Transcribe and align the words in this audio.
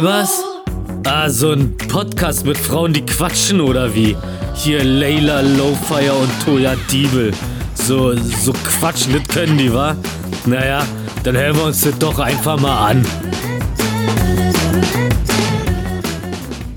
Weibers? 0.00 0.42
Ah, 1.06 1.28
so 1.28 1.52
ein 1.52 1.76
Podcast 1.76 2.46
mit 2.46 2.56
Frauen, 2.56 2.94
die 2.94 3.04
quatschen 3.04 3.60
oder 3.60 3.94
wie? 3.94 4.16
Hier 4.54 4.82
Layla 4.82 5.42
Lowfire 5.42 6.14
und 6.14 6.30
Toya 6.42 6.74
Diebel. 6.90 7.32
So, 7.74 8.16
so 8.16 8.54
quatschen, 8.54 9.12
das 9.12 9.28
können 9.28 9.58
die, 9.58 9.70
wa? 9.74 9.94
Naja, 10.46 10.86
dann 11.22 11.36
hören 11.36 11.54
wir 11.54 11.64
uns 11.64 11.82
das 11.82 11.98
doch 11.98 12.18
einfach 12.18 12.58
mal 12.58 12.92
an. 12.92 13.06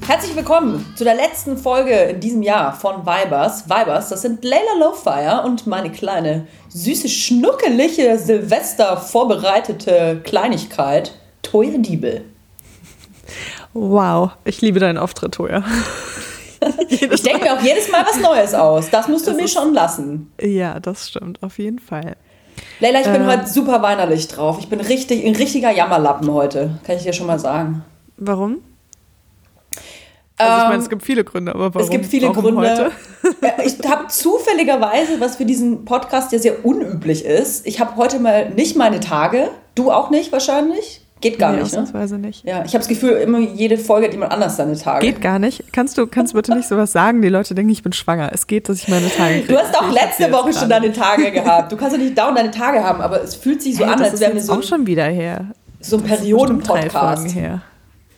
Herzlich 0.05 0.36
willkommen 0.36 0.86
zu 0.97 1.05
der 1.05 1.15
letzten 1.15 1.57
Folge 1.57 1.93
in 1.93 2.19
diesem 2.19 2.42
Jahr 2.42 2.74
von 2.74 3.05
Vibers. 3.05 3.69
Vibers, 3.69 4.10
das 4.10 4.24
sind 4.24 4.43
Layla 4.43 4.74
Lowfire 4.82 5.43
und 5.46 5.65
meine 5.65 5.93
kleine, 5.93 6.46
süße, 6.68 7.07
schnuckelige, 7.07 8.19
Silvester 8.19 8.97
vorbereitete 8.97 10.19
Kleinigkeit, 10.25 11.14
Toya 11.42 11.78
Diebel. 11.78 12.25
Wow, 13.73 14.32
ich 14.45 14.61
liebe 14.61 14.79
deinen 14.79 14.97
Auftritt, 14.97 15.33
Toja. 15.33 15.63
ich 16.89 17.23
denke 17.23 17.43
mir 17.43 17.54
auch 17.54 17.61
jedes 17.61 17.91
Mal 17.91 18.05
was 18.05 18.19
Neues 18.19 18.54
aus. 18.54 18.89
Das 18.89 19.07
musst 19.07 19.27
du 19.27 19.31
das 19.31 19.41
mir 19.41 19.47
schon 19.47 19.73
lassen. 19.73 20.31
Ja, 20.39 20.79
das 20.79 21.09
stimmt, 21.09 21.41
auf 21.41 21.57
jeden 21.57 21.79
Fall. 21.79 22.15
Leila, 22.79 23.01
ich 23.01 23.07
bin 23.07 23.23
äh, 23.23 23.25
heute 23.25 23.47
super 23.47 23.81
weinerlich 23.81 24.28
drauf. 24.28 24.57
Ich 24.59 24.69
bin 24.69 24.79
richtig, 24.79 25.25
ein 25.25 25.36
richtiger 25.36 25.71
Jammerlappen 25.71 26.31
heute, 26.31 26.79
kann 26.86 26.97
ich 26.97 27.04
dir 27.04 27.14
schon 27.14 27.28
mal 27.28 27.39
sagen. 27.39 27.83
Warum? 28.17 28.59
Also 30.37 30.64
ich 30.64 30.69
meine, 30.69 30.79
es 30.79 30.86
ähm, 30.86 30.89
gibt 30.89 31.03
viele 31.03 31.23
Gründe, 31.23 31.53
aber 31.53 31.73
warum? 31.73 31.86
Es 31.86 31.89
gibt 31.89 32.05
viele 32.05 32.28
warum 32.28 32.44
Gründe. 32.44 32.61
Heute? 32.61 32.92
ich 33.66 33.89
habe 33.89 34.08
zufälligerweise, 34.08 35.19
was 35.19 35.38
für 35.38 35.45
diesen 35.45 35.86
Podcast 35.86 36.31
ja 36.31 36.39
sehr 36.39 36.66
unüblich 36.66 37.25
ist, 37.25 37.66
ich 37.66 37.80
habe 37.80 37.95
heute 37.95 38.19
mal 38.19 38.50
nicht 38.50 38.75
meine 38.75 39.00
Tage. 39.00 39.50
Du 39.75 39.92
auch 39.92 40.09
nicht 40.09 40.31
wahrscheinlich? 40.31 41.03
Geht 41.23 41.39
gar 41.39 41.53
nee, 41.53 41.61
nicht, 41.61 41.73
ne? 41.73 42.17
nicht. 42.17 42.45
Ja, 42.45 42.66
ich 42.66 42.73
habe 42.73 42.80
das 42.80 42.89
Gefühl, 42.89 43.11
immer 43.11 43.39
jede 43.39 43.78
Folge 43.78 44.08
hat 44.08 44.14
jemand 44.14 44.34
anders 44.34 44.58
seine 44.58 44.75
Tage. 44.75 45.08
Geht 45.08 45.22
gar 45.22 45.39
nicht. 45.39 45.72
Kannst 45.72 45.98
du, 45.98 46.06
kannst 46.06 46.34
du 46.34 46.36
bitte 46.36 46.53
nicht 46.53 46.67
sowas 46.67 46.92
sagen? 46.92 47.22
Die 47.22 47.30
Leute 47.30 47.56
denken, 47.56 47.72
ich 47.72 47.81
bin 47.81 47.94
schwanger. 47.94 48.31
Es 48.34 48.45
geht, 48.45 48.67
dass 48.67 48.80
ich 48.80 48.89
meine 48.89 49.09
Tage 49.09 49.36
kriege. 49.36 49.53
Du 49.53 49.58
hast 49.58 49.73
auch 49.73 49.89
letzte 49.89 50.30
Woche 50.33 50.52
schon 50.52 50.67
deine 50.67 50.92
Tage 50.92 51.31
gehabt. 51.31 51.72
Du 51.72 51.78
kannst 51.78 51.95
doch 51.95 52.02
nicht 52.02 52.17
dauernd 52.17 52.38
deine 52.38 52.52
Tage 52.52 52.83
haben, 52.83 53.00
aber 53.00 53.23
es 53.23 53.36
fühlt 53.36 53.61
sich 53.61 53.78
so 53.78 53.86
hey, 53.86 53.94
an, 53.94 54.02
als 54.02 54.20
wären 54.20 54.33
wir 54.33 54.42
so. 54.42 54.52
auch 54.52 54.64
schon 54.64 54.86
wieder 54.86 55.06
her. 55.06 55.45
So 55.80 55.95
ein 55.95 56.03
Perioden-Podcast. 56.03 57.33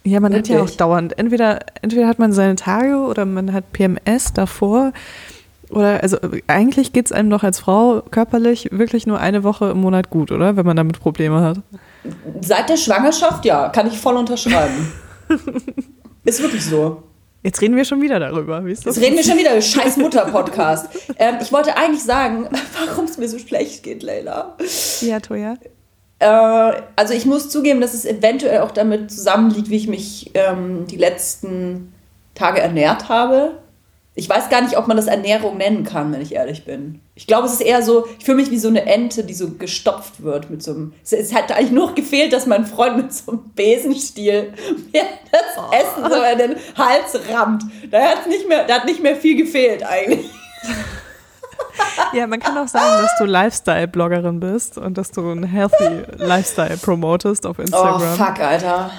Ja, 0.03 0.19
man 0.19 0.33
Wirklich? 0.33 0.57
hat 0.57 0.57
ja 0.57 0.63
auch 0.63 0.75
dauernd. 0.75 1.15
Entweder, 1.19 1.59
entweder 1.83 2.07
hat 2.07 2.17
man 2.17 2.33
seine 2.33 2.55
Tage 2.55 2.97
oder 2.97 3.25
man 3.25 3.53
hat 3.53 3.71
PMS 3.71 4.33
davor. 4.33 4.93
Oder 5.69 6.03
also 6.03 6.17
eigentlich 6.47 6.93
geht 6.93 7.07
es 7.07 7.11
einem 7.11 7.29
doch 7.29 7.43
als 7.43 7.59
Frau 7.59 8.01
körperlich 8.11 8.69
wirklich 8.71 9.07
nur 9.07 9.19
eine 9.19 9.43
Woche 9.43 9.71
im 9.71 9.81
Monat 9.81 10.09
gut, 10.09 10.31
oder? 10.31 10.55
Wenn 10.55 10.65
man 10.65 10.77
damit 10.77 10.99
Probleme 10.99 11.41
hat. 11.41 11.57
Seit 12.41 12.69
der 12.69 12.77
Schwangerschaft, 12.77 13.45
ja, 13.45 13.69
kann 13.69 13.87
ich 13.87 13.97
voll 13.97 14.15
unterschreiben. 14.15 14.91
ist 16.23 16.41
wirklich 16.41 16.63
so. 16.63 17.03
Jetzt 17.43 17.61
reden 17.61 17.75
wir 17.75 17.85
schon 17.85 18.01
wieder 18.01 18.19
darüber. 18.19 18.65
Wie 18.65 18.71
ist 18.71 18.85
das 18.85 18.95
Jetzt 18.95 19.05
reden 19.05 19.17
wir 19.17 19.23
schon 19.23 19.37
wieder, 19.37 19.61
scheiß 19.61 19.97
Mutter-Podcast. 19.97 20.87
ähm, 21.19 21.35
ich 21.41 21.51
wollte 21.51 21.77
eigentlich 21.77 22.03
sagen, 22.03 22.49
warum 22.87 23.05
es 23.05 23.17
mir 23.17 23.27
so 23.27 23.37
schlecht 23.37 23.83
geht, 23.83 24.01
Leila. 24.01 24.55
Ja, 25.01 25.19
Toja. 25.19 25.55
Äh, 26.19 26.81
also 26.95 27.13
ich 27.13 27.25
muss 27.25 27.49
zugeben, 27.49 27.81
dass 27.81 27.93
es 27.93 28.05
eventuell 28.05 28.61
auch 28.61 28.71
damit 28.71 29.11
zusammenliegt, 29.11 29.69
wie 29.69 29.75
ich 29.75 29.87
mich 29.87 30.31
ähm, 30.33 30.87
die 30.87 30.97
letzten 30.97 31.93
Tage 32.33 32.61
ernährt 32.61 33.09
habe. 33.09 33.59
Ich 34.17 34.29
weiß 34.29 34.47
gar 34.47 34.61
nicht, 34.61 34.77
ob 34.77 34.87
man 34.87 34.95
das 34.95 35.07
Ernährung 35.07 35.57
nennen 35.57 35.83
kann, 35.83 36.13
wenn 36.13 36.21
ich 36.21 36.33
ehrlich 36.33 36.63
bin. 36.63 37.01
Ich 37.15 37.27
glaube, 37.27 37.47
es 37.47 37.53
ist 37.53 37.61
eher 37.61 37.81
so, 37.81 38.07
ich 38.17 38.23
fühle 38.23 38.37
mich 38.37 38.49
wie 38.49 38.57
so 38.57 38.69
eine 38.69 38.85
Ente, 38.85 39.25
die 39.25 39.33
so 39.33 39.51
gestopft 39.51 40.23
wird 40.23 40.49
mit 40.49 40.63
so 40.63 40.71
einem. 40.71 40.93
Es 41.03 41.33
hat 41.33 41.51
eigentlich 41.51 41.71
nur 41.71 41.93
gefehlt, 41.95 42.31
dass 42.31 42.45
mein 42.45 42.65
Freund 42.65 42.95
mit 42.95 43.13
so 43.13 43.33
einem 43.33 43.51
Besenstiel 43.55 44.53
mir 44.93 45.03
das 45.33 45.41
oh. 45.57 45.73
Essen 45.73 46.09
so 46.09 46.21
in 46.23 46.37
den 46.37 46.55
Hals 46.77 47.19
rammt. 47.29 47.63
Da 47.91 48.01
hat 48.03 48.27
nicht 48.27 48.47
mehr, 48.47 48.63
da 48.63 48.75
hat 48.75 48.85
nicht 48.85 49.03
mehr 49.03 49.17
viel 49.17 49.35
gefehlt 49.35 49.83
eigentlich. 49.83 50.29
Ja, 52.13 52.25
man 52.25 52.39
kann 52.39 52.57
auch 52.57 52.69
sagen, 52.69 53.01
dass 53.01 53.17
du 53.17 53.25
Lifestyle-Bloggerin 53.25 54.39
bist 54.39 54.77
und 54.77 54.97
dass 54.97 55.11
du 55.11 55.29
einen 55.29 55.43
healthy 55.43 56.03
Lifestyle 56.17 56.77
promotest 56.77 57.45
auf 57.45 57.59
Instagram. 57.59 58.01
Oh, 58.01 58.15
fuck, 58.15 58.39
Alter. 58.39 58.91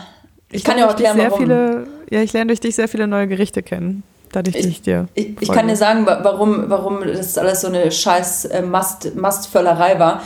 Ich, 0.50 0.59
ich 0.59 0.65
kann 0.65 0.77
ja 0.77 0.84
auch 0.84 0.91
erklären, 0.91 1.16
sehr 1.16 1.31
warum. 1.31 1.43
Viele, 1.43 1.87
ja, 2.10 2.21
ich 2.21 2.34
lerne 2.34 2.48
durch 2.48 2.60
dich 2.60 2.75
sehr 2.75 2.88
viele 2.88 3.06
neue 3.06 3.28
Gerichte 3.28 3.62
kennen 3.62 4.03
dadurch, 4.36 4.56
ich, 4.56 4.66
ich 4.66 4.82
dir. 4.82 5.06
Ich, 5.14 5.41
ich, 5.41 5.52
kann 5.52 5.69
dir 5.69 5.76
sagen, 5.76 6.06
warum, 6.06 6.69
warum 6.69 7.00
das 7.06 7.38
alles 7.38 7.62
so 7.62 7.69
eine 7.69 7.91
scheiß 7.91 8.47
äh, 8.47 8.62
Mast, 8.62 9.14
Mastvöllerei 9.16 9.98
war. 9.98 10.22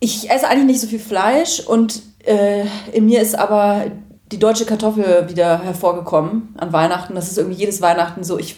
Ich 0.00 0.30
esse 0.30 0.46
eigentlich 0.46 0.66
nicht 0.66 0.80
so 0.80 0.86
viel 0.86 0.98
Fleisch 0.98 1.60
und 1.60 2.02
äh, 2.26 2.64
in 2.92 3.06
mir 3.06 3.22
ist 3.22 3.38
aber 3.38 3.86
die 4.30 4.38
deutsche 4.38 4.66
Kartoffel 4.66 5.28
wieder 5.28 5.62
hervorgekommen 5.62 6.54
an 6.58 6.72
Weihnachten. 6.72 7.14
Das 7.14 7.28
ist 7.30 7.38
irgendwie 7.38 7.58
jedes 7.58 7.80
Weihnachten 7.80 8.24
so. 8.24 8.38
Ich 8.38 8.56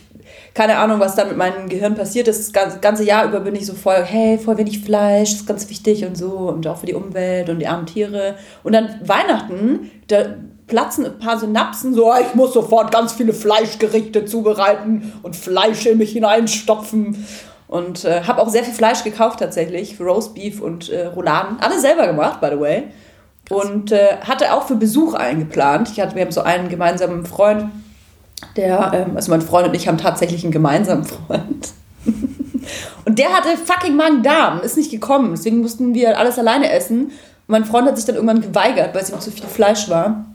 keine 0.57 0.79
Ahnung, 0.79 1.01
was 1.01 1.15
da 1.15 1.27
mit 1.27 1.37
meinem 1.37 1.69
Gehirn 1.69 1.95
passiert 1.95 2.29
ist. 2.29 2.57
Das 2.57 2.81
ganze 2.81 3.05
Jahr 3.05 3.27
über 3.27 3.41
bin 3.41 3.55
ich 3.55 3.67
so 3.67 3.75
voll, 3.75 4.03
hey, 4.03 4.39
voll 4.39 4.57
wenig 4.57 4.81
Fleisch, 4.81 5.33
das 5.33 5.41
ist 5.41 5.47
ganz 5.47 5.69
wichtig 5.69 6.07
und 6.07 6.17
so 6.17 6.31
und 6.31 6.67
auch 6.67 6.79
für 6.79 6.87
die 6.87 6.95
Umwelt 6.95 7.51
und 7.51 7.59
die 7.59 7.67
armen 7.67 7.85
Tiere. 7.85 8.37
Und 8.63 8.73
dann 8.73 8.99
Weihnachten, 9.05 9.91
da 10.09 10.37
platzen 10.67 11.05
ein 11.05 11.19
paar 11.19 11.39
Synapsen, 11.39 11.93
so, 11.93 12.11
ich 12.19 12.35
muss 12.35 12.55
sofort 12.55 12.91
ganz 12.91 13.13
viele 13.13 13.35
Fleischgerichte 13.35 14.25
zubereiten 14.25 15.13
und 15.23 15.37
Fleisch 15.37 15.85
in 15.85 15.99
mich 15.99 16.13
hineinstopfen. 16.13 17.27
Und 17.69 18.07
äh, 18.07 18.23
habe 18.23 18.41
auch 18.41 18.49
sehr 18.49 18.65
viel 18.65 18.73
Fleisch 18.73 19.05
gekauft 19.05 19.41
tatsächlich, 19.41 20.01
Roastbeef 20.01 20.63
und 20.63 20.89
äh, 20.89 21.05
Rouladen. 21.07 21.59
Alle 21.61 21.79
selber 21.79 22.07
gemacht, 22.07 22.41
by 22.41 22.49
the 22.53 22.61
way. 22.61 22.85
Und 23.51 23.93
äh, 23.93 24.17
hatte 24.23 24.55
auch 24.55 24.67
für 24.67 24.77
Besuch 24.77 25.13
eingeplant. 25.13 25.91
Ich 25.91 26.01
hatte, 26.01 26.15
wir 26.15 26.23
haben 26.23 26.33
so 26.33 26.41
einen 26.41 26.71
gemeinsamen 26.71 27.27
Freund, 27.27 27.71
der, 28.57 28.93
ähm, 28.95 29.17
also 29.17 29.31
mein 29.31 29.43
Freund 29.43 29.69
und 29.69 29.75
ich 29.75 29.89
haben 29.89 29.99
tatsächlich 29.99 30.45
einen 30.45 30.53
gemeinsamen 30.53 31.05
Freund. 31.05 31.73
und 33.05 33.19
der 33.19 33.33
hatte 33.33 33.57
fucking 33.57 33.97
Magen-Darm, 33.97 34.61
ist 34.61 34.77
nicht 34.77 34.91
gekommen. 34.91 35.31
Deswegen 35.33 35.61
mussten 35.61 35.95
wir 35.95 36.19
alles 36.19 36.39
alleine 36.39 36.71
essen. 36.71 37.07
Und 37.07 37.13
mein 37.49 37.65
Freund 37.65 37.89
hat 37.89 37.97
sich 37.97 38.07
dann 38.07 38.17
irgendwann 38.17 38.43
geweigert, 38.43 38.95
weil 38.95 39.03
es 39.03 39.11
ihm 39.11 39.21
zu 39.21 39.31
viel 39.31 39.47
Fleisch 39.47 39.89
war. 39.89 40.27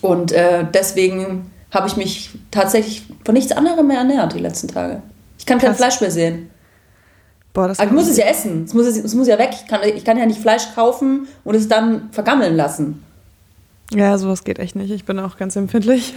Und 0.00 0.32
äh, 0.32 0.64
deswegen 0.72 1.50
habe 1.70 1.88
ich 1.88 1.96
mich 1.96 2.30
tatsächlich 2.50 3.06
von 3.24 3.34
nichts 3.34 3.52
anderem 3.52 3.86
mehr 3.86 3.98
ernährt 3.98 4.34
die 4.34 4.38
letzten 4.38 4.68
Tage. 4.68 5.02
Ich 5.38 5.46
kann 5.46 5.58
kein 5.58 5.74
Fleisch 5.74 6.00
mehr 6.00 6.10
sehen. 6.10 6.50
Boah, 7.52 7.68
das 7.68 7.78
Aber 7.78 7.88
ich 7.88 7.94
muss 7.94 8.08
es 8.08 8.16
ja 8.16 8.26
essen. 8.26 8.64
Es 8.64 8.74
muss, 8.74 8.86
es 8.86 9.14
muss 9.14 9.28
ja 9.28 9.38
weg. 9.38 9.50
Ich 9.52 9.66
kann, 9.66 9.80
ich 9.82 10.04
kann 10.04 10.18
ja 10.18 10.26
nicht 10.26 10.40
Fleisch 10.40 10.74
kaufen 10.74 11.28
und 11.44 11.54
es 11.54 11.68
dann 11.68 12.10
vergammeln 12.12 12.56
lassen. 12.56 13.04
Ja, 13.92 14.18
sowas 14.18 14.44
geht 14.44 14.58
echt 14.58 14.76
nicht. 14.76 14.90
Ich 14.90 15.04
bin 15.04 15.18
auch 15.18 15.36
ganz 15.36 15.56
empfindlich. 15.56 16.14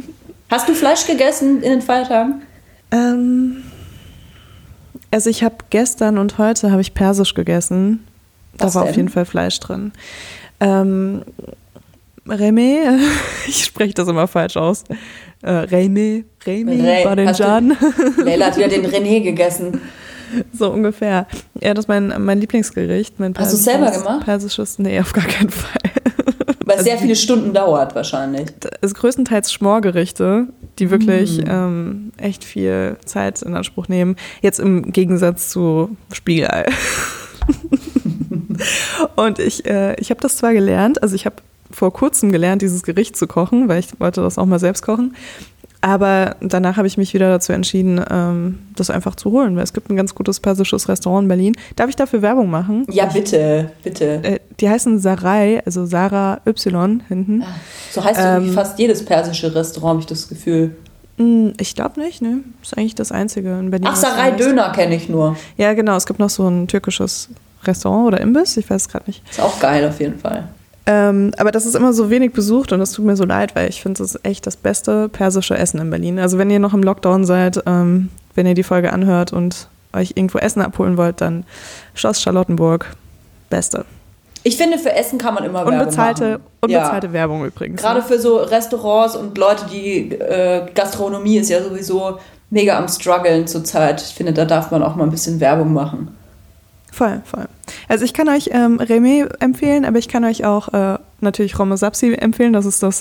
Hast 0.50 0.68
du 0.68 0.74
Fleisch 0.74 1.06
gegessen 1.06 1.62
in 1.62 1.70
den 1.70 1.82
Feiertagen? 1.82 2.42
Ähm, 2.90 3.62
also 5.10 5.30
ich 5.30 5.44
habe 5.44 5.56
gestern 5.70 6.18
und 6.18 6.38
heute 6.38 6.70
habe 6.70 6.80
ich 6.80 6.94
Persisch 6.94 7.34
gegessen. 7.34 8.04
Was 8.58 8.72
da 8.72 8.74
war 8.74 8.82
denn? 8.84 8.90
auf 8.90 8.96
jeden 8.96 9.08
Fall 9.08 9.24
Fleisch 9.24 9.60
drin. 9.60 9.92
Ähm, 10.60 11.22
Reme, 12.28 12.98
ich 13.46 13.64
spreche 13.64 13.94
das 13.94 14.08
immer 14.08 14.26
falsch 14.26 14.56
aus. 14.56 14.84
Äh, 15.42 15.50
Reme, 15.50 16.24
Reme, 16.44 16.72
Re 16.72 17.04
Badenjan. 17.04 17.76
Leila 18.16 18.46
hat 18.46 18.56
wieder 18.56 18.68
den 18.68 18.86
René 18.86 19.22
gegessen. 19.22 19.80
So 20.52 20.70
ungefähr. 20.70 21.26
Ja, 21.60 21.74
das 21.74 21.84
ist 21.84 21.88
mein, 21.88 22.12
mein 22.18 22.40
Lieblingsgericht. 22.40 23.20
Mein 23.20 23.34
Hast 23.36 23.52
du 23.52 23.56
selber 23.56 23.90
gemacht? 23.90 24.24
Persisches, 24.24 24.78
nee, 24.78 24.98
auf 24.98 25.12
gar 25.12 25.26
keinen 25.26 25.50
Fall. 25.50 25.91
Es 26.82 26.88
sehr 26.88 26.98
viele 26.98 27.16
Stunden 27.16 27.54
dauert 27.54 27.94
wahrscheinlich. 27.94 28.48
Es 28.80 28.90
ist 28.90 28.94
größtenteils 28.94 29.52
Schmorgerichte, 29.52 30.48
die 30.78 30.90
wirklich 30.90 31.38
mm. 31.38 31.48
ähm, 31.48 32.12
echt 32.16 32.44
viel 32.44 32.96
Zeit 33.04 33.42
in 33.42 33.54
Anspruch 33.54 33.88
nehmen. 33.88 34.16
Jetzt 34.40 34.60
im 34.60 34.92
Gegensatz 34.92 35.48
zu 35.48 35.96
Spiegelei. 36.12 36.66
Und 39.16 39.38
ich, 39.38 39.66
äh, 39.66 39.94
ich 40.00 40.10
habe 40.10 40.20
das 40.20 40.36
zwar 40.36 40.52
gelernt, 40.52 41.02
also 41.02 41.14
ich 41.14 41.26
habe 41.26 41.36
vor 41.70 41.92
kurzem 41.92 42.32
gelernt, 42.32 42.62
dieses 42.62 42.82
Gericht 42.82 43.16
zu 43.16 43.26
kochen, 43.26 43.68
weil 43.68 43.80
ich 43.80 43.88
wollte 43.98 44.20
das 44.20 44.38
auch 44.38 44.46
mal 44.46 44.58
selbst 44.58 44.82
kochen. 44.82 45.16
Aber 45.84 46.36
danach 46.40 46.76
habe 46.76 46.86
ich 46.86 46.96
mich 46.96 47.12
wieder 47.12 47.28
dazu 47.28 47.52
entschieden, 47.52 48.00
ähm, 48.08 48.60
das 48.76 48.88
einfach 48.88 49.16
zu 49.16 49.32
holen, 49.32 49.56
weil 49.56 49.64
es 49.64 49.72
gibt 49.72 49.90
ein 49.90 49.96
ganz 49.96 50.14
gutes 50.14 50.38
persisches 50.38 50.88
Restaurant 50.88 51.24
in 51.24 51.28
Berlin. 51.28 51.56
Darf 51.74 51.90
ich 51.90 51.96
dafür 51.96 52.22
Werbung 52.22 52.48
machen? 52.50 52.86
Ja, 52.88 53.06
bitte, 53.06 53.72
bitte. 53.82 54.22
Äh, 54.22 54.40
die 54.60 54.68
heißen 54.68 55.00
Sarai, 55.00 55.60
also 55.66 55.84
Sarah 55.84 56.40
Y 56.46 57.02
hinten. 57.08 57.42
Ach, 57.44 57.54
so 57.90 58.04
heißt 58.04 58.20
ähm, 58.22 58.52
fast 58.52 58.78
jedes 58.78 59.04
persische 59.04 59.52
Restaurant, 59.52 59.90
habe 59.90 60.00
ich 60.00 60.06
das 60.06 60.28
Gefühl. 60.28 60.76
Hm, 61.18 61.54
ich 61.58 61.74
glaube 61.74 62.00
nicht, 62.00 62.22
ne? 62.22 62.44
Ist 62.62 62.78
eigentlich 62.78 62.94
das 62.94 63.10
einzige 63.10 63.58
in 63.58 63.70
Berlin. 63.70 63.88
Ach, 63.90 63.96
Sarai 63.96 64.30
Döner 64.30 64.70
kenne 64.70 64.94
ich 64.94 65.08
nur. 65.08 65.36
Ja, 65.56 65.74
genau. 65.74 65.96
Es 65.96 66.06
gibt 66.06 66.20
noch 66.20 66.30
so 66.30 66.46
ein 66.46 66.68
türkisches 66.68 67.28
Restaurant 67.64 68.06
oder 68.06 68.20
Imbiss, 68.20 68.56
ich 68.56 68.70
weiß 68.70 68.82
es 68.82 68.88
gerade 68.88 69.06
nicht. 69.08 69.28
Ist 69.28 69.40
auch 69.40 69.58
geil 69.58 69.84
auf 69.88 69.98
jeden 69.98 70.20
Fall. 70.20 70.48
Ähm, 70.84 71.32
aber 71.38 71.52
das 71.52 71.64
ist 71.64 71.76
immer 71.76 71.92
so 71.92 72.10
wenig 72.10 72.32
besucht 72.32 72.72
und 72.72 72.80
das 72.80 72.92
tut 72.92 73.04
mir 73.04 73.16
so 73.16 73.24
leid, 73.24 73.54
weil 73.54 73.68
ich 73.68 73.82
finde, 73.82 74.02
es 74.02 74.14
ist 74.14 74.24
echt 74.24 74.46
das 74.46 74.56
beste 74.56 75.08
persische 75.08 75.56
Essen 75.56 75.80
in 75.80 75.90
Berlin. 75.90 76.18
Also 76.18 76.38
wenn 76.38 76.50
ihr 76.50 76.58
noch 76.58 76.74
im 76.74 76.82
Lockdown 76.82 77.24
seid, 77.24 77.62
ähm, 77.66 78.08
wenn 78.34 78.46
ihr 78.46 78.54
die 78.54 78.64
Folge 78.64 78.92
anhört 78.92 79.32
und 79.32 79.68
euch 79.92 80.12
irgendwo 80.16 80.38
Essen 80.38 80.60
abholen 80.60 80.96
wollt, 80.96 81.20
dann 81.20 81.44
Schloss 81.94 82.20
Charlottenburg, 82.20 82.96
beste. 83.50 83.84
Ich 84.44 84.56
finde, 84.56 84.78
für 84.78 84.92
Essen 84.92 85.18
kann 85.18 85.34
man 85.34 85.44
immer 85.44 85.64
unbezahlte, 85.64 86.20
Werbung 86.22 86.40
machen. 86.40 86.48
Unbezahlte 86.62 87.06
ja. 87.06 87.12
Werbung 87.12 87.44
übrigens. 87.44 87.80
Gerade 87.80 88.00
ne? 88.00 88.06
für 88.06 88.18
so 88.18 88.38
Restaurants 88.38 89.14
und 89.14 89.38
Leute, 89.38 89.66
die 89.70 90.10
äh, 90.10 90.66
Gastronomie 90.74 91.36
ist 91.36 91.48
ja 91.48 91.62
sowieso 91.62 92.18
mega 92.50 92.76
am 92.76 92.88
struggeln 92.88 93.46
zurzeit. 93.46 94.02
Ich 94.02 94.14
finde, 94.14 94.32
da 94.32 94.44
darf 94.44 94.72
man 94.72 94.82
auch 94.82 94.96
mal 94.96 95.04
ein 95.04 95.10
bisschen 95.10 95.38
Werbung 95.38 95.72
machen. 95.72 96.16
Voll, 96.92 97.22
voll. 97.24 97.46
Also 97.88 98.04
ich 98.04 98.12
kann 98.12 98.28
euch 98.28 98.50
ähm, 98.52 98.78
Remé 98.78 99.26
empfehlen, 99.40 99.86
aber 99.86 99.98
ich 99.98 100.08
kann 100.08 100.24
euch 100.24 100.44
auch 100.44 100.68
äh, 100.74 100.98
natürlich 101.22 101.58
Rome 101.58 101.78
Sapsi 101.78 102.12
empfehlen. 102.12 102.52
Das 102.52 102.66
ist 102.66 102.82
das, 102.82 103.00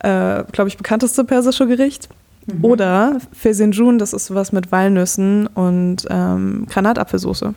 äh, 0.00 0.42
glaube 0.50 0.68
ich, 0.68 0.78
bekannteste 0.78 1.22
persische 1.22 1.66
Gericht. 1.66 2.08
Mhm. 2.46 2.64
Oder 2.64 3.18
Fesenjun, 3.32 3.98
das 3.98 4.14
ist 4.14 4.26
sowas 4.26 4.50
mit 4.50 4.72
Walnüssen 4.72 5.46
und 5.46 6.06
ähm, 6.08 6.66
Granatapfelsoße. 6.70 7.52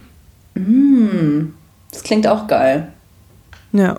Mm, 0.55 1.53
das 1.89 2.03
klingt 2.03 2.27
auch 2.27 2.47
geil. 2.47 2.89
Ja. 3.71 3.97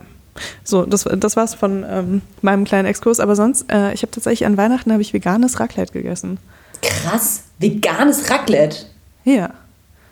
So, 0.63 0.85
das, 0.85 1.05
das 1.05 1.37
war's 1.37 1.55
von 1.55 1.87
ähm, 1.89 2.21
meinem 2.43 2.65
kleinen 2.65 2.87
Exkurs. 2.87 3.19
Aber 3.19 3.35
sonst, 3.35 3.73
äh, 3.73 3.95
ich 3.95 4.03
habe 4.03 4.13
tatsächlich 4.13 4.45
an 4.45 4.59
Weihnachten 4.59 4.93
habe 4.93 5.01
ich 5.01 5.15
veganes 5.15 5.59
Raclette 5.59 5.95
gegessen. 5.95 6.37
Krass, 6.83 7.45
veganes 7.59 8.31
Raclette. 8.31 8.85
Ja. 9.25 9.55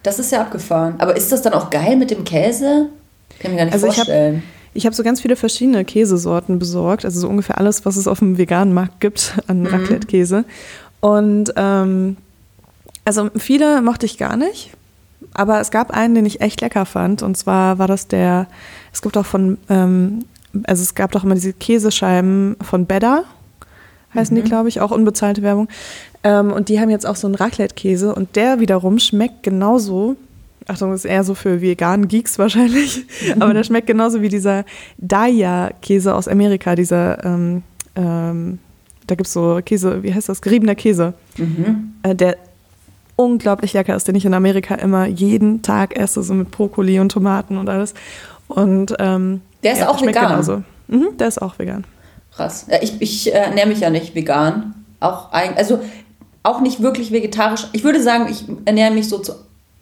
Das 0.05 0.19
ist 0.19 0.31
ja 0.31 0.43
abgefahren. 0.43 0.95
Aber 0.99 1.17
ist 1.17 1.33
das 1.33 1.43
dann 1.43 1.55
auch 1.55 1.71
geil 1.71 1.97
mit 1.97 2.13
dem 2.13 2.23
Käse? 2.25 2.91
Kann 3.41 3.51
ich 3.51 3.51
mir 3.51 3.57
gar 3.57 3.65
nicht 3.65 3.75
also 3.75 3.87
vorstellen. 3.87 4.45
Ich 4.75 4.85
habe 4.85 4.93
hab 4.93 4.97
so 4.97 5.03
ganz 5.03 5.21
viele 5.21 5.35
verschiedene 5.35 5.85
Käsesorten 5.85 6.59
besorgt, 6.59 7.05
also 7.05 7.21
so 7.21 7.29
ungefähr 7.29 7.59
alles, 7.59 7.87
was 7.87 7.97
es 7.97 8.07
auf 8.07 8.19
dem 8.19 8.39
veganen 8.39 8.75
Markt 8.75 9.01
gibt 9.01 9.35
an 9.47 9.61
mhm. 9.61 9.67
Raclette-Käse. 9.67 10.45
Und 11.01 11.53
ähm, 11.57 12.17
also 13.05 13.31
viele 13.37 13.81
mochte 13.83 14.07
ich 14.07 14.19
gar 14.19 14.37
nicht, 14.37 14.73
aber 15.33 15.61
es 15.61 15.71
gab 15.71 15.91
einen, 15.91 16.15
den 16.15 16.27
ich 16.27 16.41
echt 16.41 16.61
lecker 16.61 16.85
fand. 16.87 17.23
Und 17.23 17.37
zwar 17.37 17.79
war 17.79 17.87
das 17.87 18.07
der, 18.07 18.47
es 18.93 19.01
gibt 19.01 19.17
auch 19.17 19.27
von, 19.27 19.59
ähm, 19.71 20.25
also 20.65 20.83
es 20.83 20.95
gab 20.95 21.13
doch 21.13 21.25
immer 21.25 21.35
diese 21.35 21.53
Käsescheiben 21.55 22.57
von 22.61 22.85
Bedda, 22.85 23.25
heißen 24.15 24.37
mhm. 24.37 24.43
die, 24.43 24.49
glaube 24.49 24.69
ich, 24.69 24.81
auch 24.81 24.91
unbezahlte 24.91 25.43
Werbung. 25.43 25.69
Ähm, 26.25 26.53
und 26.53 26.69
die 26.69 26.81
haben 26.81 26.91
jetzt 26.91 27.07
auch 27.07 27.17
so 27.17 27.27
einen 27.27 27.35
Raclette-Käse 27.35 28.15
und 28.15 28.35
der 28.35 28.59
wiederum 28.59 28.99
schmeckt 28.99 29.43
genauso. 29.43 30.17
Achtung, 30.67 30.91
das 30.91 31.05
ist 31.05 31.11
eher 31.11 31.23
so 31.23 31.35
für 31.35 31.61
veganen 31.61 32.09
Geeks 32.09 32.39
wahrscheinlich, 32.39 33.05
aber 33.39 33.53
der 33.53 33.65
schmeckt 33.65 33.87
genauso 33.87 34.23
wie 34.23 34.31
dieser 34.31 34.65
Daya-Käse 34.97 36.15
aus 36.15 36.27
Amerika, 36.27 36.75
dieser, 36.75 37.23
ähm, 37.23 37.63
ähm, 37.95 38.59
da 39.07 39.15
gibt 39.15 39.27
es 39.27 39.35
so 39.35 39.61
Käse, 39.63 40.03
wie 40.03 40.15
heißt 40.15 40.31
das, 40.31 40.41
geriebener 40.41 40.75
Käse, 40.75 41.13
mhm. 41.37 41.93
äh, 42.03 42.15
der 42.15 42.39
unglaublich 43.17 43.75
lecker 43.75 43.95
ist, 43.95 44.09
den 44.09 44.15
ich 44.15 44.25
in 44.25 44.33
Amerika 44.33 44.75
immer 44.75 45.07
jeden 45.07 45.61
Tag 45.61 45.97
esse, 45.99 46.23
so 46.23 46.33
mit 46.33 46.51
Brokkoli 46.51 46.99
und 46.99 47.13
Tomaten 47.13 47.59
und 47.59 47.69
alles. 47.69 47.93
Und 48.49 48.95
ähm, 48.99 49.43
der 49.63 49.73
ist 49.73 49.81
ja, 49.81 49.89
auch 49.89 50.01
vegan. 50.01 50.29
Genauso. 50.29 50.63
Mhm, 50.89 51.17
der 51.19 51.29
ist 51.29 51.41
auch 51.41 51.59
vegan. 51.59 51.85
Krass. 52.35 52.67
Ja, 52.71 52.79
ich 52.81 53.01
ich 53.01 53.33
äh, 53.33 53.37
ernähre 53.37 53.69
mich 53.69 53.81
ja 53.81 53.91
nicht 53.91 54.15
vegan. 54.15 54.75
Auch 55.01 55.33
ein, 55.33 55.57
also 55.57 55.81
auch 56.45 56.61
nicht 56.61 56.81
wirklich 56.81 57.11
vegetarisch. 57.11 57.67
Ich 57.73 57.83
würde 57.83 58.01
sagen, 58.01 58.29
ich 58.31 58.45
ernähre 58.67 58.93
mich 58.93 59.09
so 59.09 59.19
zu 59.19 59.33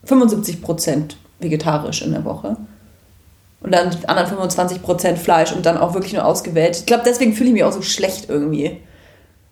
75 0.05 0.63
Prozent 0.63 1.17
vegetarisch 1.41 2.01
in 2.01 2.13
der 2.13 2.25
Woche. 2.25 2.57
Und 3.61 3.73
dann 3.73 3.91
die 3.91 4.09
anderen 4.09 4.29
25 4.29 4.83
Prozent 4.83 5.19
Fleisch 5.19 5.53
und 5.53 5.67
dann 5.67 5.77
auch 5.77 5.95
wirklich 5.95 6.15
nur 6.15 6.25
ausgewählt. 6.25 6.77
Ich 6.77 6.87
glaube, 6.87 7.03
deswegen 7.05 7.35
fühle 7.35 7.49
ich 7.49 7.53
mich 7.53 7.65
auch 7.65 7.73
so 7.73 7.83
schlecht 7.83 8.29
irgendwie. 8.29 8.81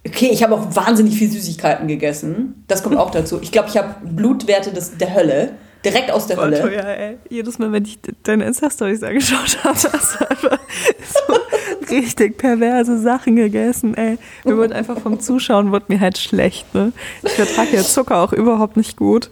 Okay, 0.07 0.31
ich 0.33 0.43
habe 0.43 0.55
auch 0.55 0.75
wahnsinnig 0.75 1.17
viel 1.17 1.31
Süßigkeiten 1.31 1.87
gegessen. 1.87 2.65
Das 2.67 2.83
kommt 2.83 2.97
auch 2.97 3.11
dazu. 3.11 3.39
Ich 3.43 3.53
glaube, 3.53 3.69
ich 3.69 3.77
habe 3.77 3.95
Blutwerte 4.03 4.73
des, 4.73 4.97
der 4.97 5.15
Hölle. 5.15 5.53
Direkt 5.85 6.11
aus 6.11 6.27
der 6.27 6.37
Voll 6.37 6.53
Hölle. 6.53 6.75
Ja, 6.75 6.83
ey. 6.83 7.19
Jedes 7.31 7.59
Mal, 7.59 7.73
wenn 7.73 7.85
ich 7.85 7.99
deine 8.23 8.45
Insta-Stories 8.45 9.03
angeschaut 9.05 9.65
habe, 9.65 9.75
hast 9.75 10.21
du 10.21 10.31
einfach 10.31 10.59
so 11.03 11.95
richtig 11.95 12.37
perverse 12.37 12.99
Sachen 12.99 13.37
gegessen, 13.37 13.95
ey. 13.95 14.19
Mir 14.45 14.57
wurde 14.57 14.75
einfach 14.75 14.99
vom 14.99 15.21
Zuschauen 15.21 15.73
wurde 15.73 15.87
mir 15.89 16.01
halt 16.01 16.19
schlecht, 16.19 16.75
ne? 16.75 16.93
Ich 17.23 17.33
vertrage 17.33 17.77
ja 17.77 17.83
Zucker 17.83 18.19
auch 18.19 18.33
überhaupt 18.33 18.77
nicht 18.77 18.97
gut. 18.97 19.31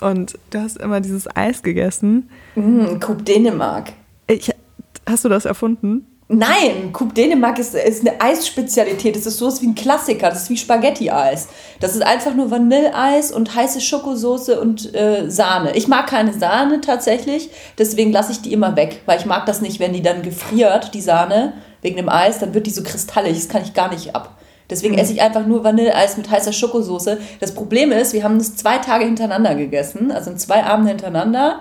Und 0.00 0.38
du 0.50 0.60
hast 0.60 0.76
immer 0.76 1.00
dieses 1.00 1.26
Eis 1.36 1.62
gegessen. 1.62 2.28
Mm, 2.54 2.98
Coupe 3.00 3.22
Dänemark. 3.22 3.92
Ich, 4.26 4.50
hast 5.08 5.24
du 5.24 5.28
das 5.28 5.44
erfunden? 5.44 6.06
Nein, 6.28 6.92
Coupe 6.92 7.14
Dänemark 7.14 7.60
ist, 7.60 7.74
ist 7.76 8.00
eine 8.00 8.20
Eisspezialität. 8.20 9.14
Das 9.14 9.26
ist 9.26 9.38
sowas 9.38 9.62
wie 9.62 9.68
ein 9.68 9.76
Klassiker. 9.76 10.28
Das 10.28 10.42
ist 10.42 10.50
wie 10.50 10.56
Spaghetti-Eis. 10.56 11.46
Das 11.78 11.94
ist 11.94 12.02
einfach 12.02 12.34
nur 12.34 12.50
Vanilleeis 12.50 13.30
und 13.30 13.54
heiße 13.54 13.80
Schokosoße 13.80 14.60
und 14.60 14.92
äh, 14.92 15.30
Sahne. 15.30 15.76
Ich 15.76 15.86
mag 15.86 16.08
keine 16.08 16.32
Sahne 16.32 16.80
tatsächlich, 16.80 17.50
deswegen 17.78 18.10
lasse 18.10 18.32
ich 18.32 18.42
die 18.42 18.52
immer 18.52 18.74
weg, 18.74 19.02
weil 19.06 19.20
ich 19.20 19.26
mag 19.26 19.46
das 19.46 19.60
nicht, 19.60 19.78
wenn 19.78 19.92
die 19.92 20.02
dann 20.02 20.22
gefriert, 20.22 20.94
die 20.94 21.00
Sahne, 21.00 21.52
wegen 21.82 21.96
dem 21.96 22.08
Eis, 22.08 22.40
dann 22.40 22.54
wird 22.54 22.66
die 22.66 22.70
so 22.70 22.82
kristallig. 22.82 23.36
Das 23.36 23.48
kann 23.48 23.62
ich 23.62 23.72
gar 23.72 23.92
nicht 23.92 24.16
ab. 24.16 24.36
Deswegen 24.68 24.94
mhm. 24.94 25.00
esse 25.00 25.12
ich 25.12 25.22
einfach 25.22 25.46
nur 25.46 25.62
Vanilleeis 25.62 26.16
mit 26.16 26.28
heißer 26.28 26.52
Schokosoße. 26.52 27.18
Das 27.38 27.54
Problem 27.54 27.92
ist, 27.92 28.12
wir 28.12 28.24
haben 28.24 28.38
das 28.38 28.56
zwei 28.56 28.78
Tage 28.78 29.04
hintereinander 29.04 29.54
gegessen, 29.54 30.10
also 30.10 30.32
in 30.32 30.38
zwei 30.38 30.64
Abende 30.64 30.88
hintereinander. 30.88 31.60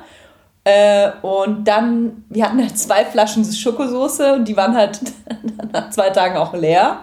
Äh, 0.66 1.12
und 1.22 1.66
dann, 1.66 2.26
wir 2.30 2.44
hatten 2.44 2.60
halt 2.60 2.78
zwei 2.78 3.06
Flaschen 3.06 3.46
Schokosoße 3.46 4.34
und 4.34 4.48
die 4.48 4.58
waren 4.58 4.76
halt 4.76 5.00
nach 5.72 5.92
zwei 5.92 6.10
Tagen 6.10 6.38
auch 6.38 6.54
leer. 6.54 7.02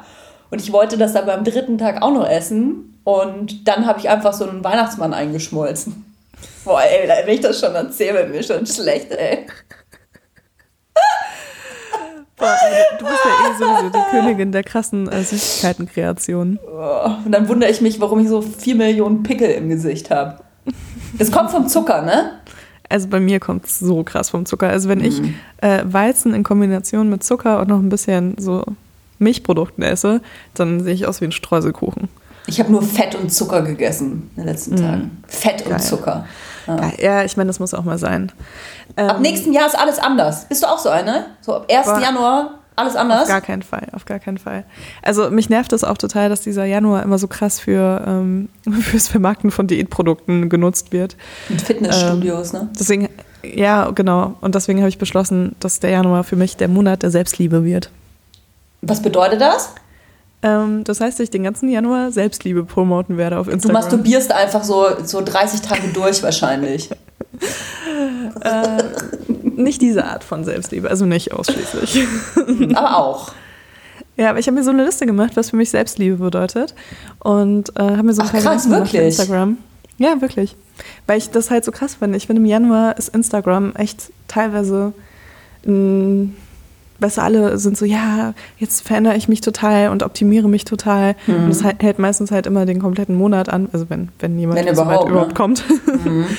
Und 0.51 0.61
ich 0.61 0.73
wollte 0.73 0.99
das 0.99 1.15
aber 1.15 1.33
am 1.33 1.45
dritten 1.45 1.79
Tag 1.79 2.03
auch 2.03 2.13
noch 2.13 2.29
essen. 2.29 2.99
Und 3.05 3.67
dann 3.69 3.87
habe 3.87 4.01
ich 4.01 4.11
einfach 4.11 4.33
so 4.33 4.49
einen 4.49 4.65
Weihnachtsmann 4.65 5.15
eingeschmolzen. 5.15 6.05
Boah, 6.65 6.83
ey, 6.83 7.09
wenn 7.09 7.35
ich 7.35 7.41
das 7.41 7.61
schon 7.61 7.75
erzähle, 7.75 8.19
wird 8.19 8.31
mir 8.31 8.43
schon 8.43 8.67
schlecht, 8.67 9.13
ey. 9.13 9.47
Boah, 12.37 12.57
du 12.99 13.05
bist 13.05 13.21
ja 13.25 13.31
eh 13.31 13.55
sowieso 13.59 13.91
die 13.91 14.11
Königin 14.11 14.51
der 14.51 14.65
krassen 14.65 15.09
äh, 15.09 15.23
Süßigkeitenkreation. 15.23 16.57
Und 16.57 17.31
dann 17.31 17.49
wundere 17.49 17.71
ich 17.71 17.81
mich, 17.81 18.01
warum 18.01 18.19
ich 18.19 18.29
so 18.29 18.43
vier 18.43 18.75
Millionen 18.75 19.23
Pickel 19.23 19.51
im 19.51 19.69
Gesicht 19.69 20.11
habe. 20.11 20.39
Das 21.17 21.31
kommt 21.31 21.53
vom 21.53 21.69
Zucker, 21.69 22.03
ne? 22.03 22.41
Also 22.93 23.09
bei 23.09 23.21
mir 23.21 23.41
kommt 23.41 23.65
es 23.65 23.79
so 23.79 24.05
krass 24.05 24.31
vom 24.31 24.45
Zucker. 24.45 24.69
Also 24.69 24.89
wenn 24.89 24.99
mhm. 24.99 25.05
ich 25.05 25.23
äh, 25.63 25.83
Weizen 25.85 26.35
in 26.35 26.43
Kombination 26.43 27.09
mit 27.09 27.25
Zucker 27.25 27.61
und 27.61 27.69
noch 27.69 27.79
ein 27.79 27.89
bisschen 27.89 28.37
so 28.39 28.65
Milchprodukten 29.19 29.83
esse, 29.83 30.21
dann 30.55 30.83
sehe 30.83 30.93
ich 30.93 31.07
aus 31.07 31.21
wie 31.21 31.25
ein 31.25 31.33
Streuselkuchen. 31.33 32.09
Ich 32.47 32.61
habe 32.61 32.71
nur 32.71 32.83
Fett 32.83 33.15
und 33.15 33.33
Zucker 33.33 33.63
gegessen 33.63 34.31
in 34.37 34.43
den 34.43 34.47
letzten 34.47 34.75
mhm. 34.75 34.81
Tagen. 34.81 35.23
Fett 35.27 35.65
Geil. 35.65 35.75
und 35.75 35.83
Zucker. 35.83 36.27
Ja, 36.67 36.93
ja 36.99 37.25
ich 37.25 37.37
meine, 37.37 37.49
das 37.49 37.61
muss 37.61 37.73
auch 37.73 37.85
mal 37.85 37.99
sein. 37.99 38.31
Ab 38.97 39.17
ähm, 39.17 39.23
nächsten 39.23 39.53
Jahr 39.53 39.67
ist 39.67 39.79
alles 39.79 39.99
anders. 39.99 40.47
Bist 40.49 40.63
du 40.63 40.67
auch 40.67 40.79
so 40.79 40.91
eine? 40.91 41.27
So 41.41 41.55
ab 41.55 41.67
1. 41.71 41.87
Januar 42.03 42.59
alles 42.77 42.97
anders? 42.97 43.23
Auf 43.23 43.29
gar 43.29 43.41
keinen 43.41 43.63
Fall, 43.63 43.89
auf 43.93 44.05
gar 44.05 44.19
keinen 44.19 44.39
Fall. 44.39 44.65
Also 45.03 45.31
mich 45.31 45.51
nervt 45.51 45.73
es 45.73 45.85
auch 45.85 45.99
total, 45.99 46.29
dass 46.29 46.41
dieser 46.41 46.65
Januar 46.65 47.03
immer 47.03 47.19
so 47.19 47.29
krass 47.29 47.61
für 47.61 48.03
ähm, 48.07 48.49
fürs 48.83 49.09
Vermarkten 49.09 49.51
von 49.51 49.67
Diätprodukten 49.67 50.49
genutzt 50.49 50.93
wird. 50.93 51.17
Mit 51.49 51.61
Fitnessstudios, 51.61 52.55
ähm, 52.55 52.61
ne? 52.61 52.69
Deswegen, 52.79 53.09
ja, 53.43 53.91
genau. 53.91 54.35
Und 54.41 54.55
deswegen 54.55 54.81
habe 54.81 54.89
ich 54.89 54.99
beschlossen, 54.99 55.55
dass 55.61 55.81
der 55.81 55.91
Januar 55.91 56.25
für 56.25 56.37
mich 56.37 56.57
der 56.57 56.69
Monat 56.69 57.03
der 57.03 57.11
Selbstliebe 57.11 57.65
wird. 57.65 57.91
Was 58.81 59.03
bedeutet 59.03 59.41
das? 59.41 59.75
Ähm, 60.43 60.83
das 60.85 61.01
heißt, 61.01 61.19
dass 61.19 61.25
ich 61.25 61.31
den 61.31 61.45
ganzen 61.45 61.69
Januar 61.69 62.11
Selbstliebe 62.11 62.65
promoten 62.65 63.17
werde 63.17 63.39
auf 63.39 63.49
Instagram. 63.49 63.81
Du 63.81 63.85
masturbierst 63.85 64.33
einfach 64.33 64.65
so, 64.65 64.87
so 65.05 65.21
30 65.23 65.61
Tage 65.61 65.89
durch 65.93 66.23
wahrscheinlich. 66.23 66.91
äh, 68.41 68.83
nicht 69.57 69.83
diese 69.83 70.05
Art 70.05 70.25
von 70.25 70.45
Selbstliebe, 70.45 70.89
also 70.89 71.07
nicht 71.07 71.33
ausschließlich. 71.33 72.07
aber 72.75 72.99
auch. 72.99 73.33
Ja, 74.17 74.31
aber 74.31 74.39
ich 74.39 74.47
habe 74.47 74.57
mir 74.57 74.65
so 74.65 74.71
eine 74.71 74.85
Liste 74.85 75.07
gemacht, 75.07 75.33
was 75.37 75.51
für 75.51 75.57
mich 75.57 75.71
Selbstliebe 75.71 76.17
bedeutet. 76.17 76.75
Und 77.19 77.71
äh, 77.77 77.83
habe 77.83 78.03
mir 78.03 78.15
so 78.15 78.23
ein 78.23 78.29
Ach, 78.31 78.41
krass, 78.41 78.69
wirklich? 78.69 78.95
Instagram. 78.95 79.59
Ja, 79.99 80.21
wirklich. 80.21 80.57
Weil 81.07 81.19
ich 81.19 81.31
das 81.31 81.51
halt 81.51 81.65
so 81.65 81.73
krass 81.73 81.97
finde. 81.97 82.17
Ich 82.17 82.27
finde, 82.27 82.41
im 82.41 82.47
Januar 82.47 82.99
ist 82.99 83.09
Instagram 83.09 83.75
echt 83.77 84.13
teilweise 84.29 84.93
ein 85.67 86.37
weißt 87.03 87.19
du, 87.19 87.23
alle 87.23 87.59
sind 87.59 87.77
so, 87.77 87.85
ja, 87.85 88.35
jetzt 88.59 88.87
verändere 88.87 89.17
ich 89.17 89.29
mich 89.29 89.41
total 89.41 89.91
und 89.91 90.03
optimiere 90.03 90.49
mich 90.49 90.65
total. 90.65 91.17
Mhm. 91.27 91.35
Und 91.35 91.49
das 91.49 91.65
hält 91.65 91.99
meistens 91.99 92.31
halt 92.31 92.47
immer 92.47 92.65
den 92.67 92.81
kompletten 92.81 93.17
Monat 93.17 93.49
an, 93.49 93.69
also 93.73 93.91
wenn, 93.91 94.09
wenn 94.19 94.39
jemand 94.39 94.59
wenn 94.59 94.75
so 94.75 94.83
überhaupt, 94.83 95.11
überhaupt 95.11 95.29
ne? 95.29 95.35
kommt. 95.35 95.65
Mhm. 96.05 96.27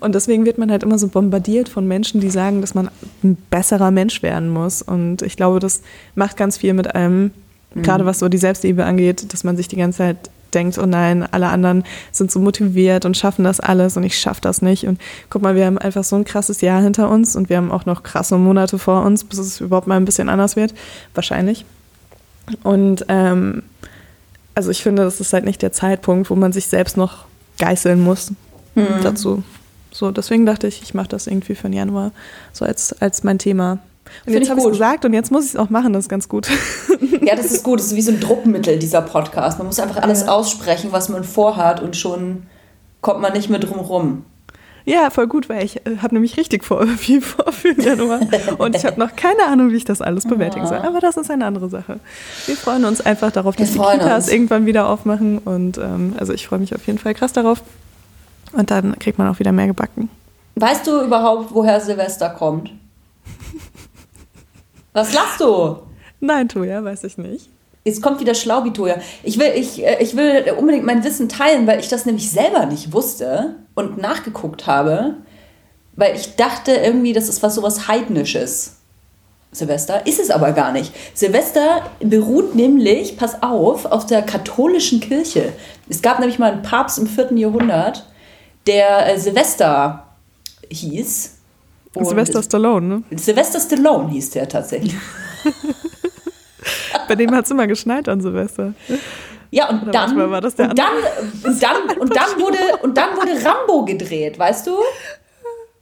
Und 0.00 0.14
deswegen 0.14 0.44
wird 0.44 0.58
man 0.58 0.70
halt 0.70 0.82
immer 0.82 0.98
so 0.98 1.08
bombardiert 1.08 1.68
von 1.68 1.86
Menschen, 1.86 2.20
die 2.20 2.30
sagen, 2.30 2.60
dass 2.60 2.74
man 2.74 2.90
ein 3.22 3.36
besserer 3.50 3.90
Mensch 3.90 4.22
werden 4.22 4.48
muss. 4.48 4.82
Und 4.82 5.22
ich 5.22 5.36
glaube, 5.36 5.60
das 5.60 5.82
macht 6.14 6.36
ganz 6.36 6.58
viel 6.58 6.74
mit 6.74 6.94
einem, 6.94 7.30
mhm. 7.74 7.82
gerade 7.82 8.04
was 8.04 8.18
so 8.18 8.28
die 8.28 8.38
Selbstliebe 8.38 8.84
angeht, 8.84 9.32
dass 9.32 9.44
man 9.44 9.56
sich 9.56 9.68
die 9.68 9.76
ganze 9.76 9.98
Zeit 9.98 10.30
denkt, 10.54 10.78
oh 10.78 10.86
nein, 10.86 11.26
alle 11.30 11.48
anderen 11.48 11.84
sind 12.12 12.30
so 12.30 12.40
motiviert 12.40 13.04
und 13.04 13.16
schaffen 13.16 13.44
das 13.44 13.60
alles 13.60 13.96
und 13.96 14.04
ich 14.04 14.18
schaffe 14.18 14.40
das 14.40 14.62
nicht. 14.62 14.86
Und 14.86 15.00
guck 15.30 15.42
mal, 15.42 15.54
wir 15.54 15.66
haben 15.66 15.78
einfach 15.78 16.04
so 16.04 16.16
ein 16.16 16.24
krasses 16.24 16.60
Jahr 16.60 16.82
hinter 16.82 17.10
uns 17.10 17.36
und 17.36 17.48
wir 17.48 17.56
haben 17.56 17.70
auch 17.70 17.86
noch 17.86 18.02
krasse 18.02 18.38
Monate 18.38 18.78
vor 18.78 19.04
uns, 19.04 19.24
bis 19.24 19.38
es 19.38 19.60
überhaupt 19.60 19.86
mal 19.86 19.96
ein 19.96 20.04
bisschen 20.04 20.28
anders 20.28 20.56
wird. 20.56 20.74
Wahrscheinlich. 21.14 21.64
Und 22.62 23.04
ähm, 23.08 23.62
also 24.54 24.70
ich 24.70 24.82
finde, 24.82 25.02
das 25.02 25.20
ist 25.20 25.32
halt 25.32 25.44
nicht 25.44 25.62
der 25.62 25.72
Zeitpunkt, 25.72 26.30
wo 26.30 26.34
man 26.34 26.52
sich 26.52 26.66
selbst 26.66 26.96
noch 26.96 27.26
geißeln 27.58 28.00
muss 28.02 28.32
mhm. 28.74 29.02
dazu. 29.02 29.42
So, 29.92 30.10
deswegen 30.10 30.46
dachte 30.46 30.66
ich, 30.66 30.82
ich 30.82 30.94
mache 30.94 31.08
das 31.08 31.26
irgendwie 31.26 31.54
für 31.54 31.68
den 31.68 31.72
Januar 31.72 32.12
so 32.52 32.64
als, 32.64 32.92
als 33.00 33.24
mein 33.24 33.38
Thema. 33.38 33.78
Und 34.26 34.32
jetzt 34.32 34.50
habe 34.50 34.60
ich 34.60 34.66
es 34.66 34.72
gesagt 34.72 35.04
und 35.04 35.12
jetzt 35.12 35.30
muss 35.30 35.44
ich 35.44 35.50
es 35.50 35.56
auch 35.56 35.70
machen, 35.70 35.92
das 35.92 36.04
ist 36.04 36.08
ganz 36.08 36.28
gut. 36.28 36.48
Ja, 37.22 37.34
das 37.34 37.46
ist 37.46 37.64
gut. 37.64 37.80
Das 37.80 37.86
ist 37.86 37.96
wie 37.96 38.02
so 38.02 38.12
ein 38.12 38.20
Druckmittel, 38.20 38.78
dieser 38.78 39.02
Podcast. 39.02 39.58
Man 39.58 39.66
muss 39.66 39.80
einfach 39.80 40.02
alles 40.02 40.22
ja. 40.22 40.28
aussprechen, 40.28 40.92
was 40.92 41.08
man 41.08 41.24
vorhat 41.24 41.82
und 41.82 41.96
schon 41.96 42.44
kommt 43.00 43.20
man 43.20 43.32
nicht 43.32 43.50
mehr 43.50 43.58
drum 43.58 43.80
rum. 43.80 44.24
Ja, 44.84 45.10
voll 45.10 45.26
gut, 45.26 45.48
weil 45.48 45.64
ich 45.64 45.84
äh, 45.84 45.98
habe 46.00 46.14
nämlich 46.14 46.36
richtig 46.36 46.64
vor, 46.64 46.86
viel 46.98 47.20
vor 47.20 47.50
für 47.52 47.74
den 47.74 47.84
Januar 47.84 48.20
und 48.58 48.76
ich 48.76 48.84
habe 48.84 49.00
noch 49.00 49.16
keine 49.16 49.46
Ahnung, 49.46 49.70
wie 49.72 49.76
ich 49.76 49.84
das 49.84 50.00
alles 50.00 50.24
bewältigen 50.24 50.66
soll. 50.66 50.78
Aber 50.78 51.00
das 51.00 51.16
ist 51.16 51.28
eine 51.28 51.44
andere 51.44 51.68
Sache. 51.68 51.98
Wir 52.46 52.56
freuen 52.56 52.84
uns 52.84 53.00
einfach 53.00 53.32
darauf, 53.32 53.56
dass 53.56 53.72
die 53.72 53.78
Kitas 53.78 54.24
uns. 54.24 54.32
irgendwann 54.32 54.64
wieder 54.64 54.88
aufmachen 54.88 55.38
und 55.38 55.78
ähm, 55.78 56.14
also 56.18 56.32
ich 56.32 56.46
freue 56.46 56.60
mich 56.60 56.74
auf 56.74 56.86
jeden 56.86 57.00
Fall 57.00 57.14
krass 57.14 57.32
darauf 57.32 57.62
und 58.52 58.70
dann 58.70 58.96
kriegt 59.00 59.18
man 59.18 59.28
auch 59.28 59.40
wieder 59.40 59.50
mehr 59.50 59.66
gebacken. 59.66 60.08
Weißt 60.54 60.86
du 60.86 61.02
überhaupt, 61.02 61.52
woher 61.52 61.80
Silvester 61.80 62.30
kommt? 62.30 62.70
Was 64.96 65.12
lachst 65.12 65.42
du? 65.42 65.76
Nein, 66.20 66.48
Toja, 66.48 66.82
weiß 66.82 67.04
ich 67.04 67.18
nicht. 67.18 67.50
Jetzt 67.84 68.00
kommt 68.00 68.18
wieder 68.18 68.34
Schlaubitoja. 68.34 68.96
Ich 69.22 69.38
will, 69.38 69.52
ich, 69.54 69.84
äh, 69.84 70.02
ich 70.02 70.16
will 70.16 70.50
unbedingt 70.56 70.86
mein 70.86 71.04
Wissen 71.04 71.28
teilen, 71.28 71.66
weil 71.66 71.80
ich 71.80 71.88
das 71.88 72.06
nämlich 72.06 72.30
selber 72.30 72.64
nicht 72.64 72.94
wusste 72.94 73.56
und 73.74 73.98
nachgeguckt 73.98 74.66
habe, 74.66 75.16
weil 75.96 76.16
ich 76.16 76.36
dachte 76.36 76.72
irgendwie, 76.72 77.12
das 77.12 77.28
ist 77.28 77.42
was 77.42 77.56
sowas 77.56 77.88
Heidnisches. 77.88 78.76
Silvester 79.52 80.06
ist 80.06 80.18
es 80.18 80.30
aber 80.30 80.52
gar 80.52 80.72
nicht. 80.72 80.94
Silvester 81.12 81.82
beruht 82.00 82.54
nämlich, 82.54 83.18
pass 83.18 83.42
auf, 83.42 83.84
auf 83.84 84.06
der 84.06 84.22
katholischen 84.22 85.00
Kirche. 85.00 85.52
Es 85.90 86.00
gab 86.00 86.20
nämlich 86.20 86.38
mal 86.38 86.52
einen 86.52 86.62
Papst 86.62 86.98
im 86.98 87.06
4. 87.06 87.32
Jahrhundert, 87.34 88.06
der 88.66 89.12
äh, 89.12 89.18
Silvester 89.18 90.06
hieß. 90.70 91.35
Silvester 92.04 92.42
Stallone, 92.42 92.86
ne? 92.86 93.02
Silvester 93.16 93.60
Stallone 93.60 94.10
hieß 94.10 94.30
der 94.30 94.48
tatsächlich. 94.48 94.94
Bei 97.08 97.14
dem 97.14 97.34
hat 97.34 97.44
es 97.44 97.50
immer 97.50 97.66
geschneit 97.66 98.08
an 98.08 98.20
Silvester. 98.20 98.74
Ja, 99.50 99.68
und 99.68 99.94
dann, 99.94 100.20
und, 100.20 100.48
dann, 100.48 100.68
und, 100.68 100.78
dann, 100.78 101.98
und, 101.98 102.16
dann 102.16 102.40
wurde, 102.40 102.58
und 102.82 102.96
dann 102.96 103.16
wurde 103.16 103.32
Rambo 103.44 103.84
gedreht, 103.84 104.38
weißt 104.38 104.66
du? 104.66 104.76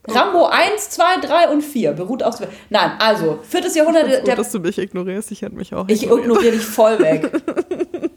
Rambo 0.07 0.47
1, 0.47 0.91
2, 0.91 1.05
3 1.23 1.49
und 1.49 1.63
4 1.63 1.93
beruht 1.93 2.23
auf. 2.23 2.37
Nein, 2.69 2.93
also, 2.99 3.39
viertes 3.43 3.75
Jahrhundert. 3.75 4.07
Ich 4.07 4.19
gut, 4.19 4.27
der, 4.27 4.37
dass 4.37 4.53
du 4.53 4.61
mich 4.61 4.79
ignorierst, 4.79 5.31
ich 5.31 5.41
hätte 5.41 5.57
mich 5.57 5.75
auch. 5.75 5.89
Ich 5.89 6.05
ignoriere 6.05 6.53
dich 6.53 6.65
voll 6.65 6.99
weg. 6.99 7.31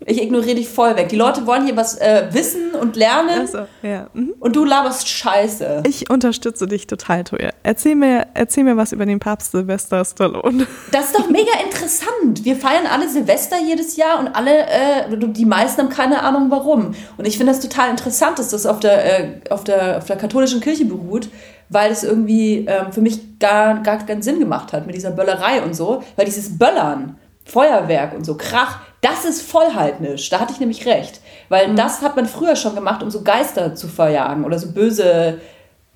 Ich 0.09 0.21
ignoriere 0.23 0.55
dich 0.55 0.69
voll 0.69 0.95
weg. 0.95 1.09
Die 1.09 1.17
Leute 1.17 1.45
wollen 1.45 1.65
hier 1.65 1.75
was 1.75 1.97
äh, 1.97 2.29
wissen 2.31 2.71
und 2.79 2.95
lernen. 2.95 3.45
So, 3.45 3.67
ja. 3.81 4.07
mhm. 4.13 4.35
Und 4.39 4.55
du 4.55 4.63
laberst 4.63 5.09
Scheiße. 5.09 5.83
Ich 5.85 6.09
unterstütze 6.09 6.65
dich 6.65 6.87
total, 6.87 7.25
Toja. 7.25 7.49
Erzähl 7.61 7.95
mir, 7.95 8.25
erzähl 8.33 8.63
mir 8.63 8.77
was 8.77 8.93
über 8.93 9.05
den 9.05 9.19
Papst 9.19 9.51
Silvester 9.51 10.05
Stallone. 10.05 10.65
Das 10.93 11.07
ist 11.07 11.19
doch 11.19 11.29
mega 11.29 11.51
interessant. 11.61 12.45
Wir 12.45 12.55
feiern 12.55 12.87
alle 12.89 13.09
Silvester 13.09 13.57
jedes 13.59 13.97
Jahr 13.97 14.19
und 14.19 14.29
alle, 14.29 14.67
äh, 14.67 15.17
die 15.17 15.45
meisten 15.45 15.81
haben 15.81 15.89
keine 15.89 16.23
Ahnung 16.23 16.49
warum. 16.51 16.95
Und 17.17 17.27
ich 17.27 17.37
finde 17.37 17.51
das 17.51 17.59
total 17.59 17.89
interessant, 17.89 18.39
dass 18.39 18.51
das 18.51 18.65
auf 18.65 18.79
der, 18.79 19.19
äh, 19.19 19.39
auf 19.49 19.65
der, 19.65 19.97
auf 19.97 20.05
der 20.05 20.15
katholischen 20.15 20.61
Kirche 20.61 20.85
beruht 20.85 21.27
weil 21.69 21.91
es 21.91 22.05
irgendwie 22.05 22.65
ähm, 22.65 22.93
für 22.93 23.01
mich 23.01 23.39
gar, 23.39 23.83
gar 23.83 23.97
keinen 23.97 24.21
Sinn 24.21 24.39
gemacht 24.39 24.71
hat 24.71 24.85
mit 24.85 24.95
dieser 24.95 25.11
Böllerei 25.11 25.61
und 25.61 25.75
so, 25.75 26.01
weil 26.15 26.23
dieses 26.23 26.57
Böllern, 26.57 27.17
Feuerwerk 27.43 28.13
und 28.13 28.25
so, 28.25 28.37
Krach, 28.37 28.79
das 29.09 29.25
ist 29.25 29.41
voll 29.41 29.73
heidnisch. 29.73 30.29
Da 30.29 30.39
hatte 30.39 30.53
ich 30.53 30.59
nämlich 30.59 30.85
recht. 30.85 31.21
Weil 31.49 31.69
mhm. 31.69 31.75
das 31.75 32.01
hat 32.01 32.15
man 32.15 32.25
früher 32.25 32.55
schon 32.55 32.75
gemacht, 32.75 33.03
um 33.03 33.09
so 33.09 33.21
Geister 33.21 33.75
zu 33.75 33.87
verjagen 33.87 34.45
oder 34.45 34.59
so 34.59 34.71
böse, 34.71 35.39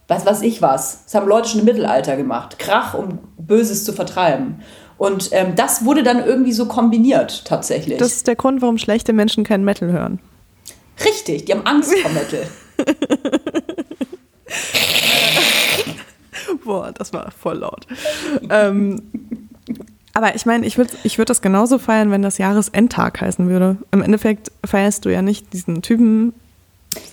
was 0.08 0.26
weiß 0.26 0.42
ich 0.42 0.62
was. 0.62 1.04
Das 1.06 1.16
haben 1.16 1.28
Leute 1.28 1.50
schon 1.50 1.60
im 1.60 1.66
Mittelalter 1.66 2.16
gemacht. 2.16 2.60
Krach, 2.60 2.94
um 2.94 3.20
Böses 3.38 3.86
zu 3.86 3.94
vertreiben. 3.94 4.62
Und 4.98 5.30
ähm, 5.32 5.56
das 5.56 5.84
wurde 5.84 6.04
dann 6.04 6.24
irgendwie 6.24 6.54
so 6.54 6.68
kombiniert, 6.68 7.46
tatsächlich. 7.46 7.98
Das 7.98 8.14
ist 8.14 8.28
der 8.28 8.36
Grund, 8.36 8.62
warum 8.62 8.78
schlechte 8.78 9.14
Menschen 9.14 9.44
kein 9.44 9.64
Metal 9.64 9.92
hören. 9.92 10.20
Richtig, 11.04 11.46
die 11.46 11.54
haben 11.54 11.66
Angst 11.66 11.94
vor 11.98 12.12
Metal. 12.12 12.48
Boah, 16.64 16.92
das 16.92 17.14
war 17.14 17.32
voll 17.32 17.58
laut. 17.60 17.88
ähm, 18.50 19.50
aber 20.14 20.36
ich 20.36 20.46
meine, 20.46 20.66
ich 20.66 20.78
würde 20.78 20.92
ich 21.04 21.18
würd 21.18 21.30
das 21.30 21.42
genauso 21.42 21.78
feiern, 21.78 22.12
wenn 22.12 22.22
das 22.22 22.38
Jahresendtag 22.38 23.22
heißen 23.22 23.48
würde. 23.50 23.78
Im 23.92 24.02
Endeffekt 24.02 24.52
feierst 24.66 25.06
du 25.06 25.10
ja 25.10 25.22
nicht 25.22 25.54
diesen 25.54 25.82
Typen. 25.82 26.34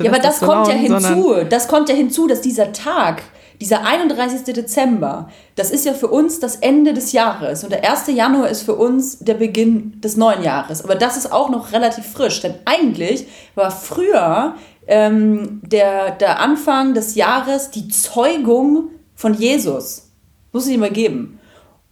Ja, 0.01 0.11
aber 0.11 0.21
das 0.21 0.41
kommt 0.41 0.67
ja 0.69 0.75
hinzu. 0.75 1.35
Das 1.49 1.69
kommt 1.69 1.89
ja 1.89 1.95
hinzu, 1.95 2.27
dass 2.27 2.41
dieser 2.41 2.73
Tag, 2.73 3.23
dieser 3.61 3.85
31. 3.85 4.53
Dezember, 4.53 5.31
das 5.55 5.71
ist 5.71 5.85
ja 5.85 5.95
für 5.95 6.09
uns 6.09 6.41
das 6.41 6.57
Ende 6.57 6.93
des 6.95 7.13
Jahres. 7.13 7.63
Und 7.63 7.71
der 7.71 7.89
1. 7.89 8.09
Januar 8.09 8.49
ist 8.49 8.63
für 8.63 8.75
uns 8.75 9.21
der 9.21 9.35
Beginn 9.35 10.01
des 10.01 10.17
neuen 10.17 10.43
Jahres. 10.43 10.83
Aber 10.83 10.97
das 10.97 11.17
ist 11.17 11.31
auch 11.31 11.51
noch 11.51 11.73
relativ 11.73 12.07
frisch. 12.07 12.41
Denn 12.41 12.55
eigentlich 12.65 13.27
war 13.55 13.71
früher 13.71 14.57
ähm, 14.89 15.61
der, 15.63 16.11
der 16.13 16.41
Anfang 16.41 16.95
des 16.95 17.15
Jahres 17.15 17.71
die 17.71 17.87
Zeugung 17.89 18.91
von 19.15 19.35
Jesus. 19.35 20.11
Muss 20.53 20.67
ich 20.67 20.79
mal 20.79 20.91
geben. 20.91 21.39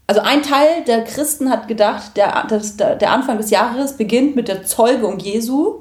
Also 0.07 0.21
ein 0.21 0.43
Teil 0.43 0.85
der 0.87 1.03
Christen 1.05 1.51
hat 1.51 1.67
gedacht, 1.67 2.17
der, 2.17 2.47
das, 2.49 2.77
der 2.77 3.11
Anfang 3.11 3.39
des 3.39 3.51
Jahres 3.51 3.97
beginnt 3.97 4.37
mit 4.37 4.49
der 4.49 4.65
Zeugung 4.65 5.19
Jesu. 5.19 5.81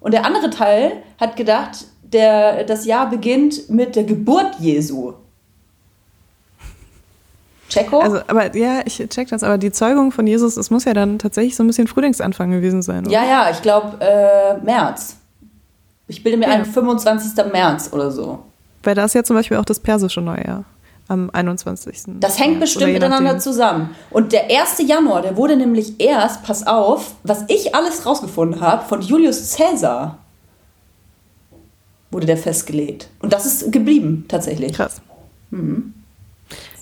Und 0.00 0.12
der 0.12 0.24
andere 0.24 0.50
Teil 0.50 0.92
hat 1.20 1.36
gedacht, 1.36 1.84
der, 2.02 2.64
das 2.64 2.84
Jahr 2.84 3.08
beginnt 3.08 3.70
mit 3.70 3.94
der 3.94 4.04
Geburt 4.04 4.56
Jesu. 4.58 5.12
Checko? 7.68 8.00
Also, 8.00 8.20
aber 8.26 8.56
ja, 8.56 8.80
ich 8.84 8.96
check 9.08 9.28
das, 9.28 9.44
aber 9.44 9.56
die 9.56 9.70
Zeugung 9.70 10.10
von 10.10 10.26
Jesus, 10.26 10.56
es 10.56 10.70
muss 10.70 10.84
ja 10.84 10.92
dann 10.92 11.20
tatsächlich 11.20 11.54
so 11.54 11.62
ein 11.62 11.68
bisschen 11.68 11.86
Frühlingsanfang 11.86 12.50
gewesen 12.50 12.82
sein. 12.82 13.06
Oder? 13.06 13.12
Ja, 13.12 13.24
ja, 13.24 13.50
ich 13.50 13.62
glaube 13.62 13.98
äh, 14.00 14.58
März. 14.64 15.16
Ich 16.08 16.24
bilde 16.24 16.38
mir 16.38 16.48
ja. 16.48 16.54
ein 16.54 16.64
25. 16.64 17.52
März 17.52 17.90
oder 17.92 18.10
so. 18.10 18.40
Weil 18.82 18.96
da 18.96 19.04
ist 19.04 19.14
ja 19.14 19.22
zum 19.22 19.36
Beispiel 19.36 19.58
auch 19.58 19.64
das 19.64 19.78
persische 19.78 20.20
Neujahr 20.20 20.64
am 21.10 21.28
21. 21.30 22.02
Das 22.20 22.38
hängt 22.38 22.60
bestimmt 22.60 22.92
miteinander 22.92 23.38
zusammen. 23.38 23.90
Und 24.10 24.32
der 24.32 24.44
1. 24.44 24.78
Januar, 24.86 25.22
der 25.22 25.36
wurde 25.36 25.56
nämlich 25.56 26.00
erst, 26.00 26.44
pass 26.44 26.66
auf, 26.66 27.14
was 27.24 27.44
ich 27.48 27.74
alles 27.74 28.06
rausgefunden 28.06 28.60
habe, 28.60 28.86
von 28.86 29.02
Julius 29.02 29.56
Caesar 29.56 30.18
wurde 32.12 32.26
der 32.26 32.36
festgelegt. 32.36 33.08
Und 33.20 33.32
das 33.32 33.44
ist 33.44 33.72
geblieben, 33.72 34.24
tatsächlich. 34.28 34.72
Krass. 34.72 35.02
Mhm. 35.50 35.94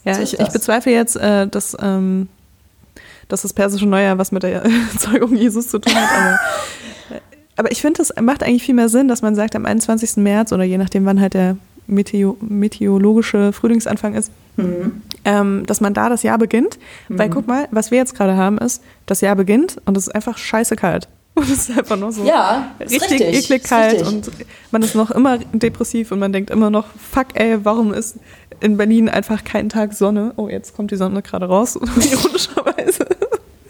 Ja, 0.05 0.15
so 0.15 0.21
ich, 0.21 0.39
ich, 0.39 0.49
bezweifle 0.49 0.93
jetzt, 0.93 1.17
äh, 1.17 1.47
dass, 1.47 1.77
ähm, 1.81 2.29
dass 3.29 3.43
das 3.43 3.55
persische 3.55 3.87
Neujahr 3.87 4.19
was 4.19 4.31
mit 4.31 4.43
der 4.43 4.63
Zeugung 4.99 5.35
Jesus 5.35 5.69
zu 5.69 5.79
tun 5.79 5.95
hat, 5.95 6.11
aber, 6.11 7.21
aber 7.57 7.73
ich 7.73 7.81
finde, 7.81 8.03
es 8.03 8.13
macht 8.21 8.43
eigentlich 8.43 8.63
viel 8.63 8.75
mehr 8.75 8.89
Sinn, 8.89 9.09
dass 9.09 9.23
man 9.23 9.35
sagt, 9.35 9.57
am 9.57 9.67
21. 9.67 10.19
März 10.19 10.53
oder 10.53 10.65
je 10.65 10.79
nachdem, 10.79 11.05
wann 11.07 11.21
halt 11.21 11.35
der 11.35 11.57
Meteo 11.89 12.37
meteorologische 12.41 13.53
Frühlingsanfang 13.53 14.15
ist, 14.15 14.31
mhm. 14.57 15.03
ähm, 15.25 15.65
dass 15.67 15.81
man 15.81 15.95
da 15.95 16.09
das 16.09 16.23
Jahr 16.23 16.39
beginnt. 16.39 16.79
Mhm. 17.09 17.19
Weil 17.19 17.31
guck 17.31 17.47
mal, 17.47 17.69
was 17.71 17.91
wir 17.91 17.99
jetzt 17.99 18.15
gerade 18.15 18.37
haben, 18.37 18.59
ist, 18.59 18.83
das 19.07 19.21
Jahr 19.21 19.35
beginnt 19.35 19.79
und 19.85 19.97
es 19.97 20.07
ist 20.07 20.15
einfach 20.15 20.39
scheiße 20.39 20.77
kalt. 20.77 21.09
Und 21.39 21.45
es 21.45 21.69
ist 21.69 21.79
einfach 21.79 21.97
noch 21.97 22.11
so 22.11 22.25
ja, 22.25 22.73
richtig, 22.81 23.01
richtig, 23.13 23.45
eklig 23.45 23.63
kalt 23.63 24.05
und 24.05 24.29
man 24.73 24.83
ist 24.83 24.97
noch 24.97 25.13
immer 25.13 25.39
depressiv 25.39 26.11
und 26.11 26.19
man 26.19 26.33
denkt 26.33 26.51
immer 26.51 26.69
noch, 26.69 26.87
fuck 26.99 27.29
ey, 27.35 27.65
warum 27.65 27.95
ist 27.95 28.17
in 28.59 28.77
Berlin 28.77 29.09
einfach 29.09 29.45
kein 29.45 29.69
Tag 29.69 29.93
Sonne? 29.93 30.33
Oh, 30.35 30.49
jetzt 30.49 30.75
kommt 30.75 30.91
die 30.91 30.97
Sonne 30.97 31.23
gerade 31.23 31.47
raus, 31.47 31.77
ironischerweise. 31.77 33.07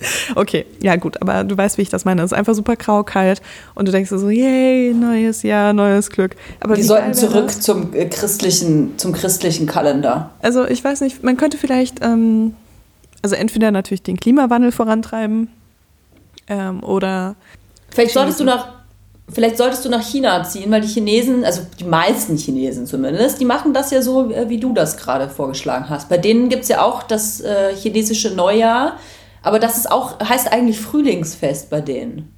Okay, 0.34 0.66
ja 0.80 0.96
gut, 0.96 1.20
aber 1.20 1.44
du 1.44 1.56
weißt, 1.56 1.78
wie 1.78 1.82
ich 1.82 1.88
das 1.88 2.04
meine. 2.04 2.22
Es 2.22 2.32
ist 2.32 2.38
einfach 2.38 2.54
super 2.54 2.76
grau, 2.76 3.02
kalt 3.02 3.42
und 3.74 3.88
du 3.88 3.92
denkst 3.92 4.10
so, 4.10 4.28
yay, 4.28 4.94
neues 4.94 5.42
Jahr, 5.42 5.72
neues 5.72 6.10
Glück. 6.10 6.36
Aber 6.60 6.76
wir 6.76 6.84
sollten 6.84 7.14
zurück 7.14 7.50
zum 7.50 7.94
äh, 7.94 8.06
christlichen, 8.06 8.98
zum 8.98 9.12
christlichen 9.12 9.66
Kalender. 9.66 10.30
Also 10.42 10.66
ich 10.66 10.82
weiß 10.82 11.00
nicht, 11.00 11.22
man 11.22 11.36
könnte 11.36 11.58
vielleicht, 11.58 12.02
ähm, 12.02 12.54
also 13.22 13.34
entweder 13.34 13.70
natürlich 13.70 14.02
den 14.02 14.16
Klimawandel 14.16 14.72
vorantreiben 14.72 15.48
ähm, 16.48 16.82
oder 16.82 17.36
Vielleicht 17.90 18.12
solltest 18.12 18.40
du 18.40 18.44
nach 18.44 18.78
Vielleicht 19.30 19.58
solltest 19.58 19.84
du 19.84 19.90
nach 19.90 20.02
China 20.02 20.42
ziehen, 20.42 20.70
weil 20.70 20.80
die 20.80 20.88
Chinesen, 20.88 21.44
also 21.44 21.60
die 21.78 21.84
meisten 21.84 22.38
Chinesen 22.38 22.86
zumindest, 22.86 23.38
die 23.38 23.44
machen 23.44 23.74
das 23.74 23.90
ja 23.90 24.00
so, 24.00 24.30
äh, 24.30 24.48
wie 24.48 24.58
du 24.58 24.72
das 24.72 24.96
gerade 24.96 25.28
vorgeschlagen 25.28 25.90
hast. 25.90 26.08
Bei 26.08 26.16
denen 26.16 26.48
gibt 26.48 26.62
es 26.62 26.68
ja 26.70 26.82
auch 26.82 27.02
das 27.02 27.42
äh, 27.42 27.74
chinesische 27.76 28.30
Neujahr. 28.30 28.96
Aber 29.48 29.58
das 29.58 29.78
ist 29.78 29.90
auch, 29.90 30.20
heißt 30.20 30.52
eigentlich 30.52 30.78
Frühlingsfest 30.78 31.70
bei 31.70 31.80
denen. 31.80 32.34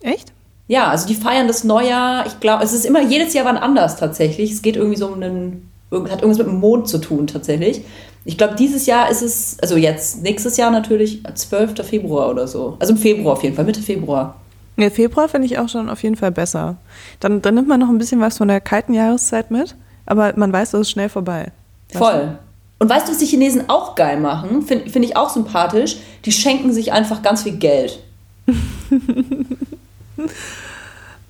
Echt? 0.00 0.32
Ja, 0.66 0.88
also 0.88 1.06
die 1.06 1.14
feiern 1.14 1.46
das 1.46 1.62
Neujahr. 1.62 2.24
Ich 2.24 2.40
glaube, 2.40 2.64
es 2.64 2.72
ist 2.72 2.86
immer 2.86 3.02
jedes 3.02 3.34
Jahr 3.34 3.44
wann 3.44 3.58
anders 3.58 3.96
tatsächlich. 3.96 4.50
Es 4.50 4.62
geht 4.62 4.76
irgendwie 4.76 4.96
so 4.96 5.08
um 5.08 5.22
einen, 5.22 5.70
hat 5.90 6.22
irgendwas 6.22 6.38
mit 6.38 6.46
dem 6.46 6.58
Mond 6.58 6.88
zu 6.88 6.96
tun 6.96 7.26
tatsächlich. 7.26 7.82
Ich 8.24 8.38
glaube, 8.38 8.54
dieses 8.54 8.86
Jahr 8.86 9.10
ist 9.10 9.20
es, 9.20 9.58
also 9.60 9.76
jetzt, 9.76 10.22
nächstes 10.22 10.56
Jahr 10.56 10.70
natürlich 10.70 11.22
12. 11.34 11.86
Februar 11.86 12.30
oder 12.30 12.48
so. 12.48 12.78
Also 12.78 12.94
im 12.94 12.98
Februar 12.98 13.34
auf 13.34 13.42
jeden 13.42 13.54
Fall, 13.54 13.66
Mitte 13.66 13.82
Februar. 13.82 14.36
Ja, 14.78 14.88
Februar 14.88 15.28
finde 15.28 15.44
ich 15.44 15.58
auch 15.58 15.68
schon 15.68 15.90
auf 15.90 16.02
jeden 16.02 16.16
Fall 16.16 16.30
besser. 16.30 16.76
Dann, 17.20 17.42
dann 17.42 17.56
nimmt 17.56 17.68
man 17.68 17.78
noch 17.78 17.90
ein 17.90 17.98
bisschen 17.98 18.20
was 18.20 18.38
von 18.38 18.48
der 18.48 18.62
kalten 18.62 18.94
Jahreszeit 18.94 19.50
mit, 19.50 19.76
aber 20.06 20.32
man 20.36 20.50
weiß, 20.50 20.72
es 20.72 20.80
ist 20.80 20.90
schnell 20.92 21.10
vorbei. 21.10 21.52
Voll. 21.90 22.38
Und 22.82 22.88
weißt 22.88 23.06
du, 23.06 23.12
was 23.12 23.18
die 23.18 23.26
Chinesen 23.26 23.68
auch 23.68 23.94
geil 23.94 24.18
machen? 24.18 24.62
Finde 24.62 24.90
find 24.90 25.04
ich 25.04 25.16
auch 25.16 25.30
sympathisch. 25.30 25.98
Die 26.24 26.32
schenken 26.32 26.72
sich 26.72 26.90
einfach 26.90 27.22
ganz 27.22 27.44
viel 27.44 27.52
Geld. 27.52 28.00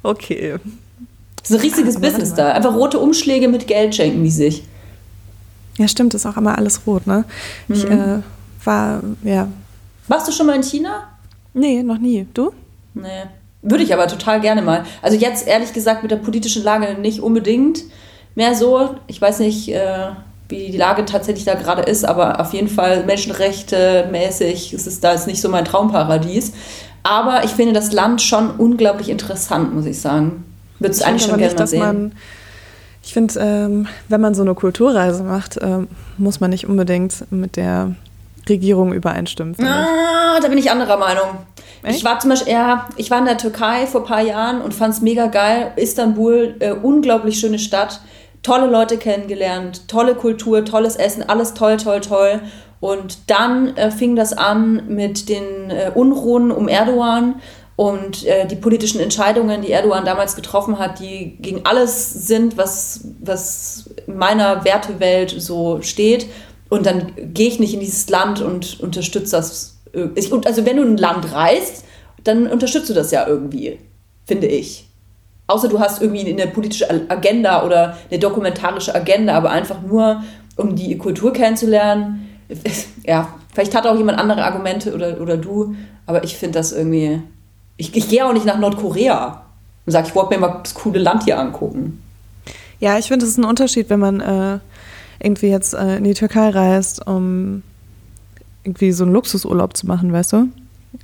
okay. 0.02 0.56
Das 1.36 1.50
ist 1.50 1.56
ein 1.56 1.60
riesiges 1.60 1.96
Aber 1.96 2.06
Business 2.06 2.32
da. 2.32 2.52
Einfach 2.52 2.72
rote 2.74 2.98
Umschläge 2.98 3.48
mit 3.48 3.66
Geld 3.66 3.94
schenken 3.94 4.24
die 4.24 4.30
sich. 4.30 4.62
Ja, 5.76 5.86
stimmt, 5.88 6.14
ist 6.14 6.24
auch 6.24 6.38
immer 6.38 6.56
alles 6.56 6.86
rot, 6.86 7.06
ne? 7.06 7.26
Mhm. 7.68 7.74
Ich 7.74 7.84
äh, 7.84 8.20
war, 8.64 9.02
ja. 9.22 9.48
Warst 10.08 10.28
du 10.28 10.32
schon 10.32 10.46
mal 10.46 10.56
in 10.56 10.62
China? 10.62 11.02
Nee, 11.52 11.82
noch 11.82 11.98
nie. 11.98 12.26
Du? 12.32 12.54
Nee. 12.94 13.24
Würde 13.60 13.84
ich 13.84 13.92
aber 13.92 14.06
total 14.06 14.40
gerne 14.40 14.62
mal. 14.62 14.86
Also 15.02 15.18
jetzt 15.18 15.46
ehrlich 15.46 15.74
gesagt 15.74 16.00
mit 16.00 16.12
der 16.12 16.16
politischen 16.16 16.64
Lage 16.64 16.98
nicht 16.98 17.20
unbedingt 17.20 17.82
mehr 18.36 18.54
so. 18.54 18.94
Ich 19.06 19.20
weiß 19.20 19.40
nicht, 19.40 19.68
äh, 19.68 20.12
wie 20.52 20.70
die 20.70 20.78
Lage 20.78 21.04
tatsächlich 21.04 21.44
da 21.44 21.54
gerade 21.54 21.82
ist, 21.82 22.04
aber 22.04 22.40
auf 22.40 22.52
jeden 22.52 22.68
Fall 22.68 23.04
Menschenrechte 23.04 24.08
mäßig 24.12 24.72
ist 24.72 24.86
es 24.86 25.00
da 25.00 25.12
jetzt 25.12 25.26
nicht 25.26 25.40
so 25.40 25.48
mein 25.48 25.64
Traumparadies. 25.64 26.52
Aber 27.02 27.42
ich 27.42 27.50
finde 27.50 27.72
das 27.72 27.90
Land 27.92 28.22
schon 28.22 28.50
unglaublich 28.50 29.08
interessant, 29.08 29.74
muss 29.74 29.86
ich 29.86 30.00
sagen. 30.00 30.44
Würde 30.78 30.92
es 30.92 31.02
eigentlich 31.02 31.28
schon 31.28 31.38
gerne 31.38 31.54
mal 31.54 31.66
sehen. 31.66 32.14
Ich 33.04 33.12
finde, 33.12 33.34
ähm, 33.40 33.88
wenn 34.08 34.20
man 34.20 34.34
so 34.34 34.42
eine 34.42 34.54
Kulturreise 34.54 35.24
macht, 35.24 35.58
ähm, 35.60 35.88
muss 36.18 36.38
man 36.38 36.50
nicht 36.50 36.68
unbedingt 36.68 37.30
mit 37.32 37.56
der 37.56 37.96
Regierung 38.48 38.92
übereinstimmen. 38.92 39.56
Ah, 39.60 40.38
da 40.40 40.48
bin 40.48 40.58
ich 40.58 40.70
anderer 40.70 40.96
Meinung. 40.96 41.38
Echt? 41.82 41.98
Ich 41.98 42.04
war 42.04 42.20
zum 42.20 42.30
Beispiel, 42.30 42.52
ja, 42.52 42.86
ich 42.96 43.10
war 43.10 43.18
in 43.18 43.24
der 43.24 43.38
Türkei 43.38 43.86
vor 43.86 44.02
ein 44.02 44.06
paar 44.06 44.22
Jahren 44.22 44.60
und 44.60 44.72
fand 44.72 44.94
es 44.94 45.00
mega 45.00 45.26
geil. 45.26 45.72
Istanbul, 45.76 46.54
äh, 46.60 46.72
unglaublich 46.72 47.40
schöne 47.40 47.58
Stadt, 47.58 48.00
tolle 48.42 48.66
Leute 48.66 48.98
kennengelernt, 48.98 49.88
tolle 49.88 50.14
Kultur, 50.14 50.64
tolles 50.64 50.96
Essen, 50.96 51.22
alles 51.28 51.54
toll, 51.54 51.76
toll, 51.76 52.00
toll. 52.00 52.40
Und 52.80 53.30
dann 53.30 53.76
äh, 53.76 53.90
fing 53.90 54.16
das 54.16 54.32
an 54.32 54.88
mit 54.88 55.28
den 55.28 55.70
äh, 55.70 55.92
Unruhen 55.94 56.50
um 56.50 56.66
Erdogan 56.66 57.36
und 57.76 58.26
äh, 58.26 58.46
die 58.46 58.56
politischen 58.56 59.00
Entscheidungen, 59.00 59.62
die 59.62 59.70
Erdogan 59.70 60.04
damals 60.04 60.34
getroffen 60.34 60.78
hat, 60.78 60.98
die 60.98 61.36
gegen 61.40 61.64
alles 61.64 62.12
sind, 62.26 62.56
was, 62.56 63.04
was 63.20 63.90
in 64.06 64.18
meiner 64.18 64.64
Wertewelt 64.64 65.34
so 65.38 65.80
steht. 65.80 66.26
Und 66.68 66.86
dann 66.86 67.12
gehe 67.16 67.48
ich 67.48 67.60
nicht 67.60 67.74
in 67.74 67.80
dieses 67.80 68.08
Land 68.08 68.40
und 68.40 68.80
unterstütze 68.80 69.36
das. 69.36 69.76
Ich, 70.14 70.32
also 70.32 70.66
wenn 70.66 70.76
du 70.76 70.82
ein 70.82 70.96
Land 70.96 71.32
reist, 71.32 71.84
dann 72.24 72.46
unterstützt 72.46 72.88
du 72.90 72.94
das 72.94 73.10
ja 73.10 73.26
irgendwie, 73.26 73.78
finde 74.24 74.46
ich. 74.46 74.88
Außer 75.52 75.68
du 75.68 75.78
hast 75.78 76.00
irgendwie 76.00 76.32
eine 76.32 76.46
politische 76.46 76.88
Agenda 77.10 77.64
oder 77.64 77.98
eine 78.10 78.18
dokumentarische 78.18 78.94
Agenda, 78.94 79.34
aber 79.36 79.50
einfach 79.50 79.82
nur, 79.82 80.22
um 80.56 80.74
die 80.74 80.96
Kultur 80.96 81.32
kennenzulernen. 81.32 82.28
Ja, 83.04 83.34
vielleicht 83.52 83.74
hat 83.74 83.84
auch 83.86 83.96
jemand 83.96 84.18
andere 84.18 84.44
Argumente 84.44 84.94
oder, 84.94 85.20
oder 85.20 85.36
du, 85.36 85.74
aber 86.06 86.22
ich 86.22 86.36
finde 86.36 86.60
das 86.60 86.70
irgendwie. 86.70 87.20
Ich, 87.76 87.96
ich 87.96 88.08
gehe 88.08 88.24
auch 88.24 88.32
nicht 88.32 88.46
nach 88.46 88.58
Nordkorea 88.58 89.42
und 89.84 89.92
sage, 89.92 90.06
ich 90.06 90.14
wollte 90.14 90.34
mir 90.34 90.40
mal 90.40 90.60
das 90.62 90.74
coole 90.74 91.00
Land 91.00 91.24
hier 91.24 91.38
angucken. 91.38 92.00
Ja, 92.78 92.98
ich 92.98 93.08
finde, 93.08 93.24
es 93.24 93.32
ist 93.32 93.38
ein 93.38 93.44
Unterschied, 93.44 93.90
wenn 93.90 93.98
man 93.98 94.20
äh, 94.20 94.58
irgendwie 95.18 95.48
jetzt 95.48 95.74
äh, 95.74 95.96
in 95.96 96.04
die 96.04 96.14
Türkei 96.14 96.50
reist, 96.50 97.04
um 97.04 97.64
irgendwie 98.62 98.92
so 98.92 99.02
einen 99.02 99.12
Luxusurlaub 99.14 99.76
zu 99.76 99.88
machen, 99.88 100.12
weißt 100.12 100.34
du? 100.34 100.48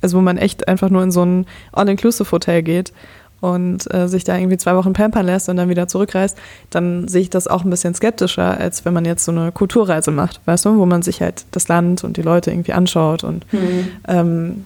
Also 0.01 0.17
wo 0.17 0.21
man 0.21 0.37
echt 0.37 0.69
einfach 0.69 0.89
nur 0.89 1.03
in 1.03 1.11
so 1.11 1.25
ein 1.25 1.47
All-Inclusive-Hotel 1.73 2.63
geht 2.63 2.93
und 3.41 3.91
äh, 3.93 4.07
sich 4.07 4.23
da 4.23 4.37
irgendwie 4.37 4.57
zwei 4.57 4.75
Wochen 4.75 4.93
pampern 4.93 5.25
lässt 5.25 5.49
und 5.49 5.57
dann 5.57 5.69
wieder 5.69 5.87
zurückreist, 5.87 6.37
dann 6.69 7.07
sehe 7.07 7.21
ich 7.21 7.29
das 7.29 7.47
auch 7.47 7.63
ein 7.63 7.69
bisschen 7.69 7.93
skeptischer, 7.93 8.57
als 8.57 8.85
wenn 8.85 8.93
man 8.93 9.05
jetzt 9.05 9.25
so 9.25 9.31
eine 9.31 9.51
Kulturreise 9.51 10.11
macht, 10.11 10.41
weißt 10.45 10.65
du, 10.65 10.77
wo 10.77 10.85
man 10.85 11.01
sich 11.01 11.21
halt 11.21 11.45
das 11.51 11.67
Land 11.67 12.03
und 12.03 12.17
die 12.17 12.21
Leute 12.21 12.51
irgendwie 12.51 12.73
anschaut 12.73 13.23
und 13.23 13.51
mhm. 13.53 13.87
ähm, 14.07 14.65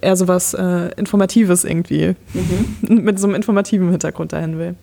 eher 0.00 0.16
so 0.16 0.28
was 0.28 0.54
äh, 0.54 0.90
Informatives 0.96 1.64
irgendwie 1.64 2.14
mhm. 2.34 3.04
mit 3.04 3.18
so 3.18 3.26
einem 3.26 3.36
informativen 3.36 3.90
Hintergrund 3.90 4.32
dahin 4.32 4.58
will. 4.58 4.74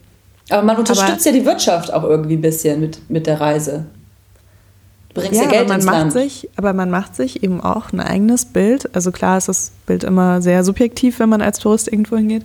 Aber 0.50 0.64
man 0.64 0.78
unterstützt 0.78 1.28
aber, 1.28 1.36
ja 1.36 1.42
die 1.42 1.46
Wirtschaft 1.46 1.94
auch 1.94 2.04
irgendwie 2.04 2.36
ein 2.36 2.42
bisschen 2.42 2.80
mit, 2.80 3.10
mit 3.10 3.28
der 3.28 3.42
Reise. 3.42 3.86
Bringst 5.15 5.34
ja, 5.34 5.43
ja 5.43 5.49
Geld 5.49 5.67
man 5.67 5.78
ins 5.78 5.86
macht 5.86 5.97
Land. 5.97 6.13
Sich, 6.13 6.49
aber 6.58 6.73
man 6.73 6.91
macht 6.91 7.15
sich 7.15 7.41
eben 7.41 7.62
auch 7.62 7.91
ein 7.91 7.99
eigenes 7.99 8.45
Bild. 8.45 8.93
Also 8.93 9.12
klar 9.12 9.38
ist 9.38 9.47
das 9.47 9.71
Bild 9.88 10.04
immer 10.04 10.41
sehr 10.41 10.63
subjektiv, 10.63 11.19
wenn 11.19 11.30
man 11.30 11.41
als 11.41 11.58
Tourist 11.58 11.91
irgendwo 11.91 12.17
hingeht. 12.17 12.43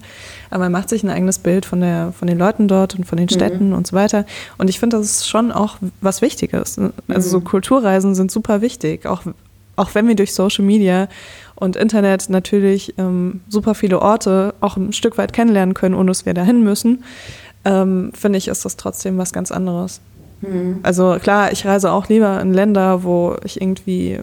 Aber 0.50 0.64
man 0.64 0.72
macht 0.72 0.88
sich 0.88 1.02
ein 1.02 1.10
eigenes 1.10 1.38
Bild 1.38 1.66
von, 1.66 1.80
der, 1.80 2.12
von 2.16 2.26
den 2.26 2.38
Leuten 2.38 2.68
dort 2.68 2.94
und 2.94 3.04
von 3.04 3.18
den 3.18 3.26
mhm. 3.26 3.34
Städten 3.34 3.68
mhm. 3.68 3.74
und 3.74 3.86
so 3.86 3.94
weiter. 3.94 4.24
Und 4.56 4.70
ich 4.70 4.80
finde, 4.80 4.96
das 4.96 5.06
ist 5.06 5.28
schon 5.28 5.52
auch 5.52 5.76
was 6.00 6.22
Wichtiges. 6.22 6.78
Also 6.78 6.92
mhm. 7.08 7.20
so 7.20 7.40
Kulturreisen 7.40 8.14
sind 8.14 8.30
super 8.30 8.62
wichtig. 8.62 9.04
Auch, 9.04 9.22
auch 9.76 9.94
wenn 9.94 10.08
wir 10.08 10.14
durch 10.14 10.32
Social 10.32 10.64
Media 10.64 11.08
und 11.56 11.76
Internet 11.76 12.30
natürlich 12.30 12.94
ähm, 12.96 13.40
super 13.48 13.74
viele 13.74 14.00
Orte 14.00 14.54
auch 14.60 14.76
ein 14.76 14.94
Stück 14.94 15.18
weit 15.18 15.32
kennenlernen 15.34 15.74
können, 15.74 15.94
ohne 15.94 16.08
dass 16.08 16.24
wir 16.24 16.34
dahin 16.34 16.62
müssen 16.62 17.02
ähm, 17.64 18.12
finde 18.14 18.38
ich, 18.38 18.48
ist 18.48 18.64
das 18.64 18.76
trotzdem 18.76 19.18
was 19.18 19.32
ganz 19.32 19.50
anderes. 19.52 20.00
Mhm. 20.40 20.80
Also 20.82 21.18
klar, 21.20 21.52
ich 21.52 21.66
reise 21.66 21.92
auch 21.92 22.08
lieber 22.08 22.40
in 22.40 22.54
Länder, 22.54 23.02
wo 23.02 23.36
ich 23.44 23.60
irgendwie 23.60 24.20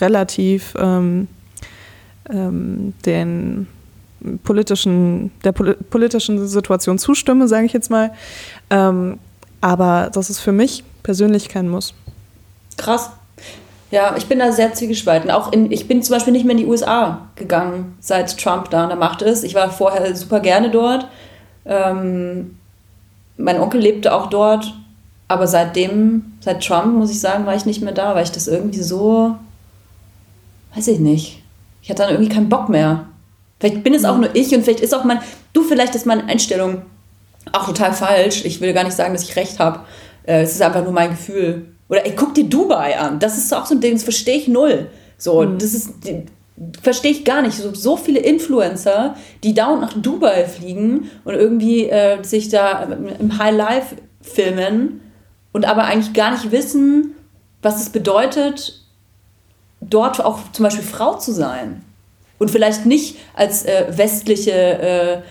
relativ 0.00 0.74
ähm, 0.78 1.28
ähm, 2.28 2.94
den 3.04 3.66
politischen, 4.44 5.30
der 5.44 5.52
pol 5.52 5.74
politischen 5.74 6.46
Situation 6.46 6.98
zustimme, 6.98 7.48
sage 7.48 7.66
ich 7.66 7.72
jetzt 7.72 7.90
mal. 7.90 8.12
Ähm, 8.68 9.18
aber 9.60 10.10
das 10.12 10.30
ist 10.30 10.40
für 10.40 10.52
mich 10.52 10.84
persönlich 11.02 11.48
kein 11.48 11.68
Muss. 11.68 11.94
Krass. 12.76 13.10
Ja, 13.90 14.14
ich 14.16 14.26
bin 14.26 14.38
da 14.38 14.52
sehr 14.52 14.72
zwiegespalten. 14.72 15.30
Auch 15.30 15.52
in, 15.52 15.72
ich 15.72 15.88
bin 15.88 16.02
zum 16.02 16.14
Beispiel 16.14 16.32
nicht 16.32 16.44
mehr 16.44 16.52
in 16.52 16.58
die 16.58 16.66
USA 16.66 17.28
gegangen, 17.34 17.96
seit 18.00 18.38
Trump 18.38 18.70
da 18.70 18.84
an 18.84 18.88
der 18.90 18.98
Macht 18.98 19.22
ist. 19.22 19.42
Ich 19.42 19.54
war 19.54 19.70
vorher 19.70 20.14
super 20.14 20.40
gerne 20.40 20.70
dort. 20.70 21.08
Ähm, 21.64 22.56
mein 23.36 23.58
Onkel 23.58 23.80
lebte 23.80 24.14
auch 24.14 24.28
dort, 24.28 24.72
aber 25.30 25.46
seitdem, 25.46 26.32
seit 26.40 26.66
Trump, 26.66 26.92
muss 26.96 27.12
ich 27.12 27.20
sagen, 27.20 27.46
war 27.46 27.54
ich 27.54 27.64
nicht 27.64 27.82
mehr 27.82 27.92
da, 27.92 28.16
weil 28.16 28.24
ich 28.24 28.32
das 28.32 28.48
irgendwie 28.48 28.82
so, 28.82 29.36
weiß 30.74 30.88
ich 30.88 30.98
nicht. 30.98 31.44
Ich 31.82 31.88
hatte 31.88 32.02
dann 32.02 32.10
irgendwie 32.10 32.34
keinen 32.34 32.48
Bock 32.48 32.68
mehr. 32.68 33.06
Vielleicht 33.60 33.84
bin 33.84 33.94
es 33.94 34.04
auch 34.04 34.16
nur 34.16 34.34
ich 34.34 34.52
und 34.52 34.64
vielleicht 34.64 34.80
ist 34.80 34.92
auch 34.92 35.04
mein, 35.04 35.20
du, 35.52 35.62
vielleicht 35.62 35.94
ist 35.94 36.04
meine 36.04 36.24
Einstellung 36.24 36.82
auch 37.52 37.64
total 37.64 37.92
falsch. 37.92 38.44
Ich 38.44 38.60
will 38.60 38.72
gar 38.72 38.82
nicht 38.82 38.96
sagen, 38.96 39.12
dass 39.12 39.22
ich 39.22 39.36
recht 39.36 39.60
habe. 39.60 39.82
Äh, 40.24 40.42
es 40.42 40.50
ist 40.50 40.62
einfach 40.62 40.82
nur 40.82 40.92
mein 40.92 41.10
Gefühl. 41.10 41.66
Oder 41.88 42.04
ey, 42.04 42.12
guck 42.16 42.34
dir 42.34 42.46
Dubai 42.46 42.98
an. 42.98 43.20
Das 43.20 43.38
ist 43.38 43.54
auch 43.54 43.66
so 43.66 43.76
ein 43.76 43.80
Ding, 43.80 43.92
das 43.92 44.02
verstehe 44.02 44.36
ich 44.36 44.48
null. 44.48 44.88
So, 45.16 45.42
mhm. 45.42 45.58
das 45.58 45.74
ist, 45.74 45.90
verstehe 46.82 47.12
ich 47.12 47.24
gar 47.24 47.42
nicht. 47.42 47.56
So, 47.56 47.72
so 47.72 47.96
viele 47.96 48.18
Influencer, 48.18 49.14
die 49.44 49.54
dauernd 49.54 49.80
nach 49.80 49.92
Dubai 49.92 50.44
fliegen 50.46 51.08
und 51.22 51.34
irgendwie 51.34 51.88
äh, 51.88 52.20
sich 52.24 52.48
da 52.48 52.82
im 52.82 53.38
High 53.38 53.56
Life 53.56 53.94
filmen 54.20 55.02
und 55.52 55.64
aber 55.64 55.84
eigentlich 55.84 56.12
gar 56.12 56.32
nicht 56.32 56.52
wissen, 56.52 57.14
was 57.62 57.80
es 57.82 57.90
bedeutet, 57.90 58.82
dort 59.80 60.24
auch 60.24 60.40
zum 60.52 60.64
Beispiel 60.64 60.84
Frau 60.84 61.16
zu 61.16 61.32
sein. 61.32 61.84
Und 62.38 62.50
vielleicht 62.50 62.86
nicht 62.86 63.18
als 63.34 63.64
äh, 63.64 63.86
westliche 63.90 64.52
äh, 64.52 65.22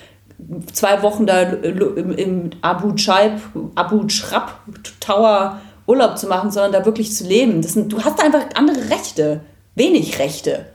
zwei 0.71 1.01
Wochen 1.01 1.25
da 1.25 1.41
im, 1.41 2.11
im 2.11 2.49
Abu 2.61 2.93
Chaib, 2.95 3.39
Abu 3.75 4.07
Shrab 4.09 4.59
Tower 4.99 5.59
Urlaub 5.87 6.17
zu 6.19 6.27
machen, 6.27 6.51
sondern 6.51 6.71
da 6.71 6.85
wirklich 6.85 7.13
zu 7.15 7.25
leben. 7.25 7.63
Sind, 7.63 7.91
du 7.91 8.03
hast 8.03 8.19
da 8.19 8.23
einfach 8.23 8.45
andere 8.53 8.91
Rechte, 8.91 9.41
wenig 9.73 10.19
Rechte. 10.19 10.67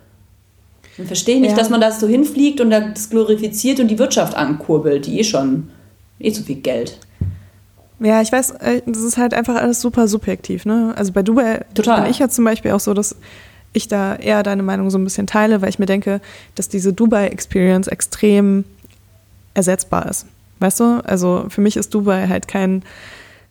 Ich 0.99 1.07
verstehe 1.07 1.41
nicht, 1.41 1.53
ja. 1.53 1.57
dass 1.57 1.71
man 1.71 1.81
da 1.81 1.91
so 1.93 2.09
hinfliegt 2.09 2.61
und 2.61 2.71
das 2.71 3.11
glorifiziert 3.11 3.81
und 3.81 3.89
die 3.89 3.99
Wirtschaft 3.99 4.37
ankurbelt, 4.37 5.07
die 5.07 5.21
eh 5.21 5.25
schon 5.25 5.71
eh 6.19 6.33
zu 6.33 6.43
viel 6.43 6.57
Geld. 6.57 6.99
Ja, 8.01 8.21
ich 8.21 8.33
weiß, 8.33 8.53
äh, 8.53 8.83
das 8.87 9.03
ist 9.03 9.17
halt 9.17 9.35
einfach 9.35 9.57
alles 9.57 9.81
super 9.81 10.09
subjektiv, 10.09 10.67
ne? 10.67 10.93
Also 10.97 11.13
bei 11.13 11.23
Dubai 11.23 11.65
Total. 11.75 12.03
bin 12.03 12.11
ich 12.11 12.19
ja 12.19 12.29
zum 12.29 12.45
Beispiel 12.45 12.73
auch 12.73 12.81
so, 12.81 12.95
dass 12.95 13.17
ich 13.73 13.89
da 13.89 14.17
eher 14.17 14.43
deine 14.43 14.63
Meinung 14.63 14.91
so 14.91 14.99
ein 14.99 15.05
bisschen 15.05 15.27
teile, 15.27 15.63
weil 15.63 15.69
ich 15.69 15.79
mir 15.79 15.87
denke, 15.87 16.21
dass 16.55 16.69
diese 16.69 16.93
Dubai-Experience 16.93 17.89
extrem 17.89 18.65
ersetzbar 19.55 20.09
ist. 20.09 20.27
Weißt 20.61 20.81
du? 20.81 21.03
Also 21.05 21.47
für 21.49 21.61
mich 21.61 21.77
ist 21.77 21.93
Dubai 21.93 22.29
halt 22.29 22.49
kein 22.49 22.83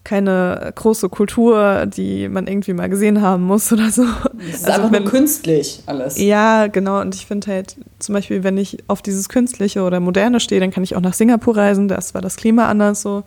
keine 0.04 0.74
große 0.76 1.08
Kultur, 1.08 1.86
die 1.86 2.28
man 2.28 2.48
irgendwie 2.48 2.74
mal 2.74 2.90
gesehen 2.90 3.22
haben 3.22 3.44
muss 3.44 3.72
oder 3.72 3.90
so. 3.90 4.04
Es 4.40 4.56
ist 4.56 4.66
also 4.66 4.82
einfach 4.82 4.92
wenn, 4.92 5.04
nur 5.04 5.12
künstlich 5.12 5.82
alles. 5.86 6.18
Ja, 6.20 6.68
genau. 6.68 7.00
Und 7.00 7.16
ich 7.16 7.26
finde 7.26 7.52
halt 7.52 7.78
zum 8.00 8.14
Beispiel, 8.14 8.44
wenn 8.44 8.58
ich 8.58 8.80
auf 8.88 9.02
dieses 9.02 9.30
Künstliche 9.30 9.84
oder 9.84 10.02
Moderne 10.02 10.42
stehe, 10.42 10.60
dann 10.60 10.72
kann 10.72 10.84
ich 10.84 10.96
auch 10.98 11.02
nach 11.02 11.14
Singapur 11.14 11.56
reisen. 11.56 11.88
Das 11.88 12.14
war 12.14 12.22
das 12.22 12.36
Klima 12.36 12.68
anders 12.68 13.02
so. 13.02 13.24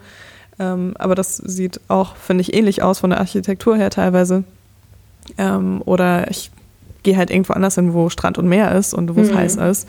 Ähm, 0.59 0.95
aber 0.99 1.15
das 1.15 1.37
sieht 1.37 1.81
auch, 1.89 2.17
finde 2.17 2.43
ich, 2.43 2.55
ähnlich 2.55 2.83
aus 2.83 3.01
von 3.01 3.11
der 3.11 3.21
Architektur 3.21 3.77
her 3.77 3.91
teilweise. 3.91 4.45
Ähm, 5.39 5.83
oder 5.85 6.31
ich 6.31 6.51
gehe 7.03 7.17
halt 7.17 7.31
irgendwo 7.31 7.53
anders 7.53 7.75
hin, 7.75 7.95
wo 7.95 8.09
Strand 8.09 8.39
und 8.39 8.49
Meer 8.49 8.73
ist 8.73 8.95
und 8.95 9.15
wo 9.15 9.21
es 9.21 9.31
mhm. 9.31 9.37
heiß 9.37 9.57
ist, 9.57 9.89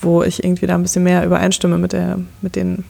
wo 0.00 0.22
ich 0.22 0.44
irgendwie 0.44 0.66
da 0.66 0.74
ein 0.74 0.82
bisschen 0.82 1.02
mehr 1.02 1.24
übereinstimme 1.24 1.78
mit, 1.78 1.92
der, 1.92 2.18
mit 2.42 2.56
den 2.56 2.84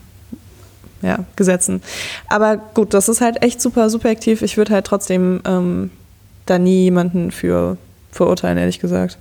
ja, 1.02 1.24
Gesetzen. 1.36 1.82
Aber 2.28 2.56
gut, 2.56 2.92
das 2.92 3.08
ist 3.08 3.20
halt 3.20 3.42
echt 3.42 3.60
super 3.60 3.88
subjektiv. 3.90 4.42
Ich 4.42 4.56
würde 4.56 4.74
halt 4.74 4.86
trotzdem 4.86 5.40
ähm, 5.44 5.90
da 6.46 6.58
nie 6.58 6.84
jemanden 6.84 7.30
für 7.30 7.76
verurteilen, 8.12 8.58
ehrlich 8.58 8.80
gesagt. 8.80 9.18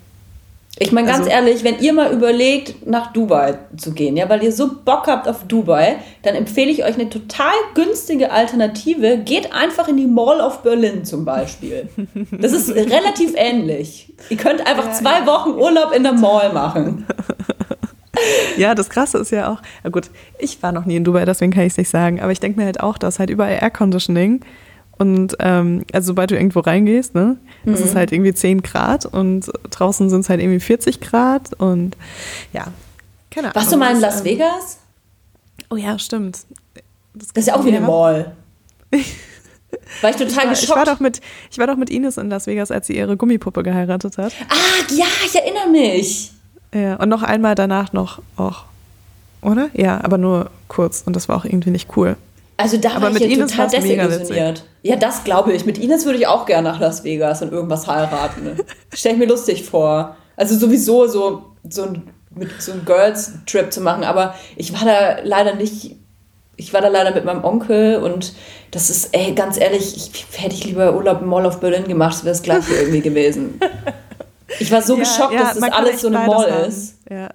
Ich 0.77 0.91
meine, 0.91 1.07
ganz 1.07 1.19
also, 1.19 1.31
ehrlich, 1.31 1.63
wenn 1.63 1.79
ihr 1.79 1.93
mal 1.93 2.11
überlegt, 2.11 2.85
nach 2.85 3.13
Dubai 3.13 3.57
zu 3.77 3.93
gehen, 3.93 4.17
ja, 4.17 4.27
weil 4.27 4.43
ihr 4.43 4.51
so 4.51 4.69
Bock 4.83 5.07
habt 5.07 5.25
auf 5.27 5.45
Dubai, 5.45 5.97
dann 6.23 6.35
empfehle 6.35 6.69
ich 6.69 6.83
euch 6.83 6.95
eine 6.95 7.07
total 7.09 7.53
günstige 7.75 8.31
Alternative. 8.31 9.19
Geht 9.19 9.53
einfach 9.53 9.88
in 9.88 9.95
die 9.95 10.07
Mall 10.07 10.41
of 10.41 10.63
Berlin 10.63 11.05
zum 11.05 11.23
Beispiel. 11.23 11.88
Das 12.31 12.51
ist 12.51 12.69
relativ 12.75 13.33
ähnlich. 13.35 14.13
Ihr 14.29 14.35
könnt 14.35 14.67
einfach 14.67 14.88
ja, 14.88 14.91
zwei 14.91 15.19
ja. 15.19 15.25
Wochen 15.25 15.51
Urlaub 15.51 15.93
in 15.95 16.03
der 16.03 16.13
Mall 16.13 16.51
machen. 16.51 17.05
Ja, 18.57 18.75
das 18.75 18.89
Krasse 18.89 19.17
ist 19.17 19.31
ja 19.31 19.51
auch, 19.51 19.61
ja 19.83 19.89
gut, 19.89 20.09
ich 20.39 20.63
war 20.63 20.71
noch 20.71 20.85
nie 20.85 20.95
in 20.95 21.03
Dubai, 21.03 21.25
deswegen 21.25 21.51
kann 21.51 21.63
ich 21.63 21.73
es 21.73 21.77
nicht 21.77 21.89
sagen, 21.89 22.21
aber 22.21 22.31
ich 22.31 22.39
denke 22.39 22.57
mir 22.57 22.65
halt 22.65 22.79
auch, 22.79 22.97
dass 22.97 23.19
halt 23.19 23.29
überall 23.29 23.59
Air 23.61 23.71
Conditioning 23.71 24.39
und 24.97 25.36
ähm, 25.39 25.84
also 25.91 26.08
sobald 26.08 26.31
du 26.31 26.36
irgendwo 26.36 26.62
reingehst, 26.62 27.15
ne, 27.15 27.38
mhm. 27.63 27.73
ist 27.73 27.81
es 27.81 27.95
halt 27.95 28.12
irgendwie 28.12 28.34
10 28.34 28.62
Grad 28.62 29.05
und 29.05 29.51
draußen 29.71 30.10
sind 30.10 30.21
es 30.21 30.29
halt 30.29 30.41
irgendwie 30.41 30.60
40 30.60 31.01
Grad 31.01 31.53
und 31.53 31.97
ja, 32.53 32.67
keine 33.29 33.47
Ahnung. 33.47 33.55
Warst 33.55 33.73
du 33.73 33.77
mal 33.77 33.93
in 33.93 33.99
Las 33.99 34.19
ähm, 34.19 34.25
Vegas? 34.25 34.79
Oh 35.69 35.75
ja, 35.75 35.99
stimmt. 35.99 36.39
Das, 37.13 37.27
das 37.34 37.43
ist 37.43 37.47
ja 37.47 37.55
auch 37.55 37.65
wie 37.65 37.75
eine 37.75 37.81
Mall. 37.81 38.34
War 40.01 40.10
ich 40.10 40.15
total 40.15 40.29
ich 40.29 40.36
war, 40.38 40.49
geschockt. 40.49 40.63
Ich 40.63 40.69
war, 40.69 40.86
doch 40.86 40.99
mit, 40.99 41.21
ich 41.51 41.58
war 41.58 41.67
doch 41.67 41.75
mit 41.75 41.89
Ines 41.89 42.17
in 42.17 42.29
Las 42.29 42.47
Vegas, 42.47 42.71
als 42.71 42.88
sie 42.88 42.97
ihre 42.97 43.17
Gummipuppe 43.17 43.63
geheiratet 43.63 44.17
hat. 44.17 44.34
Ah, 44.49 44.93
ja, 44.93 45.05
ich 45.25 45.36
erinnere 45.36 45.69
mich. 45.69 46.31
Ja, 46.73 46.95
und 46.95 47.10
noch 47.10 47.23
einmal 47.23 47.55
danach 47.55 47.93
noch 47.93 48.21
auch. 48.36 48.65
Oder? 49.41 49.69
Ja, 49.73 50.03
aber 50.03 50.17
nur 50.17 50.49
kurz. 50.67 51.03
Und 51.05 51.15
das 51.15 51.29
war 51.29 51.38
auch 51.38 51.45
irgendwie 51.45 51.69
nicht 51.69 51.95
cool. 51.95 52.17
Also 52.58 52.77
da 52.77 52.91
aber 52.91 53.03
war 53.03 53.12
mit 53.12 53.21
ich 53.21 53.34
Ines 53.34 53.51
total 53.51 53.69
desillusioniert. 53.69 54.65
Ja, 54.86 54.95
das 54.95 55.24
glaube 55.24 55.52
ich. 55.52 55.65
Mit 55.65 55.80
Ines 55.80 56.06
würde 56.06 56.19
ich 56.19 56.28
auch 56.28 56.45
gerne 56.45 56.69
nach 56.69 56.80
Las 56.80 57.04
Vegas 57.04 57.41
und 57.41 57.52
irgendwas 57.52 57.88
heiraten. 57.88 58.43
Ne? 58.43 58.56
Stell 58.93 59.13
ich 59.13 59.17
mir 59.17 59.26
lustig 59.26 59.63
vor. 59.63 60.15
Also 60.38 60.56
sowieso 60.56 61.08
so, 61.08 61.43
so 61.67 61.84
ein, 61.84 62.04
mit 62.30 62.62
so 62.62 62.71
einem 62.71 62.86
Girls-Trip 62.86 63.74
zu 63.74 63.82
machen. 63.82 64.04
Aber 64.04 64.36
ich 64.56 64.74
war 64.74 64.86
da 64.86 65.17
leider 65.24 65.56
nicht. 65.56 65.95
Ich 66.56 66.71
war 66.74 66.82
da 66.82 66.88
leider 66.89 67.15
mit 67.15 67.26
meinem 67.26 67.43
Onkel 67.43 67.98
und 67.98 68.34
das 68.71 68.89
ist, 68.89 69.10
ey, 69.13 69.34
ganz 69.34 69.60
ehrlich, 69.60 69.98
ich, 69.98 70.26
hätte 70.39 70.54
ich 70.56 70.63
lieber 70.63 70.95
Urlaub 70.95 71.21
im 71.21 71.28
Mall 71.28 71.45
of 71.45 71.60
Berlin 71.60 71.86
gemacht, 71.86 72.13
das 72.13 72.24
wäre 72.24 72.34
das 72.34 72.43
gleiche 72.43 72.74
irgendwie 72.76 73.02
gewesen. 73.02 73.60
Ich 74.60 74.71
war 74.71 74.82
so 74.82 74.93
ja, 74.93 75.00
geschockt, 75.00 75.34
ja, 75.34 75.39
dass 75.39 75.60
das 75.60 75.71
alles 75.71 76.02
so 76.02 76.08
eine 76.08 76.19
Mall 76.19 76.50
haben. 76.50 76.69
ist. 76.69 77.00
Ja. 77.10 77.30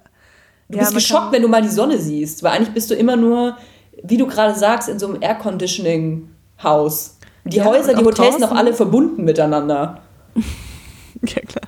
Du 0.69 0.79
bist 0.79 0.95
geschockt, 0.95 1.33
wenn 1.33 1.43
du 1.43 1.49
mal 1.49 1.61
die 1.61 1.67
Sonne 1.67 1.99
siehst, 1.99 2.41
weil 2.41 2.53
eigentlich 2.53 2.73
bist 2.73 2.89
du 2.89 2.95
immer 2.95 3.15
nur 3.15 3.57
wie 4.03 4.17
du 4.17 4.27
gerade 4.27 4.57
sagst, 4.57 4.89
in 4.89 4.99
so 4.99 5.07
einem 5.07 5.21
Air-Conditioning-Haus. 5.21 7.17
Die 7.43 7.57
ja, 7.57 7.65
Häuser, 7.65 7.93
die 7.93 8.03
Hotels 8.05 8.39
noch 8.39 8.51
alle 8.51 8.73
verbunden 8.73 9.23
miteinander. 9.23 9.99
ja, 10.35 11.41
klar. 11.41 11.63